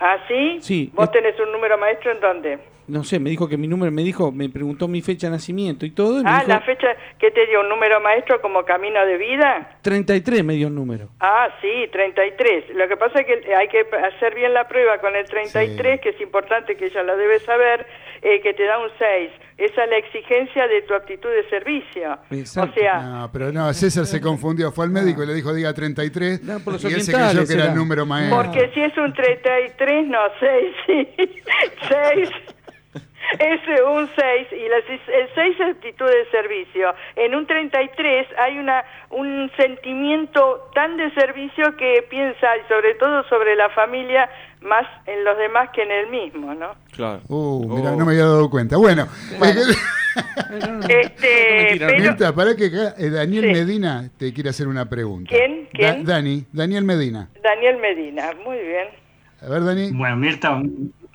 [0.00, 0.58] ¿Ah, sí?
[0.60, 0.90] Sí.
[0.94, 2.58] ¿Vos tenés un número maestro en dónde?
[2.86, 5.86] No sé, me dijo que mi número, me dijo, me preguntó mi fecha de nacimiento
[5.86, 6.20] y todo.
[6.20, 6.88] Y me Ah, dijo, la fecha
[7.18, 9.78] que te dio un número maestro como camino de vida.
[9.82, 11.08] 33 me dio el número.
[11.20, 12.74] Ah, sí, 33.
[12.74, 16.10] Lo que pasa es que hay que hacer bien la prueba con el 33, que
[16.10, 17.86] es importante que ella la debe saber,
[18.22, 19.30] eh, que te da un 6.
[19.56, 22.18] Esa es la exigencia de tu actitud de servicio.
[22.30, 25.72] O sea, No, pero no, César se confundió, fue al médico y le dijo diga
[25.72, 28.36] 33 por los y él se creyó que era el número maestro.
[28.42, 31.08] porque si es un 33, no, 6, sí.
[31.88, 32.30] 6.
[33.38, 36.94] Es un 6 y la- el 6 es actitud de servicio.
[37.16, 43.22] En un 33 hay una un sentimiento tan de servicio que piensa, y sobre todo
[43.28, 44.28] sobre la familia,
[44.60, 46.74] más en los demás que en el mismo, ¿no?
[46.96, 47.20] Claro.
[47.28, 48.76] Uh, mira, no me había dado cuenta.
[48.76, 49.06] Bueno,
[50.88, 53.52] Este, pero, Mirta, para que acá, eh, Daniel Sí.
[53.52, 55.28] Medina te quiere hacer una pregunta.
[55.34, 55.68] ¿Quién?
[55.72, 56.04] ¿Quién?
[56.04, 57.28] Da- Dani, Daniel Medina.
[57.42, 58.88] Daniel Medina, muy bien.
[59.42, 59.90] A ver, Dani.
[59.92, 60.60] Bueno, Mirta,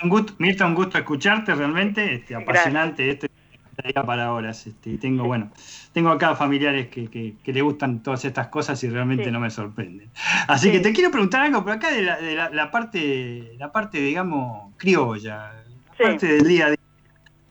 [0.03, 3.27] un, gusto, Mirta, un gusto escucharte realmente, este, apasionante esto
[3.71, 4.67] estaría para horas.
[4.67, 5.51] Este, tengo, bueno,
[5.93, 9.31] tengo acá familiares que, que, que le gustan todas estas cosas y realmente Sí.
[9.31, 10.09] no me sorprenden.
[10.47, 10.71] Así Sí.
[10.73, 13.99] que te quiero preguntar algo por acá de la, de la, la parte, la parte,
[13.99, 15.63] digamos, criolla, la
[15.97, 16.03] Sí.
[16.03, 16.77] parte del día a día.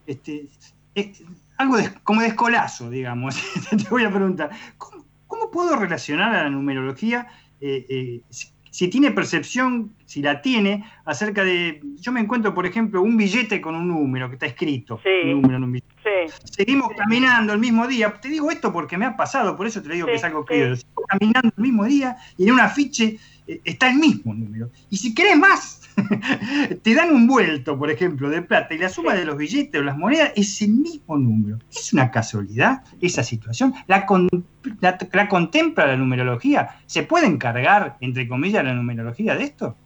[0.07, 0.49] Este,
[0.95, 1.23] es
[1.57, 3.37] algo de- como de escolazo, digamos.
[3.71, 7.27] te voy a preguntar, ¿cómo, cómo puedo relacionar a la numerología?
[7.61, 8.21] eh, eh,
[8.79, 11.81] si, tiene percepción, si la tiene, acerca de.
[12.01, 15.01] Yo me encuentro, por ejemplo, un billete con un número que está escrito.
[15.03, 15.31] Sí.
[15.31, 15.95] Un número en un billete.
[16.05, 16.33] Sí.
[16.45, 18.13] Seguimos caminando el mismo día.
[18.21, 20.45] Te digo esto porque me ha pasado, por eso te lo digo que es algo
[20.45, 20.75] que
[21.09, 23.19] caminando el mismo día y en un afiche
[23.49, 24.71] eh, está el mismo número.
[24.91, 25.78] Y si querés más,
[26.83, 29.85] te dan un vuelto, por ejemplo, de plata y la suma de los billetes o
[29.85, 31.59] las monedas es el mismo número.
[31.71, 33.75] ¿Es una casualidad esa situación?
[33.87, 34.29] ¿La, con-
[34.81, 36.69] la, la contempla la numerología?
[36.87, 39.77] ¿Se puede encargar, entre comillas, la numerología de esto?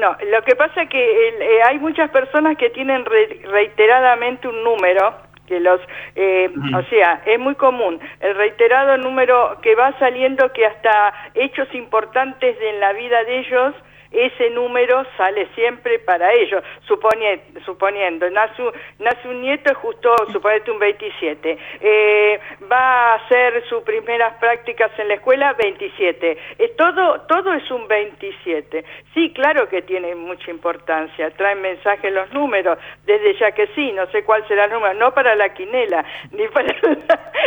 [0.00, 4.48] No, lo que pasa es que el- eh, hay muchas personas que tienen re- reiteradamente
[4.48, 5.80] un número que los,
[6.14, 11.66] eh, o sea, es muy común el reiterado número que va saliendo que hasta hechos
[11.74, 13.74] importantes en la vida de ellos
[14.10, 20.70] ese número sale siempre para ellos, supone- suponiendo, nace, un- nace un nieto justo, suponete
[20.70, 27.20] un 27, eh, va a hacer sus primeras prácticas en la escuela 27, Eh, todo,
[27.22, 28.84] todo es un 27.
[29.14, 34.06] Sí, claro que tiene mucha importancia, traen mensajes los números, desde ya que sí, no
[34.10, 36.74] sé cuál será el número, no para la quinela, ni para...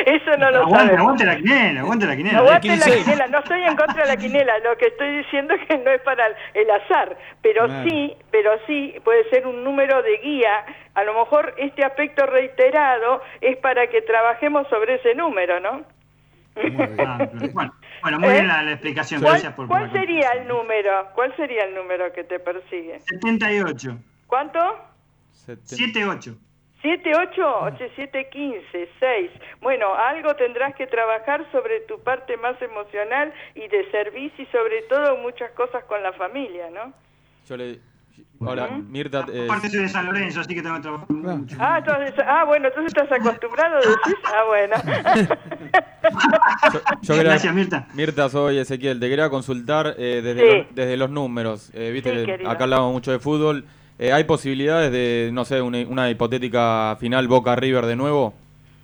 [0.05, 2.39] Eso no lo Aguante, aguante la quinela, aguante la quinela.
[2.39, 5.65] Aguante la quinela, no estoy en contra de la quinela, lo que estoy diciendo es
[5.67, 7.89] que no es para el, azar, pero Claro.
[7.89, 13.21] sí, pero sí puede ser un número de guía, a lo mejor este aspecto reiterado
[13.41, 15.83] es para que trabajemos sobre ese número, ¿no?
[16.99, 17.73] Ah, bueno,
[18.03, 21.09] bueno, muy bien la, la explicación, ¿Cuál, gracias por, cuál sería el número?
[21.15, 22.99] ¿Cuál sería el número que te persigue?
[22.99, 23.97] 78,
[24.27, 24.59] ¿Cuánto?
[25.31, 26.35] 78.
[26.83, 29.31] 7, 8, 8, 7, 15, 6.
[29.61, 34.83] Bueno, algo tendrás que trabajar sobre tu parte más emocional y de servicio y sobre
[34.83, 36.93] todo muchas cosas con la familia, ¿no?
[37.47, 37.79] Yo le.
[38.45, 39.25] Ahora, Mirta.
[39.33, 41.55] eh, Aparte soy de San Lorenzo, así que tengo que trabajar mucho.
[41.59, 44.15] Ah, entonces, ah, bueno, entonces estás acostumbrado, decís.
[44.25, 44.75] Ah, bueno.
[47.01, 47.87] yo quería- Gracias, Mirta.
[47.93, 48.99] Mirta, soy Ezequiel.
[48.99, 50.57] Te quería consultar eh, desde, Sí.
[50.57, 51.71] los, desde los números.
[51.73, 53.65] Eh, Viste Sí, acá hablamos mucho de fútbol.
[53.99, 58.33] Eh, ¿Hay posibilidades de, no sé, una, una hipotética final Boca-River de nuevo?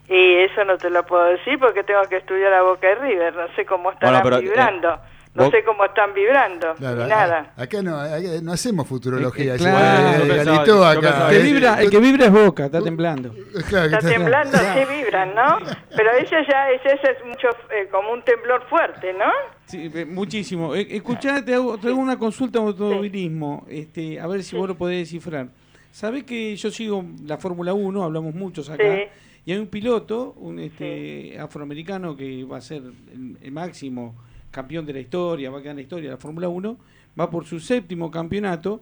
[0.08, 3.36] Y eso no te lo puedo decir porque tengo que estudiar a Boca y River.
[3.36, 5.00] No sé cómo estarán Bueno, pero, eh, vibrando.
[5.36, 6.74] No sé cómo están vibrando.
[6.76, 7.54] Claro, ni nada.
[7.56, 9.56] a- Acá no, acá no hacemos futurología.
[9.56, 10.24] Eh, claro.
[10.24, 11.30] eh, Yo Galito, pensaba- acá.
[11.32, 13.34] El que vibra, el que vibra es Boca, está temblando.
[13.70, 15.60] Claro, que Está temblando, sí vibran, ¿no?
[15.96, 19.26] Pero ella ya ella es mucho eh, como un temblor fuerte, ¿no?
[19.66, 20.74] Sí, eh, muchísimo.
[20.76, 24.68] Eh, escuchá, te hago, te hago una consulta de automovilismo, este, a ver si vos
[24.68, 25.48] lo podés descifrar.
[25.92, 29.04] Sabés que yo sigo la Fórmula 1, hablamos muchos acá, Sí.
[29.46, 32.82] y hay un piloto, un este, afroamericano que va a ser
[33.14, 34.16] el, el máximo
[34.52, 36.78] campeón de la historia, va a quedar en la historia de la Fórmula 1,
[37.20, 38.82] va por su séptimo campeonato,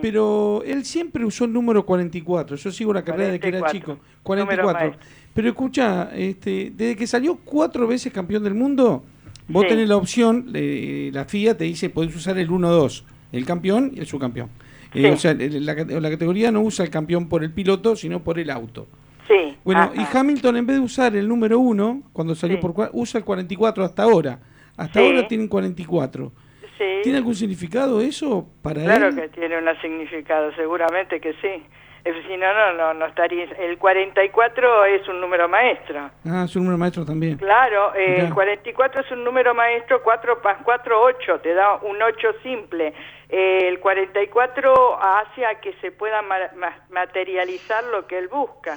[0.00, 2.56] pero él siempre usó el número 44.
[2.56, 3.94] Yo sigo la carrera de que era 44.
[3.96, 4.06] chico.
[4.22, 4.88] 44.
[4.88, 5.06] maestro.
[5.34, 9.04] Pero escucha, este, desde que salió cuatro veces campeón del mundo,
[9.48, 9.68] vos Sí.
[9.68, 14.00] tenés la opción, eh, la FIA te dice, podés usar el 1-2, el campeón y
[14.00, 14.48] el subcampeón.
[14.94, 15.06] Eh, Sí.
[15.06, 18.48] o sea, la, la categoría no usa el campeón por el piloto, sino por el
[18.48, 18.86] auto.
[19.26, 19.56] Sí.
[19.64, 19.92] Bueno, ajá.
[19.96, 23.24] y Hamilton en vez de usar el número 1, cuando salió por cua- usa el
[23.24, 24.38] 44 hasta ahora.
[24.76, 25.06] Hasta Sí.
[25.06, 26.32] ahora tienen 44.
[26.78, 26.84] Sí.
[27.02, 29.14] ¿Tiene algún significado eso para Claro él?
[29.16, 31.62] que tiene un significado, seguramente que sí.
[32.04, 33.44] Si no, no, no, no estaría.
[33.44, 36.10] El 44 es un número maestro.
[36.26, 37.38] Ah, es un número maestro también.
[37.38, 42.02] Claro, eh, el 44 es un número maestro, 4 más 4, 8, te da un
[42.02, 42.92] 8 simple.
[43.30, 48.76] Eh, el 44 hace a que se pueda ma- ma- materializar lo que él busca.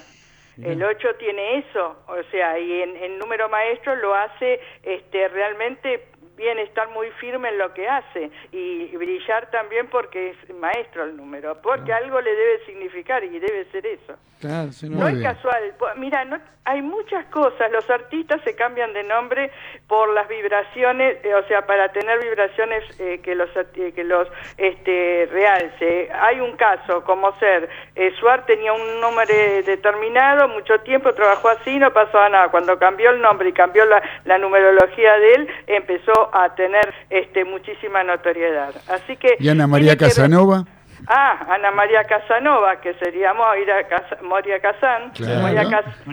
[0.63, 6.07] El 8 tiene eso, o sea, y en, en número maestro lo hace este, realmente
[6.37, 11.17] bien estar muy firme en lo que hace y brillar también porque es maestro el
[11.17, 14.15] número, porque algo le debe significar y debe ser eso.
[14.39, 15.73] Claro, No es casual.
[15.79, 17.71] Po- Mira, no, hay muchas cosas.
[17.71, 19.49] Los artistas se cambian de nombre
[19.87, 24.27] por las vibraciones, eh, o sea, para tener vibraciones eh, que los arti- que los
[24.57, 26.09] este, realce.
[26.13, 31.79] Hay un caso, como ser, eh, Suar tenía un nombre determinado, mucho tiempo trabajó así,
[31.79, 32.49] no pasaba nada.
[32.49, 37.43] Cuando cambió el nombre y cambió la, la numerología de él, empezó a tener este,
[37.45, 38.73] muchísima notoriedad.
[38.89, 40.63] Así que Y Ana María que ver- Casanova.
[41.07, 45.11] Ah, Ana María Casanova, que sería Moria Kazán.
[45.11, 45.41] Claro.
[45.41, 46.05] Moria, Cas-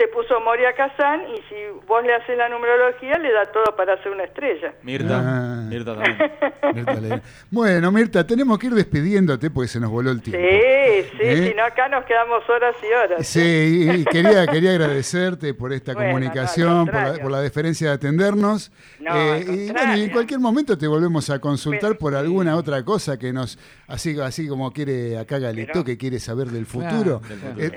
[0.00, 1.56] Se puso Moria Kazán y si
[1.86, 4.72] vos le haces la numerología le da todo para ser una estrella.
[4.82, 5.20] Mirta.
[5.22, 5.66] Ah.
[5.68, 6.32] Mirta también.
[6.74, 7.20] Mirta.
[7.50, 10.40] Bueno, Mirta, tenemos que ir despidiéndote porque se nos voló el tiempo.
[10.40, 11.48] Sí, sí, ¿Eh?
[11.48, 13.26] si no acá nos quedamos horas y horas.
[13.26, 17.40] Sí, y quería, quería agradecerte por esta Bueno, no, al comunicación, por, la, por la
[17.42, 18.72] deferencia de atendernos.
[19.00, 22.82] No, al y bueno, y en cualquier momento te volvemos a consultar por alguna otra
[22.86, 23.58] cosa que nos,
[23.90, 27.20] así, así como quiere acá Galito, que quiere saber del futuro.
[27.20, 27.72] Claro, Eh,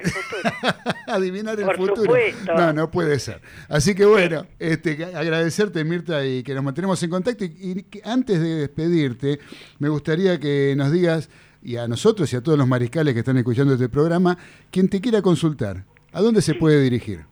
[1.07, 2.01] Adivinar el Por futuro.
[2.03, 2.53] supuesto.
[2.55, 3.41] No, no puede ser.
[3.69, 7.43] Así que bueno, este, agradecerte, Mirta, y que nos mantenemos en contacto.
[7.45, 9.39] Y, y que antes de despedirte,
[9.79, 11.29] me gustaría que nos digas,
[11.61, 14.37] y a nosotros y a todos los mariscales que están escuchando este programa,
[14.71, 17.25] quien te quiera consultar, ¿a dónde se puede dirigir?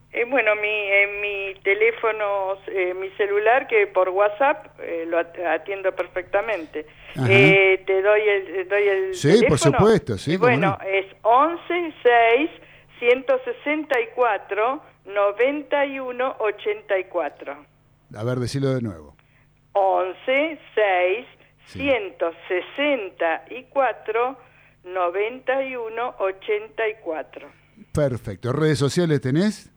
[1.62, 5.38] Eh, bueno, mi, en mi teléfono, eh, mi celular, que por WhatsApp eh, lo at-
[5.40, 6.86] atiendo perfectamente.
[7.30, 9.78] Eh, te doy el, doy el Sí, por teléfono.
[9.78, 10.88] supuesto, sí, bueno, no.
[10.88, 12.50] es 11 6
[13.00, 17.66] 164 91 84.
[18.16, 19.16] A ver, decilo de nuevo.
[19.74, 21.26] 11 6
[21.74, 24.38] 164
[24.84, 27.50] 91 84.
[27.94, 28.52] Perfecto.
[28.54, 29.72] ¿Redes sociales tenés?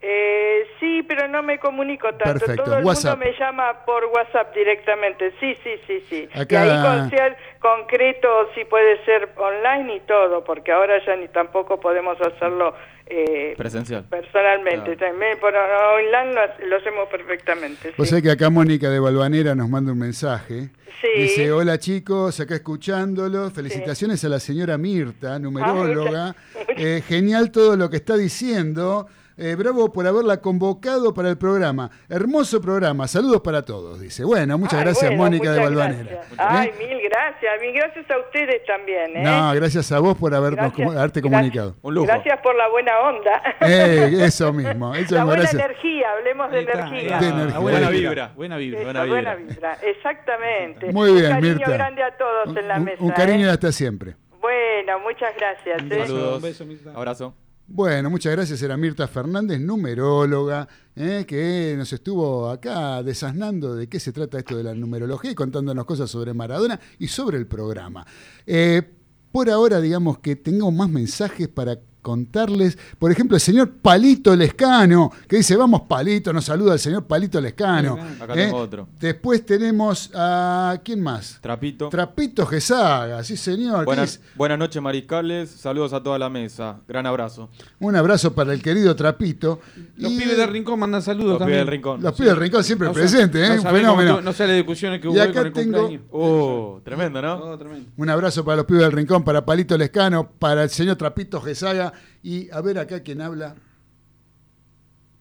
[0.00, 2.38] Eh, sí, pero no me comunico tanto.
[2.46, 3.18] Perfecto, Todo el WhatsApp.
[3.18, 5.32] mundo me llama por WhatsApp directamente.
[5.40, 6.28] Sí, sí, sí, sí.
[6.34, 11.16] Acá- Y ahí con ser concreto si puede ser online y todo, porque ahora ya
[11.16, 12.74] ni tampoco podemos hacerlo
[13.06, 14.04] eh, Presencial.
[14.04, 14.94] personalmente.
[14.96, 17.92] También por online lo, lo hacemos perfectamente.
[17.96, 18.10] Vos sí.
[18.10, 20.68] sabés que acá Mónica de Balvanera nos manda un mensaje.
[21.00, 21.08] Sí.
[21.22, 23.50] Dice, hola chicos, acá escuchándolo.
[23.50, 26.34] Felicitaciones a la señora Mirta, numeróloga.
[26.80, 29.08] Eh, genial todo lo que está diciendo.
[29.40, 31.88] Eh, bravo por haberla convocado para el programa.
[32.08, 33.06] Hermoso programa.
[33.06, 34.24] Saludos para todos, dice.
[34.24, 36.02] Bueno, muchas Ay, gracias, bueno, Mónica de Balvanera.
[36.02, 36.34] gracias.
[36.38, 37.60] Ay, mil gracias.
[37.60, 39.16] Mil gracias a ustedes también.
[39.16, 39.22] ¿eh?
[39.22, 40.96] No, gracias a vos por habernos Gracias.
[40.96, 41.76] haberte comunicado.
[41.84, 43.42] Gracias por la buena onda.
[43.60, 44.94] Eh, eso mismo.
[44.94, 45.62] Eso la mismo, buena gracias.
[45.64, 47.18] energía, hablemos de energía.
[47.18, 47.58] De energía.
[47.60, 48.32] Buena vibra.
[48.34, 48.78] Buena vibra.
[48.80, 49.72] Eso, buena buena vibra.
[49.82, 50.92] Exactamente.
[50.92, 51.70] Muy bien, un cariño Mirta.
[51.72, 53.04] grande a todos en la mesa.
[53.04, 53.50] Un cariño ¿eh?
[53.50, 54.16] hasta siempre.
[54.40, 55.82] Bueno, muchas gracias.
[55.90, 56.06] ¿eh?
[56.06, 56.62] Saludos.
[56.94, 57.34] Abrazo.
[57.70, 58.62] Bueno, muchas gracias.
[58.62, 60.66] Era Mirta Fernández, numeróloga,
[60.96, 65.34] eh, que nos estuvo acá desasnando de qué se trata esto de la numerología y
[65.34, 68.06] contándonos cosas sobre Maradona y sobre el programa.
[68.46, 68.82] Eh,
[69.30, 71.78] por ahora, digamos que tengo más mensajes para
[72.08, 72.78] contarles.
[72.98, 77.38] Por ejemplo, el señor Palito Lescano, que dice, vamos Palito, nos saluda el señor Palito
[77.38, 77.98] Lescano.
[78.18, 78.88] Acá Eh, tengo otro.
[78.98, 80.80] Después tenemos a...
[80.82, 81.38] ¿Quién más?
[81.42, 81.90] Trapito.
[81.90, 83.80] Trapito Gesaga, sí señor.
[83.80, 85.50] ¿Qué Buenas, buenas noches, mariscales.
[85.50, 86.78] Saludos a toda la mesa.
[86.88, 87.50] Gran abrazo.
[87.78, 89.60] Un abrazo para el querido Trapito.
[89.96, 91.58] Los Y- pibes del rincón mandan saludos Los también.
[91.58, 92.02] pibes del rincón.
[92.02, 93.48] Los pibes del rincón siempre presentes, ¿eh?
[93.50, 94.12] no Un sabemos, fenómeno.
[94.16, 96.06] No, no sale discusiones que Y hubo hoy acá con el tengo- cumpleaños.
[96.10, 97.34] Oh, tremendo, ¿no?
[97.34, 97.90] Oh, tremendo.
[97.98, 101.92] Un abrazo para los pibes del rincón, para Palito Lescano, para el señor Trapito Gesaga.
[102.22, 103.56] Y a ver acá quién habla.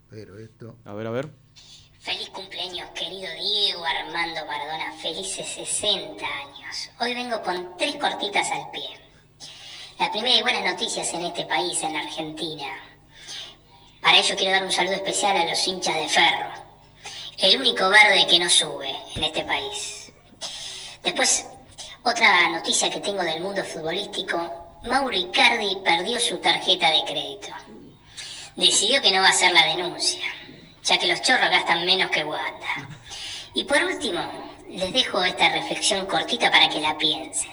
[0.10, 0.78] Pero esto.
[0.86, 1.30] A ver, a ver.
[2.00, 4.94] Feliz cumpleaños, querido Diego Armando Maradona.
[5.02, 6.90] Felices 60 años.
[7.02, 8.88] Hoy vengo con tres cortitas al pie.
[10.00, 12.68] La primera y buenas noticias en este país, en Argentina.
[14.02, 16.50] Para ello quiero dar un saludo especial a los hinchas de ferro.
[17.40, 20.12] El único verde que no sube en este país.
[21.04, 21.46] Después,
[22.04, 24.67] otra noticia que tengo del mundo futbolístico.
[24.84, 27.48] Mauro Icardi perdió su tarjeta de crédito.
[28.56, 30.26] Decidió que no va a hacer la denuncia,
[30.84, 32.88] ya que los chorros gastan menos que Wanda.
[33.54, 34.22] Y por último,
[34.70, 37.52] les dejo esta reflexión cortita para que la piensen.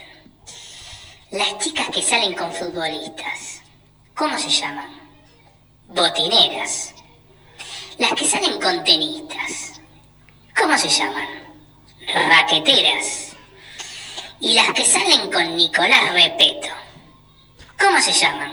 [1.31, 3.63] Las chicas que salen con futbolistas,
[4.15, 5.01] ¿cómo se llaman?
[5.89, 6.95] Botineras.
[7.99, 9.81] Las que salen con tenistas,
[10.57, 11.29] ¿cómo se llaman?
[12.07, 13.33] Raqueteras.
[14.41, 16.69] Y las que salen con Nicolás Repeto,
[17.79, 18.53] ¿cómo se llaman?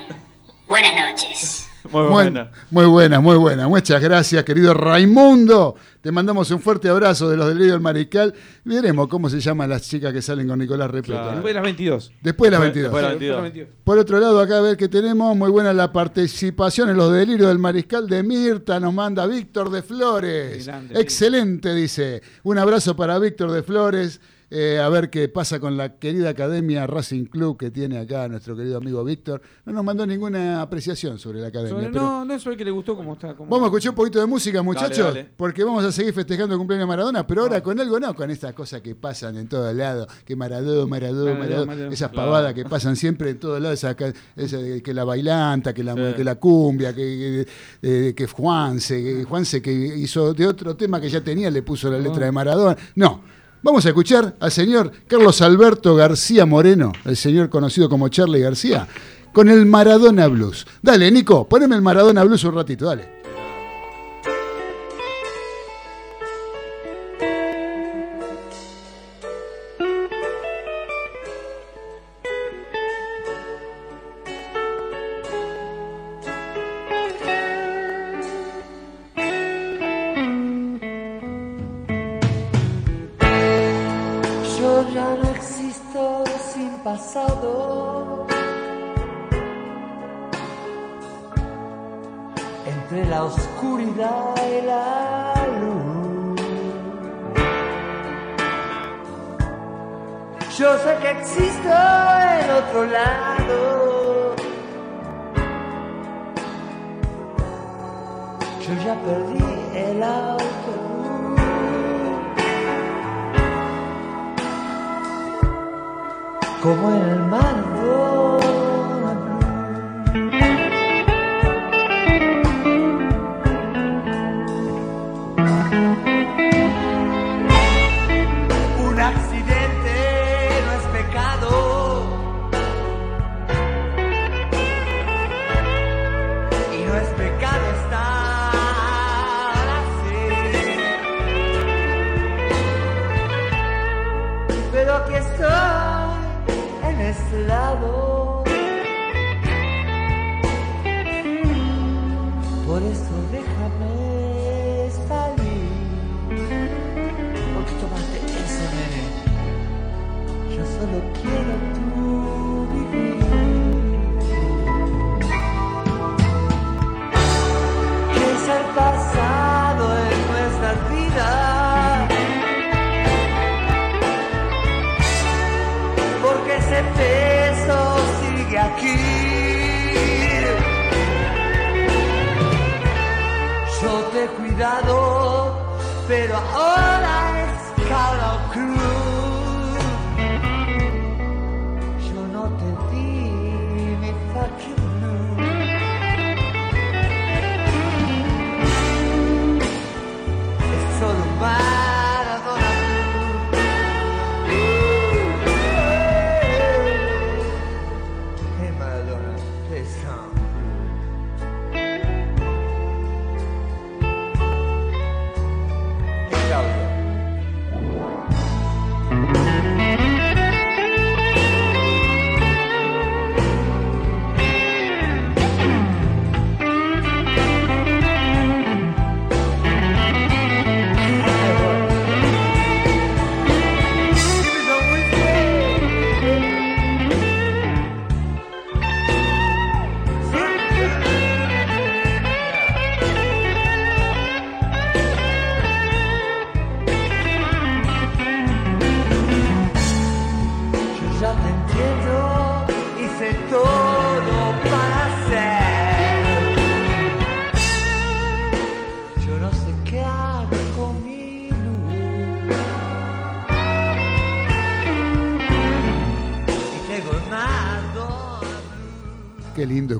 [0.68, 1.68] Buenas noches.
[1.92, 2.52] Muy Muy- buena.
[2.70, 3.68] Muy buena, muy buena.
[3.68, 5.76] Muchas gracias, querido Raimundo.
[6.00, 8.34] Te mandamos un fuerte abrazo de los del del Mariscal.
[8.64, 11.14] Veremos cómo se llaman las chicas que salen con Nicolás Repeto.
[11.14, 11.26] Claro.
[11.32, 11.34] ¿no?
[11.34, 12.12] Después de las 22.
[12.22, 12.84] Después de las Después- 22.
[12.84, 13.44] después de las Después de las 22.
[13.44, 13.84] 22.
[13.84, 15.36] Por otro lado, acá a ver qué tenemos.
[15.36, 18.80] Muy buena la participación en los delirios del mariscal de Mirta.
[18.80, 20.66] Nos manda Víctor de Flores.
[20.68, 22.22] Grande, Excelente, dice.
[22.44, 24.22] Un abrazo para Víctor de Flores.
[24.54, 28.54] Eh, a ver qué pasa con la querida academia Racing Club que tiene acá nuestro
[28.54, 29.42] querido amigo Víctor.
[29.66, 31.72] No nos mandó ninguna apreciación sobre la academia.
[31.74, 33.34] Sobre- pero no, no es el que le gustó cómo está.
[33.34, 35.30] cómo- Vamos a escuchar un poquito de música, muchachos, dale.
[35.38, 38.30] porque vamos a seguir festejando el cumpleaños de Maradona, pero ahora con algo no, con
[38.30, 42.28] estas cosas que pasan en todos lados, que Maradona, Maradona, Maradona, esas Claro.
[42.30, 43.96] pavadas que pasan siempre en todos lados, esa,
[44.36, 46.16] esa de que la bailanta, que la, Sí.
[46.18, 47.46] que la cumbia, que,
[47.82, 51.62] que, eh, que Juanse, que Juanse que hizo de otro tema que ya tenía, le
[51.64, 52.76] puso la letra de Maradona.
[52.96, 53.40] No.
[53.64, 58.88] Vamos a escuchar al señor Carlos Alberto García Moreno, el señor conocido como Charlie García,
[59.34, 60.66] con el Maradona Blues.
[60.82, 63.21] Dale, Nico, poneme el Maradona Blues un ratito, dale.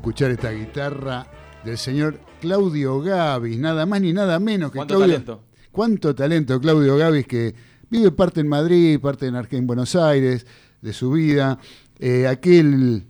[0.02, 1.28] Escuchar esta guitarra
[1.64, 5.14] del señor Claudio Gavis, nada más ni nada menos que ¿Cuánto Claudio.
[5.14, 5.44] talento?
[5.72, 7.54] Cuánto talento Claudio Gavis que
[7.88, 10.48] vive parte en Madrid, parte en, Arge- en Buenos Aires
[10.82, 11.60] de su vida.
[12.00, 13.06] Eh, aquel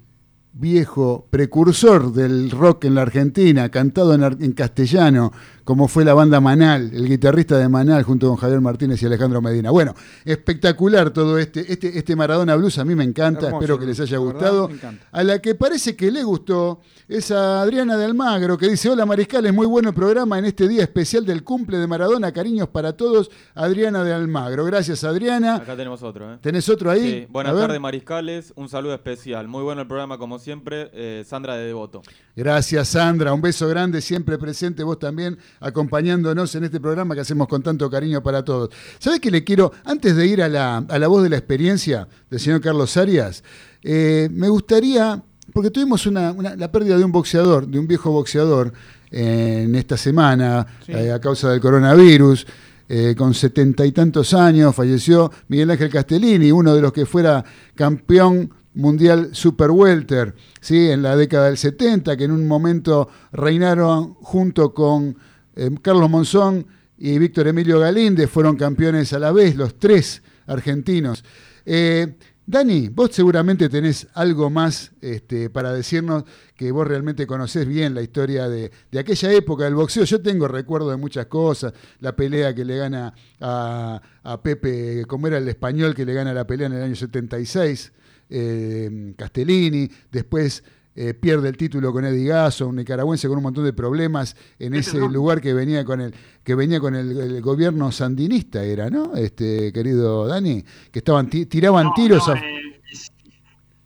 [0.52, 5.32] viejo precursor del rock en la Argentina, cantado en castellano,
[5.64, 9.42] como fue la banda Manal, el guitarrista de Manal junto con Javier Martínez y Alejandro
[9.42, 9.72] Medina.
[9.72, 9.94] Bueno,
[10.26, 14.00] espectacular todo este, este, este Maradona Blues, a mí me encanta, Hermoso, espero que les
[14.00, 14.70] haya gustado.
[15.12, 19.06] A la que parece que le gustó es a Adriana de Almagro, que dice, hola
[19.06, 22.70] Mariscal, es muy bueno el programa en este día especial del cumple de Maradona, cariños
[22.70, 24.66] para todos, Adriana de Almagro.
[24.66, 25.56] Gracias Adriana.
[25.56, 26.34] Acá tenemos otro.
[26.34, 26.38] ¿eh?
[26.42, 27.02] ¿Tenés otro ahí?
[27.02, 27.28] Sí.
[27.30, 28.54] Buenas tardes, Mariscales.
[28.56, 29.48] Un saludo especial.
[29.48, 30.90] Muy bueno el programa, como siempre.
[30.94, 32.02] Eh, Sandra de Devoto.
[32.36, 37.48] Gracias Sandra, un beso grande, siempre presente vos también, acompañándonos en este programa que hacemos
[37.48, 38.70] con tanto cariño para todos.
[39.00, 42.08] ¿Sabés qué le quiero, antes de ir a la, a la voz de la experiencia
[42.30, 43.44] del señor Carlos Arias,
[43.84, 45.24] eh, me gustaría,
[45.54, 48.74] porque tuvimos una, una- la pérdida de un boxeador, de un viejo boxeador
[49.12, 50.92] eh, en esta semana Sí.
[50.94, 52.46] eh, a causa del coronavirus.
[52.94, 57.42] eh, con setenta y tantos años falleció Miguel Ángel Castellini, uno de los que fuera
[57.74, 60.90] campeón mundial super welter, ¿sí?
[60.90, 65.16] en la década del 70, que en un momento reinaron junto con
[65.62, 66.66] eh, Carlos Monzón
[66.98, 71.24] y Víctor Emilio Galíndez, fueron campeones a la vez, los tres argentinos.
[71.66, 72.16] Eh,
[72.48, 76.24] Dani, vos seguramente tenés algo más este, para decirnos
[76.56, 80.04] que vos realmente conocés bien la historia de, de aquella época del boxeo.
[80.04, 84.02] Yo tengo recuerdo de muchas cosas, la pelea que le gana a,
[84.44, 87.94] Pepe, como era el español que le gana la pelea en el año 76,
[88.30, 90.64] eh, Castellini, después
[90.96, 94.74] eh, pierde el título con Eddie Gasso, un nicaragüense con un montón de problemas en
[94.74, 96.14] ese lugar que venía con el
[96.44, 99.16] que venía con el, el gobierno sandinista era, ¿no?
[99.16, 102.62] Este querido Dani, que estaban ti- tiraban No, tiros no, a- eh,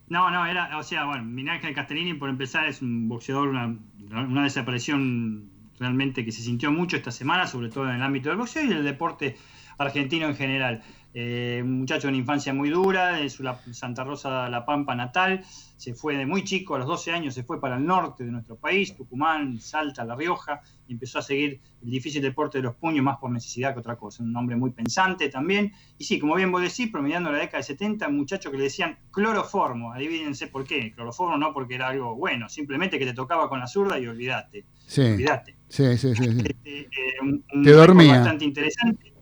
[0.07, 3.75] no, no, era, o sea, bueno, Ángel Castellini, por empezar, es un boxeador, una,
[4.11, 5.49] una desaparición
[5.79, 8.67] realmente que se sintió mucho esta semana, sobre todo en el ámbito del boxeo y
[8.67, 9.35] del deporte
[9.77, 10.83] argentino en general.
[11.17, 14.95] Eh, un muchacho de una infancia muy dura, de su la- Santa Rosa La Pampa
[14.95, 15.45] natal,
[15.77, 18.31] se fue de muy chico, a los 12 años se fue para el norte de
[18.31, 20.59] nuestro país, Tucumán, Salta, La Rioja,
[20.89, 23.95] y empezó a seguir el difícil deporte de los puños más por necesidad que otra
[23.95, 24.23] cosa.
[24.23, 25.71] Un hombre muy pensante también.
[25.97, 28.63] Y sí, como bien vos decís, promediando la década de 70, un muchacho que le
[28.65, 30.91] decían cloroformo, adivínense por qué.
[30.93, 34.65] Cloroformo no porque era algo bueno, simplemente que te tocaba con la zurda y olvidate.
[34.85, 35.01] Sí.
[35.01, 35.55] Olvidate.
[35.69, 36.43] Sí, sí, sí, sí.
[36.65, 36.87] Eh,
[37.21, 38.17] un- un Te dormía.
[38.17, 39.13] Bastante interesante.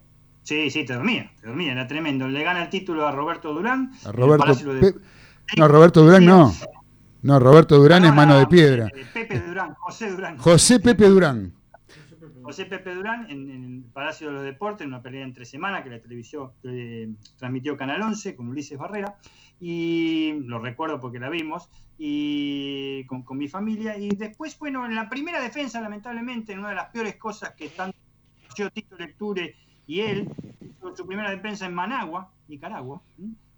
[0.43, 2.27] Sí, sí, te dormía, te dormía, era tremendo.
[2.27, 3.91] Le gana el título a Roberto Durán.
[4.05, 4.93] A Roberto de-
[5.57, 6.51] No, Roberto Durán no.
[7.21, 8.89] No, Roberto Durán es mano de piedra.
[9.13, 10.37] Pepe Durán, José Durán.
[10.37, 11.53] José Pepe Durán.
[12.43, 15.81] José Pepe Durán en, en el Palacio de los Deportes, en una pelea entre semana
[15.81, 17.07] que la televisión eh,
[17.37, 19.15] transmitió Canal 11 con Ulises Barrera,
[19.61, 23.97] y lo recuerdo porque la vimos, y con, con mi familia.
[23.97, 27.69] Y después, bueno, en la primera defensa, lamentablemente, en una de las peores cosas que
[27.69, 27.97] tanto
[28.57, 29.55] yo, Tito Lecture
[29.87, 30.29] y él,
[30.61, 33.01] hizo su primera defensa en Managua, Nicaragua,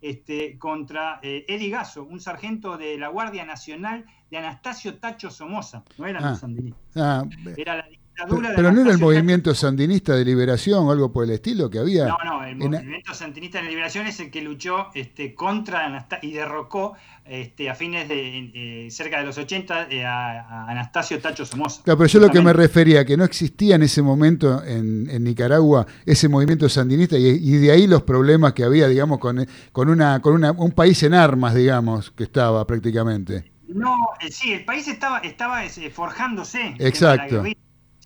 [0.02, 5.84] este, contra eh, Eddie Gasso, un sargento de la Guardia Nacional de Anastasio Tacho Somoza,
[5.98, 6.30] no eran Ah.
[6.32, 6.82] los sandinistas.
[6.96, 7.24] Ah,
[7.58, 11.32] Era la dictadura Pero no era el movimiento sandinista de liberación o algo por el
[11.32, 12.06] estilo que había.
[12.08, 16.32] No, no, el en- movimiento santinista de liberación es el que luchó este, contra y
[16.32, 21.46] derrocó este, a fines de eh, cerca de los 80 eh, a, a Anastasio Tacho
[21.46, 21.82] Somoza.
[21.84, 25.24] Claro, pero yo lo que me refería, que no existía en ese momento en, en
[25.24, 29.90] Nicaragua ese movimiento sandinista y, y de ahí los problemas que había, digamos, con, con,
[29.90, 33.52] una, con una, un país en armas, digamos, que estaba prácticamente.
[33.68, 36.76] No, eh, sí, el país estaba, estaba eh, forjándose.
[36.78, 37.38] la Exacto.
[37.38, 37.58] guerrilla.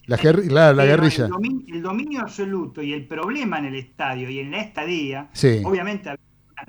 [0.10, 1.26] La, la Pero guerrilla.
[1.26, 5.30] El dominio, el dominio absoluto y el problema en el estadio y en la estadía,
[5.34, 5.62] Sí.
[5.64, 6.24] obviamente había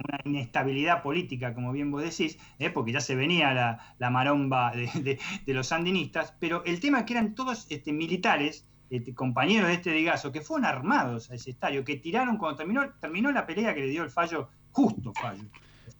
[0.06, 2.70] una, inestabilidad política, como bien vos decís, ¿eh?
[2.70, 7.00] porque ya se venía la, la maromba de, de- de los sandinistas, pero el tema
[7.00, 11.34] es que eran todos este, militares, este, compañeros de este Digazo, que fueron armados a
[11.34, 15.12] ese estadio, que tiraron cuando terminó, terminó la pelea que le dio el fallo, justo
[15.20, 15.44] fallo.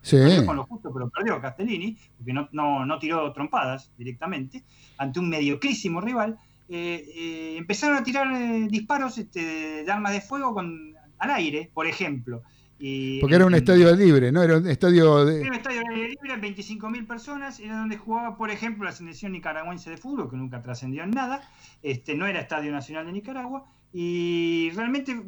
[0.03, 0.17] Sí.
[0.17, 4.63] Perdió con lo justo, pero perdió Castellini, porque no, no, no tiró trompadas directamente,
[4.99, 6.39] ante un mediocrísimo rival.
[6.71, 11.71] Eh, eh, empezaron a tirar eh, disparos este, de armas de fuego con, al aire,
[11.75, 12.43] por ejemplo.
[12.79, 14.43] Y, Porque era un en- estadio libre, ¿no?
[14.43, 15.41] Era un estadio de...
[15.41, 19.99] era un estadio libre, 25.000 personas, era donde jugaba, por ejemplo, la selección nicaragüense de
[19.99, 21.43] fútbol, que nunca trascendió en nada,
[21.83, 25.21] este, no era Estadio Nacional de Nicaragua, y realmente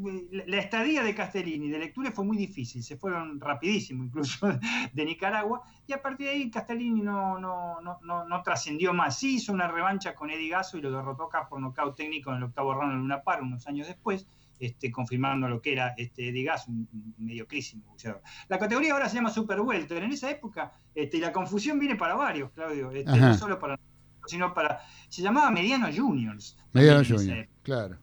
[0.47, 4.47] la- estadía de Castellini de lectura fue muy difícil, se fueron rapidísimo incluso
[4.93, 9.19] de Nicaragua, y a partir de ahí Castellini no, no, no, no, no trascendió más.
[9.19, 12.37] Sí hizo una revancha con Eddie Gasso y lo derrotó acá por nocaut técnico en
[12.37, 14.27] el octavo round en Luna Par unos años después,
[14.61, 18.23] este, confirmando lo que era este Eddie Gasso, un, mediocrísimo boxeador.
[18.49, 20.05] La categoría ahora se llama Super Welter.
[20.05, 23.73] En esa época, este, y la confusión viene para varios, Claudio, este, no solo para
[23.73, 24.81] nosotros, sino para.
[25.09, 26.57] Se llamaba Mediano Juniors.
[26.73, 27.61] Mediano también en esa Junior, época.
[27.65, 27.99] claro.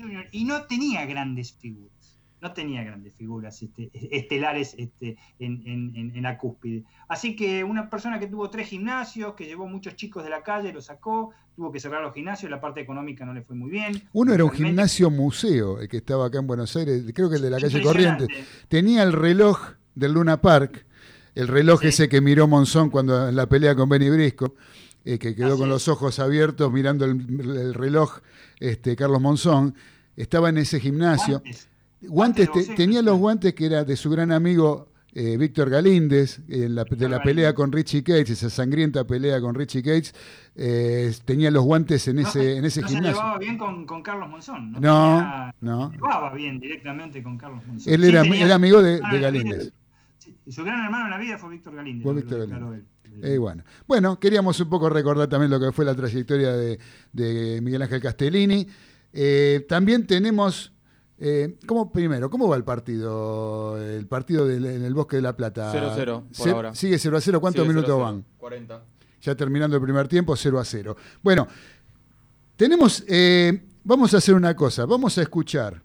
[0.00, 0.26] Junior.
[0.32, 1.92] Y no tenía grandes figuras.
[2.40, 6.84] No tenía grandes figuras este, estelares este, en, en- en- en la cúspide.
[7.08, 10.70] Así que una persona que tuvo tres gimnasios, que llevó muchos chicos de la calle,
[10.70, 14.02] los sacó, tuvo que cerrar los gimnasios, la parte económica no le fue muy bien.
[14.12, 17.42] Uno era un gimnasio museo, el que estaba acá en Buenos Aires, creo que el
[17.42, 17.82] de la calle.
[17.82, 18.28] Corrientes.
[18.68, 19.58] Tenía el reloj
[19.94, 20.84] del Luna Park,
[21.34, 24.54] el reloj ese que miró Monzón cuando en la pelea con Benny Brisco,
[25.04, 27.20] eh, que quedó con los ojos abiertos mirando el,
[27.56, 28.18] el reloj
[28.60, 29.74] este, Carlos Monzón.
[30.16, 31.42] Estaba en ese gimnasio.
[32.02, 36.74] Guantes, te- tenía los guantes que era de su gran amigo eh, Víctor Galíndez, en
[36.74, 40.12] la- de la pelea con Richie Cates, esa sangrienta pelea con Richie Cates.
[40.56, 43.16] eh, tenía los guantes en ese, en ese no se gimnasio.
[43.20, 44.72] llevaba bien con, con Carlos Monzón.
[44.72, 45.90] No, No, tenía- no.
[45.90, 47.92] se llevaba bien directamente con Carlos Monzón.
[47.94, 49.72] Él Sí, era, tenía- era amigo de, Galíndez.
[50.18, 52.02] sí, y su gran hermano en la vida fue Víctor Galíndez.
[52.02, 52.82] Fue Víctor Galíndez.
[53.22, 53.64] Eh, bueno.
[53.86, 56.78] bueno, queríamos un poco recordar también lo que fue la trayectoria de,
[57.12, 58.66] de Miguel Ángel Castellini.
[59.12, 60.72] Eh, también tenemos,
[61.18, 63.80] eh, ¿cómo, primero, ¿cómo va el partido?
[63.80, 65.70] El partido del- en el Bosque de la Plata.
[65.72, 66.74] 0-0 por Se- ahora.
[66.74, 67.40] Sigue 0 a 0.
[67.40, 68.16] ¿Cuántos Sigue minutos 0 a 0.
[68.22, 68.24] van?
[68.38, 68.82] 40.
[69.22, 70.96] Ya terminando el primer tiempo, 0 a 0.
[71.22, 71.46] Bueno,
[72.56, 75.82] tenemos, eh, vamos a hacer una cosa, vamos a escuchar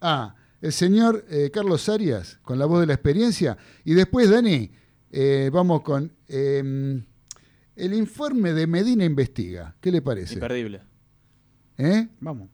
[0.00, 4.70] a el señor eh, Carlos Arias con la voz de la experiencia y después, Dani,
[5.10, 7.02] eh, vamos con eh,
[7.76, 9.74] el informe de Medina Investiga.
[9.80, 10.34] ¿Qué le parece?
[10.34, 10.80] Imperdible.
[11.78, 12.08] ¿Eh?
[12.20, 12.48] Vamos.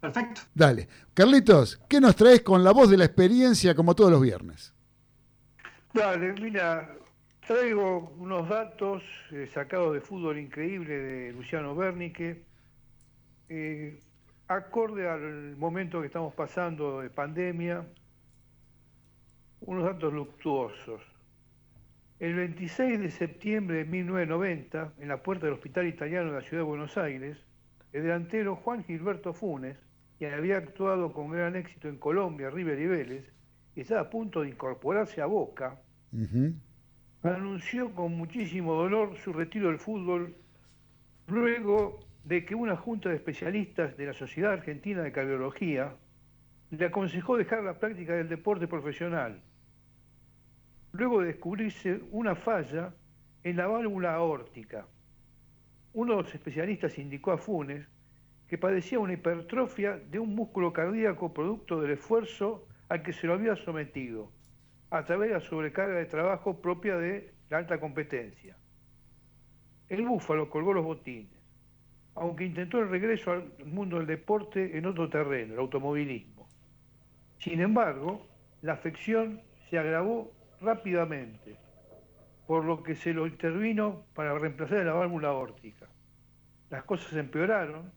[0.00, 0.42] Perfecto.
[0.54, 0.88] Dale.
[1.14, 4.72] Carlitos, ¿qué nos traes con la voz de la experiencia como todos los viernes?
[5.92, 6.94] Dale, mira,
[7.46, 9.02] traigo unos datos
[9.32, 12.44] eh, sacados de fútbol increíble de Luciano Bernique,
[13.48, 13.98] eh,
[14.48, 17.86] acorde al momento que estamos pasando de pandemia,
[19.60, 21.00] unos datos luctuosos.
[22.18, 26.62] El 26 de septiembre de 1990, en la puerta del Hospital Italiano de la Ciudad
[26.62, 27.36] de Buenos Aires,
[27.92, 29.76] el delantero Juan Gilberto Funes,
[30.16, 33.32] quien había actuado con gran éxito en Colombia, River y Vélez,
[33.74, 35.78] y estaba a punto de incorporarse a Boca,
[37.22, 40.34] anunció con muchísimo dolor su retiro del fútbol
[41.26, 45.94] luego de que una junta de especialistas de la Sociedad Argentina de Cardiología
[46.70, 49.42] le aconsejó dejar la práctica del deporte profesional,
[50.96, 52.94] luego de descubrirse una falla
[53.44, 54.86] en la válvula aórtica.
[55.92, 57.86] Uno de los especialistas indicó a Funes
[58.48, 63.34] que padecía una hipertrofia de un músculo cardíaco producto del esfuerzo al que se lo
[63.34, 64.30] había sometido,
[64.90, 68.56] a través de la sobrecarga de trabajo propia de la alta competencia.
[69.88, 71.30] El búfalo colgó los botines,
[72.14, 76.48] aunque intentó el regreso al mundo del deporte en otro terreno, el automovilismo.
[77.38, 78.26] Sin embargo,
[78.62, 81.56] la afección se agravó rápidamente,
[82.46, 85.86] por lo que se lo intervino para reemplazar la válvula aórtica.
[86.70, 87.92] Las cosas empeoraron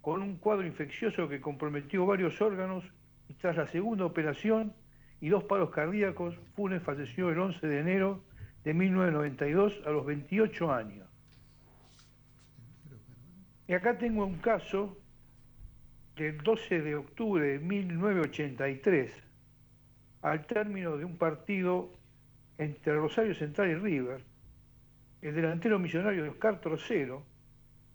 [0.00, 2.84] con un cuadro infeccioso que comprometió varios órganos
[3.28, 4.74] y tras la segunda operación
[5.20, 8.24] y dos paros cardíacos, Funes falleció el 11 de enero
[8.64, 11.08] de 1992 a los 28 años.
[13.68, 14.98] Y acá tengo un caso
[16.16, 19.22] del 12 de octubre de 1983,
[20.22, 21.90] al término de un partido
[22.56, 24.22] entre Rosario Central y River,
[25.20, 27.24] el delantero millonario Oscar Trocero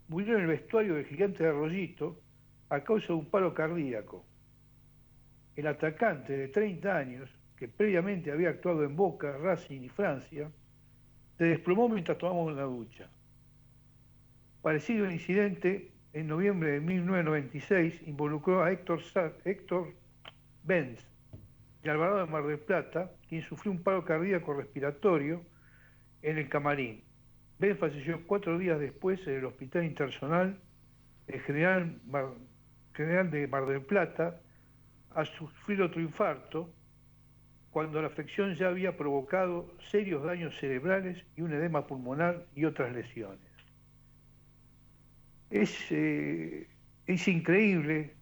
[0.08, 2.20] murió en el vestuario del gigante de Arroyito
[2.68, 4.24] a causa de un paro cardíaco.
[5.56, 10.50] El atacante de 30 años, que previamente había actuado en Boca, Racing y Francia,
[11.38, 13.08] se desplomó mientras tomaba una ducha.
[14.62, 19.00] Parecido incidente en noviembre de 1996 involucró a Héctor,
[19.44, 19.94] Héctor
[20.64, 21.07] Benz,
[21.90, 25.42] Alvarado de Mar del Plata, quien sufrió un paro cardíaco respiratorio
[26.22, 27.04] en el camarín.
[27.58, 30.60] Benz falleció cuatro días después en el Hospital Internacional
[31.28, 32.00] el general,
[32.94, 34.40] general de Mar del Plata
[35.10, 36.72] a sufrir otro infarto
[37.70, 42.94] cuando la afección ya había provocado serios daños cerebrales y un edema pulmonar y otras
[42.94, 43.38] lesiones.
[45.50, 46.66] Es, eh,
[47.06, 48.14] es increíble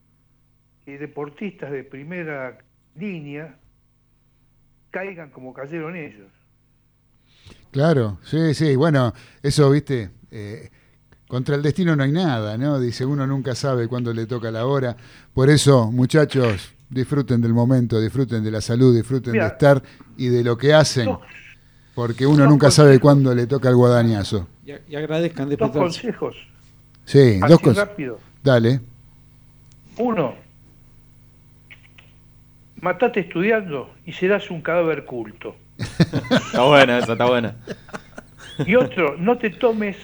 [0.85, 2.59] que deportistas de primera
[2.99, 3.57] línea
[4.91, 6.29] caigan como cayeron ellos.
[7.71, 8.75] Claro, sí, sí.
[8.77, 9.13] Bueno,
[9.43, 10.71] eso, viste, eh,
[11.29, 12.81] contra el destino no hay nada, ¿no?
[12.81, 14.97] Dice, uno nunca sabe cuándo le toca la hora.
[15.35, 19.45] Por eso, muchachos, disfruten del momento, disfruten de la salud, disfruten Mira.
[19.45, 19.83] de estar
[20.17, 21.11] y de lo que hacen.
[21.95, 24.49] Porque uno nunca sabe cuándo le toca el guadañazo.
[24.65, 25.79] Y, y agradezcan Dos despertarse.
[25.81, 26.37] consejos.
[27.05, 27.89] Sí, Así dos cosas.
[27.89, 28.19] rápido.
[28.43, 28.81] Dale.
[29.99, 30.35] Uno,
[32.87, 35.57] matate estudiando y serás un cadáver culto.
[35.77, 37.57] Está buena esa, está buena.
[38.65, 39.97] Y otro, no te tomes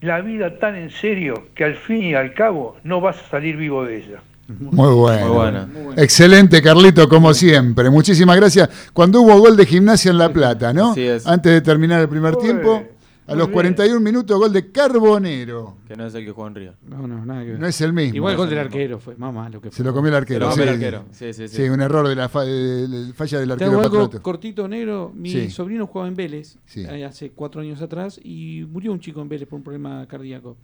[0.00, 3.58] la vida tan en serio que al fin y al cabo no vas a salir
[3.58, 4.22] vivo de ella.
[4.48, 5.66] Muy bueno.
[5.66, 5.94] Muy.
[5.98, 7.90] Excelente, Carlito, como siempre.
[7.90, 8.70] Muchísimas gracias.
[8.94, 10.92] Cuando hubo gol de gimnasia en La Plata, ¿no?
[10.92, 11.26] Así es.
[11.26, 12.84] Antes de terminar el primer Uy, tiempo,
[13.26, 13.52] a muy los bien.
[13.54, 15.76] 41 minutos, gol de Carbonero.
[15.88, 16.74] Que no es el que juega en Río.
[16.88, 17.60] No, no, nada que ver.
[17.60, 18.16] No es el mismo.
[18.16, 20.50] Igual del el arquero fue más malo que Se lo comió el arquero.
[20.52, 20.84] Se lo comió el sí.
[20.84, 21.04] arquero.
[21.12, 21.56] Sí, sí, sí.
[21.56, 24.22] Sí, un error de la fa- de- de- falla del Te hago arquero algo Patronato.
[24.22, 25.12] cortito negro.
[25.14, 25.50] Mi Sí.
[25.50, 26.84] sobrino jugaba en Vélez Sí.
[26.88, 30.56] eh, hace cuatro años atrás y murió un chico en Vélez por un problema cardíaco.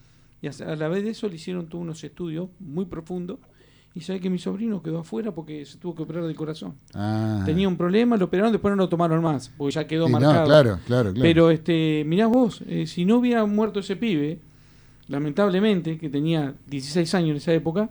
[0.43, 3.39] Y a a la vez de eso le hicieron todos unos estudios muy profundos
[3.95, 6.75] y sabe que mi sobrino quedó afuera porque se tuvo que operar del corazón.
[6.95, 7.43] Ah.
[7.45, 10.21] Tenía un problema, lo operaron, después no lo tomaron más porque ya quedó Y no,
[10.21, 10.45] marcado.
[10.47, 11.21] claro, claro, claro.
[11.21, 14.39] Pero este, mirá vos, eh, si no hubiera muerto ese pibe,
[15.09, 17.91] lamentablemente, que tenía 16 años en esa época,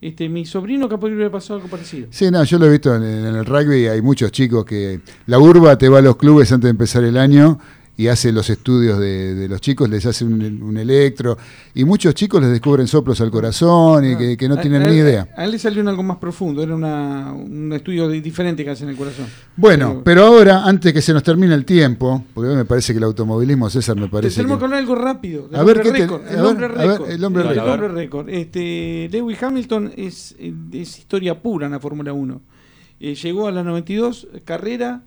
[0.00, 2.06] este, mi sobrino capaz le hubiera pasado algo parecido.
[2.10, 5.38] Sí, no, yo lo he visto en, en el rugby, hay muchos chicos que la
[5.38, 7.58] urba te va a los clubes antes de empezar el año
[8.00, 11.36] y hace los estudios de, de los chicos, les hace un, un electro
[11.74, 14.86] y muchos chicos les descubren soplos al corazón y que, que no A- tienen a-
[14.88, 15.28] ni idea.
[15.36, 18.86] A él le salió algo más profundo, era una- un estudio di- diferente que hacen
[18.88, 19.26] en el corazón.
[19.54, 22.94] Bueno, pero ahora, antes que se nos termine el tiempo, porque a mí me parece
[22.94, 24.60] que el automovilismo, César, me parece tenemos que...
[24.60, 25.48] que hablar algo rápido.
[25.48, 27.10] del A ver, hombre ¿qué te- récord, a el ver, hombre a ver, récord.
[27.10, 27.68] el hombre El récord.
[27.70, 28.28] hombre récord.
[28.30, 30.34] Este, Lewis Hamilton es,
[30.72, 32.40] es historia pura en la Fórmula 1.
[33.00, 35.02] Eh, llegó a la 92 carrera,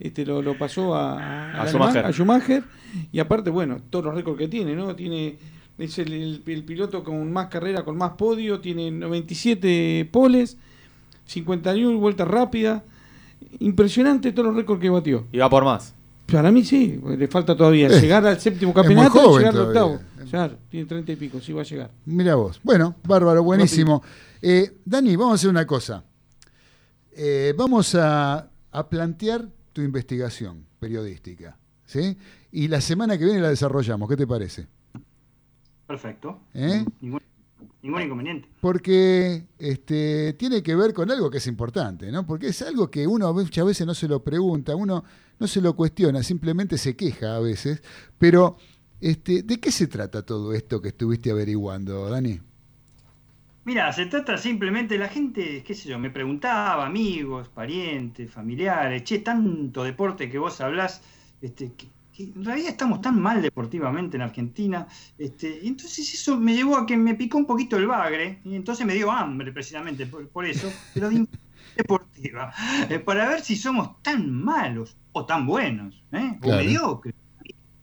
[0.00, 1.88] este, lo, lo pasó a, A Schumacher.
[1.98, 2.64] alemán, a Schumacher,
[3.12, 4.94] y aparte, bueno, todos los récords que tiene, ¿no?
[4.94, 5.36] Tiene
[5.78, 10.56] es el, el- el piloto con más carrera, con más podio, tiene 97 poles,
[11.26, 12.82] 51 vueltas rápidas.
[13.60, 15.26] Impresionante todos los récords que batió.
[15.32, 15.94] Y va por más.
[16.26, 20.00] Para mí sí, le falta todavía llegar al séptimo campeonato y llegar al octavo.
[20.28, 21.90] Claro, tiene 30 y pico, sí va a llegar.
[22.04, 22.60] Mira vos.
[22.62, 24.02] Bueno, bárbaro, buenísimo.
[24.42, 26.04] Eh, Dani, vamos a hacer una cosa.
[27.16, 31.56] Eh, vamos a, a plantear tu investigación periodística.
[31.86, 32.18] ¿sí?
[32.50, 34.08] Y la semana que viene la desarrollamos.
[34.08, 34.66] ¿Qué te parece?
[35.86, 36.40] Perfecto.
[36.52, 36.84] ¿Eh?
[37.00, 37.22] Ningún,
[37.80, 38.48] ningún inconveniente.
[38.60, 42.26] Porque este, tiene que ver con algo que es importante, ¿no?
[42.26, 45.04] Porque es algo que uno muchas veces no se lo pregunta, uno
[45.38, 47.80] no se lo cuestiona, simplemente se queja a veces.
[48.18, 48.56] Pero,
[49.00, 52.40] este, ¿de qué se trata todo esto que estuviste averiguando, Dani?
[53.68, 59.18] Mira, se trata simplemente, la gente, qué sé yo, me preguntaba, amigos, parientes, familiares, che,
[59.18, 61.02] tanto deporte que vos hablás,
[61.42, 64.88] este, que, que en realidad estamos tan mal deportivamente en Argentina,
[65.18, 68.54] este, y entonces eso me llevó a que me picó un poquito el bagre, y
[68.54, 71.26] entonces me dio hambre precisamente por, por eso, pero de
[71.76, 72.54] deportiva,
[72.88, 76.38] eh, para ver si somos tan malos o tan buenos, ¿eh?
[76.38, 76.64] o Claro.
[76.64, 77.14] mediocres.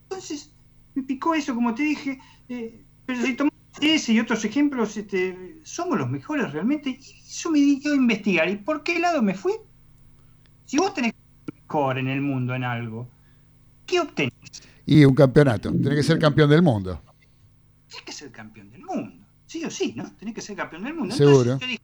[0.10, 0.52] Entonces
[0.96, 5.60] me picó eso, como te dije, eh, pero si tomamos ese y otros ejemplos, este,
[5.64, 6.90] somos los mejores realmente.
[6.92, 8.50] Y eso me dio a investigar.
[8.50, 9.54] ¿Y por qué lado me fui?
[10.66, 11.20] Si vos tenés que
[11.52, 13.08] ser mejor en el mundo en algo,
[13.86, 14.34] ¿qué obtenés?
[14.86, 15.72] Y un campeonato.
[15.72, 17.02] Tiene que ser campeón del mundo.
[17.90, 19.26] Tenés que ser campeón del mundo.
[19.48, 20.12] Sí o sí, ¿no?
[20.16, 21.16] Tenés que ser campeón del mundo.
[21.16, 21.54] Seguro.
[21.54, 21.82] Entonces, yo dije,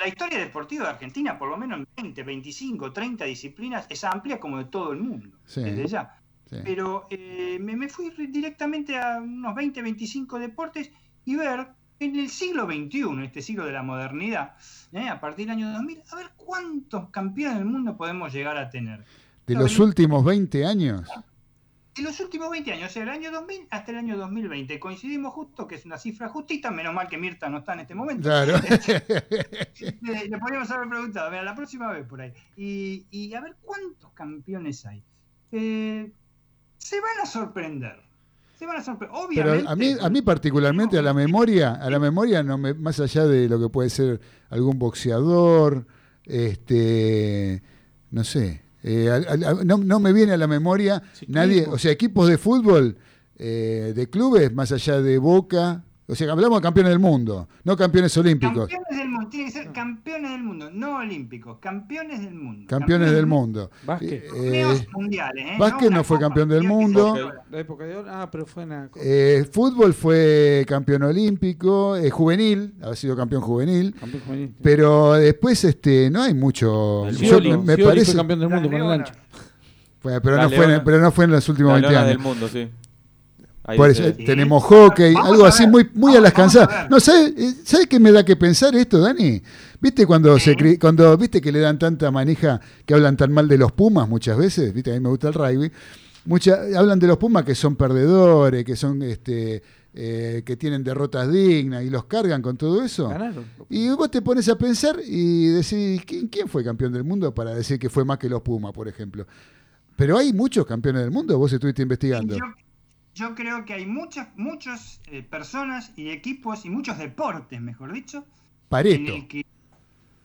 [0.00, 4.38] la historia deportiva de Argentina, por lo menos en 20, 25, 30 disciplinas, es amplia
[4.40, 5.36] como de todo el mundo.
[5.46, 5.62] Sí.
[5.62, 6.14] Desde ya.
[6.50, 6.56] Sí.
[6.64, 10.90] Pero eh, me, me fui re- directamente a unos 20, 25 deportes
[11.28, 11.68] y ver
[12.00, 14.54] en el siglo XXI, este siglo de la modernidad,
[14.92, 15.10] ¿eh?
[15.10, 19.04] a partir del año 2000, a ver cuántos campeones del mundo podemos llegar a tener.
[19.46, 21.06] De los últimos 20 años.
[21.96, 25.34] En los últimos 20 años, o sea, del año 2000 hasta el año 2020, coincidimos
[25.34, 28.22] justo, que es una cifra justita, menos mal que Mirta no está en este momento.
[28.22, 28.54] Claro.
[30.00, 32.32] le, le podríamos haber preguntado, mira, la próxima vez por ahí.
[32.56, 35.04] Y, y a ver cuántos campeones hay.
[35.52, 36.10] Eh,
[36.78, 38.07] se van a sorprender.
[38.58, 39.16] Se van a sorprender.
[39.28, 39.70] Pero Obviamente.
[39.70, 43.24] a mí, a mí particularmente a la memoria, a la memoria no me, más allá
[43.26, 44.20] de lo que puede ser
[44.50, 45.86] algún boxeador,
[46.24, 47.62] este,
[48.10, 49.24] no sé, eh,
[49.64, 52.96] no, no me viene a la memoria nadie, o sea, equipos de fútbol,
[53.36, 57.76] eh, de clubes, más allá de Boca, o sea, hablamos de campeones del mundo, no
[57.76, 62.34] campeones olímpicos, Campeones del mundo, tiene que ser campeones del mundo, no olímpicos, campeones del
[62.34, 62.66] mundo.
[62.66, 63.70] campeones del mundo.
[63.84, 64.24] Básquet.
[64.24, 65.56] Eh, Torneos mundiales, ¿eh?
[65.58, 67.32] Básquet no fue campeón del mundo.
[67.50, 68.08] La época de oro.
[68.10, 68.88] Ah, pero fue una.
[68.96, 73.94] Eh, fútbol fue campeón olímpico, eh, juvenil, ha sido campeón juvenil.
[74.00, 74.54] Campeón juvenil.
[74.62, 77.06] Pero después este no hay mucho.
[77.06, 78.06] El yo- me, parece.
[78.06, 79.12] fue campeón del mundo con el ancho.
[80.02, 82.06] Bueno, pero, La no fue, en- pero no fue en los últimos La 20 Leona
[82.06, 82.16] años.
[82.16, 82.68] del mundo, sí.
[83.76, 86.88] Por eso, eh, tenemos hockey, algo así muy, muy a las cansadas.
[86.90, 89.42] No, ¿sabes ¿sabe qué me da que pensar esto, Dani?
[89.80, 93.46] ¿Viste cuando se cri- cuando viste que le dan tanta manija que hablan tan mal
[93.46, 94.72] de los Pumas muchas veces?
[94.72, 94.90] ¿Viste?
[94.90, 95.70] A mí me gusta el rugby.
[96.24, 99.62] Mucha, hablan de los Pumas que son perdedores, que son este
[99.94, 103.08] eh, que tienen derrotas dignas y los cargan con todo eso.
[103.08, 103.44] Ganaron.
[103.68, 107.54] Y vos te pones a pensar y decís, ¿quién, quién fue campeón del mundo para
[107.54, 109.26] decir que fue más que los Pumas, por ejemplo?
[109.96, 112.36] Pero hay muchos campeones del mundo, vos estuviste investigando.
[112.36, 112.44] Yo,
[113.18, 118.24] yo creo que hay muchas muchas eh, personas y equipos y muchos deportes, mejor dicho,
[118.68, 119.12] Pareto.
[119.12, 119.44] en que...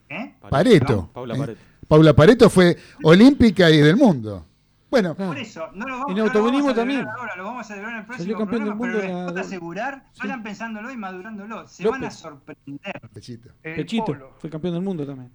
[0.09, 0.35] ¿Eh?
[0.49, 1.09] Pareto.
[1.13, 1.39] Paula ¿eh?
[1.39, 1.61] Pareto.
[1.87, 4.45] Paula Pareto fue olímpica y del mundo.
[4.91, 6.99] Bueno, Por eso, no lo vamos, En no lo automovilismo también.
[6.99, 9.25] celebrar ahora, lo vamos a celebrar en el próximo del mundo pero de les la-
[9.25, 11.99] puedo asegurar, vayan pensándolo y madurándolo, se López.
[11.99, 13.01] van a sorprender.
[13.11, 13.49] Pechito.
[13.63, 15.31] Pechito fue campeón del mundo también.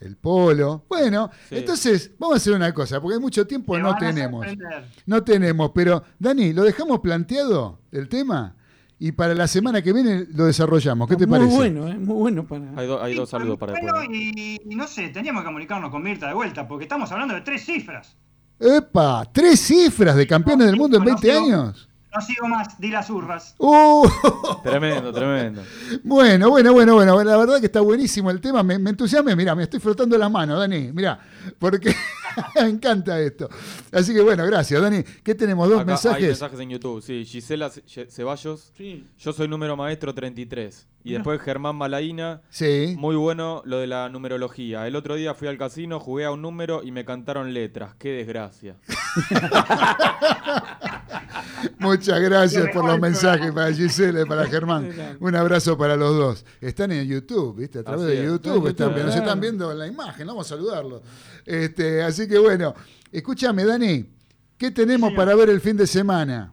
[0.00, 0.84] El polo.
[0.88, 1.56] Bueno, Sí.
[1.58, 4.46] entonces vamos a hacer una cosa, porque hay mucho tiempo no tenemos.
[5.06, 8.56] No tenemos, pero Dani, lo dejamos planteado el tema
[8.98, 11.06] y para la semana que viene lo desarrollamos.
[11.08, 11.56] ¿Qué te muy parece?
[11.56, 11.98] bueno, ¿eh?
[11.98, 12.64] muy bueno para.
[12.76, 13.74] Hay, do- hay dos saludos para
[14.10, 17.42] y, y no sé, teníamos que comunicarnos con Mirta de vuelta, porque estamos hablando de
[17.42, 18.16] tres cifras.
[18.58, 19.24] ¡Epa!
[19.32, 21.88] Tres cifras de campeones del mundo en 20 años.
[22.14, 23.54] No sigo más, di las urras.
[23.58, 24.04] ¡Uh!
[24.64, 25.62] Tremendo, tremendo.
[26.02, 27.22] Bueno, bueno, bueno, bueno.
[27.22, 28.62] La verdad que está buenísimo el tema.
[28.64, 29.34] Me, me entusiasma.
[29.36, 30.90] Mira, me estoy frotando las manos, Dani.
[30.92, 31.20] Mira,
[31.58, 31.94] porque
[32.56, 33.48] me encanta esto.
[33.92, 35.04] Así que bueno, gracias, Dani.
[35.22, 35.68] ¿Qué tenemos?
[35.68, 36.26] ¿Dos Acá Hay mensajes?
[36.28, 37.24] mensajes en YouTube, sí.
[37.24, 38.72] Gisela Ce- Ceballos.
[39.18, 40.86] Yo soy número maestro 33.
[41.02, 42.42] Y después Germán Malaína.
[42.50, 42.94] Sí.
[42.98, 44.86] Muy bueno lo de la numerología.
[44.86, 47.94] El otro día fui al casino, jugué a un número y me cantaron letras.
[47.98, 48.76] Qué desgracia.
[51.78, 54.90] Muchas gracias por los mensajes para Gisela y para Germán.
[55.20, 56.44] Un abrazo para los dos.
[56.60, 57.80] Están en YouTube, ¿viste?
[57.80, 58.28] A través Así de es.
[58.30, 61.02] YouTube Ah, están nos están viendo la imagen, vamos a saludarlos.
[61.46, 62.74] Este, así que bueno,
[63.10, 64.04] escúchame, Dani,
[64.58, 66.52] ¿qué tenemos para ver el fin de semana?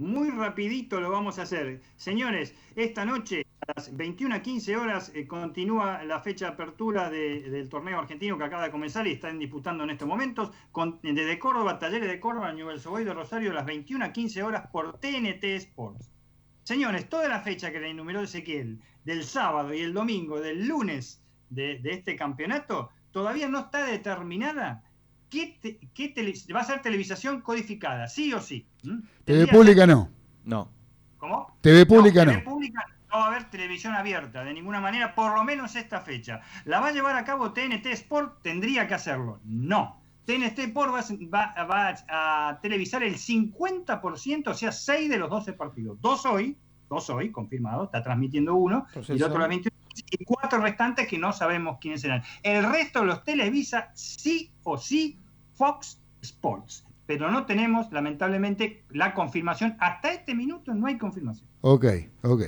[0.00, 1.82] Muy rapidito lo vamos a hacer.
[1.96, 7.10] Señores, esta noche a las 21 a 15 horas eh, continúa la fecha de apertura
[7.10, 10.52] de- del torneo argentino que acaba de comenzar y están disputando en estos momentos
[11.02, 14.68] desde Córdoba, Talleres de Córdoba, Newell's Old de Rosario, a las 21 a 15 horas
[14.72, 16.10] por TNT Sports.
[16.62, 21.22] Señores, toda la fecha que le enumeró Ezequiel, del sábado y el domingo, del lunes
[21.50, 24.82] de este campeonato, todavía no está determinada
[25.30, 28.66] qué, te- qué tele- va a ser televisación codificada, sí o sí.
[28.82, 28.98] ¿Mm?
[29.24, 30.10] TV Pública no.
[30.44, 30.70] No.
[31.18, 31.56] ¿Cómo?
[31.60, 32.32] TV Pública no.
[32.32, 32.38] no.
[32.38, 36.00] TV pública no va a haber televisión abierta de ninguna manera, por lo menos esta
[36.00, 36.40] fecha.
[36.64, 38.42] ¿La va a llevar a cabo TNT Sport?
[38.42, 39.40] Tendría que hacerlo.
[39.44, 40.00] No.
[40.26, 45.28] TNT Sport va, a- va- va a televisar el 50%, o sea, 6 de los
[45.30, 46.00] 12 partidos.
[46.00, 46.56] Dos hoy,
[46.88, 49.70] dos hoy, confirmado, está transmitiendo uno, y el otro a las 21
[50.10, 52.22] y cuatro restantes que no sabemos quiénes serán.
[52.42, 55.18] El resto los televisa sí o sí
[55.54, 56.84] Fox Sports.
[57.06, 59.76] Pero no tenemos, lamentablemente, la confirmación.
[59.80, 61.48] Hasta este minuto no hay confirmación.
[61.60, 61.86] Ok,
[62.22, 62.42] ok.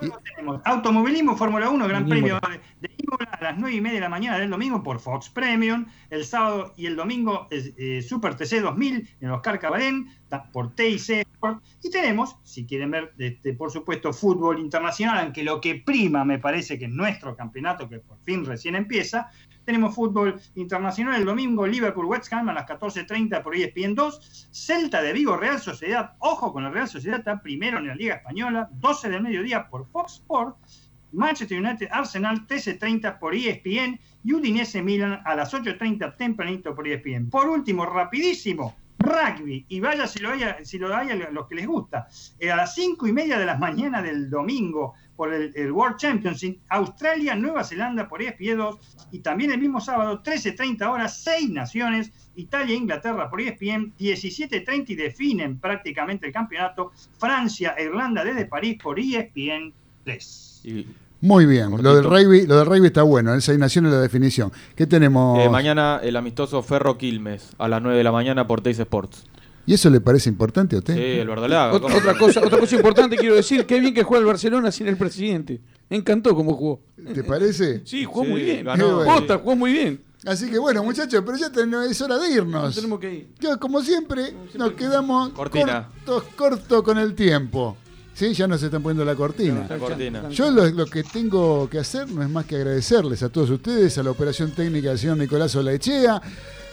[0.00, 2.40] Tenemos automovilismo, Fórmula 1, Gran En Premio
[2.80, 5.86] de, Imola a las 9 y media de la mañana del domingo por Fox Premium.
[6.10, 10.08] El sábado y el domingo eh, Super TC 2000 en Oscar Cabarén
[10.52, 11.64] por TIC Sport.
[11.82, 16.38] Y tenemos, si quieren ver, este, por supuesto, fútbol internacional, aunque lo que prima me
[16.38, 19.30] parece que es nuestro campeonato, que por fin recién empieza.
[19.68, 24.48] Tenemos fútbol internacional el domingo, Liverpool West Ham a las 14.30 por ESPN 2.
[24.50, 26.12] Celta de Vigo, Real Sociedad.
[26.20, 28.70] Ojo con la Real Sociedad, está primero en la Liga Española.
[28.72, 30.56] 12 del mediodía por Fox Sport.
[31.12, 37.28] Manchester United Arsenal 13.30 por ESPN y Udinese Milan a las 8.30 tempranito por ESPN.
[37.28, 38.74] Por último, rapidísimo,
[39.08, 40.88] rugby, y vaya si lo hay, a- si lo
[41.32, 42.06] los que les gusta.
[42.38, 45.96] Eh, a las cinco y media de la mañana del domingo, por el, el World
[45.96, 48.78] Championship, Australia, Nueva Zelanda por E ESPN 2,
[49.12, 54.90] y también el mismo sábado, 13.30 horas, seis naciones, Italia e Inglaterra por ESPN, 17.30
[54.90, 59.72] y definen prácticamente el campeonato, Francia e Irlanda desde París por E ESPN
[60.04, 60.60] 3.
[61.20, 64.52] Muy bien, lo del rugby, lo del rugby está bueno, esa naciones la definición.
[64.76, 65.40] ¿Qué tenemos?
[65.40, 69.24] Eh, mañana el amistoso Ferro Quilmes a las 9 de la mañana por Teis Sports.
[69.66, 70.94] ¿Y eso le parece importante a usted?
[70.94, 71.72] Sí, el verdolaga.
[71.74, 74.86] Ot- otra, cosa, otra cosa importante quiero decir, qué bien que juega el Barcelona sin
[74.86, 75.60] el presidente.
[75.90, 76.80] Me encantó cómo jugó.
[77.14, 77.82] ¿Te parece?
[77.84, 78.64] Sí, jugó Sí, muy bien.
[78.64, 79.04] ganó.
[79.04, 80.00] Posta, jugó muy bien.
[80.24, 82.62] Así que bueno, muchachos, pero ya ten- es hora de irnos.
[82.62, 83.28] Nos tenemos que ir.
[83.40, 87.76] Ya, como siempre, nos quedamos cortos, cortos con el tiempo.
[88.18, 89.64] Sí, ya nos están poniendo la cortina.
[89.68, 90.28] La cortina.
[90.30, 93.96] Yo lo, lo que tengo que hacer no es más que agradecerles a todos ustedes,
[93.96, 96.20] a la operación técnica del señor Nicolás Olaechea,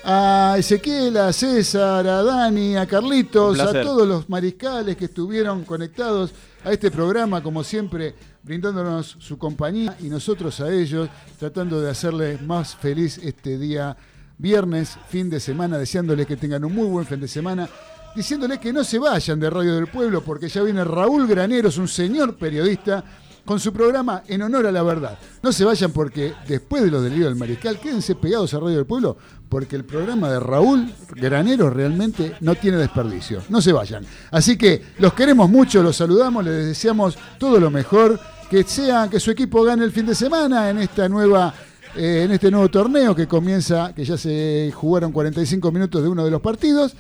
[0.04, 6.32] a Ezequiel, a César, a Dani, a Carlitos, a todos los mariscales que estuvieron conectados
[6.64, 12.42] a este programa, como siempre, brindándonos su compañía y nosotros a ellos, tratando de hacerles
[12.42, 13.96] más feliz este día
[14.40, 17.70] viernes, fin de semana, deseándoles que tengan un muy buen fin de semana
[18.16, 21.88] diciéndoles que no se vayan de Radio del Pueblo porque ya viene Raúl Graneros, un
[21.88, 23.04] señor periodista,
[23.44, 25.20] con su programa En Honor a la Verdad.
[25.44, 28.86] No se vayan porque después de los delirios del Mariscal, quédense pegados a Radio del
[28.86, 29.18] Pueblo
[29.48, 33.44] porque el programa de Raúl Graneros realmente no tiene desperdicio.
[33.50, 34.04] No se vayan.
[34.32, 38.20] Así que los queremos mucho, los saludamos, les deseamos todo lo mejor,
[38.50, 41.54] que sea que su equipo gane el fin de semana en esta nueva
[41.98, 46.26] eh, en este nuevo torneo que comienza, que ya se jugaron 45 minutos de uno
[46.26, 46.94] de los partidos.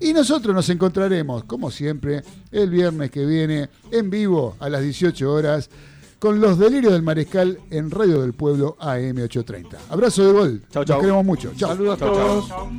[0.00, 2.22] Y nosotros nos encontraremos, como siempre,
[2.52, 5.70] el viernes que viene, en vivo a las 18 horas,
[6.18, 9.76] con los delirios del mariscal en Radio del Pueblo AM830.
[9.90, 10.62] Abrazo de gol.
[10.70, 10.96] Chau, chau.
[10.96, 11.52] Nos queremos mucho.
[11.56, 11.70] Chau.
[11.70, 12.48] Saludos a todos.
[12.48, 12.70] Chau, chau.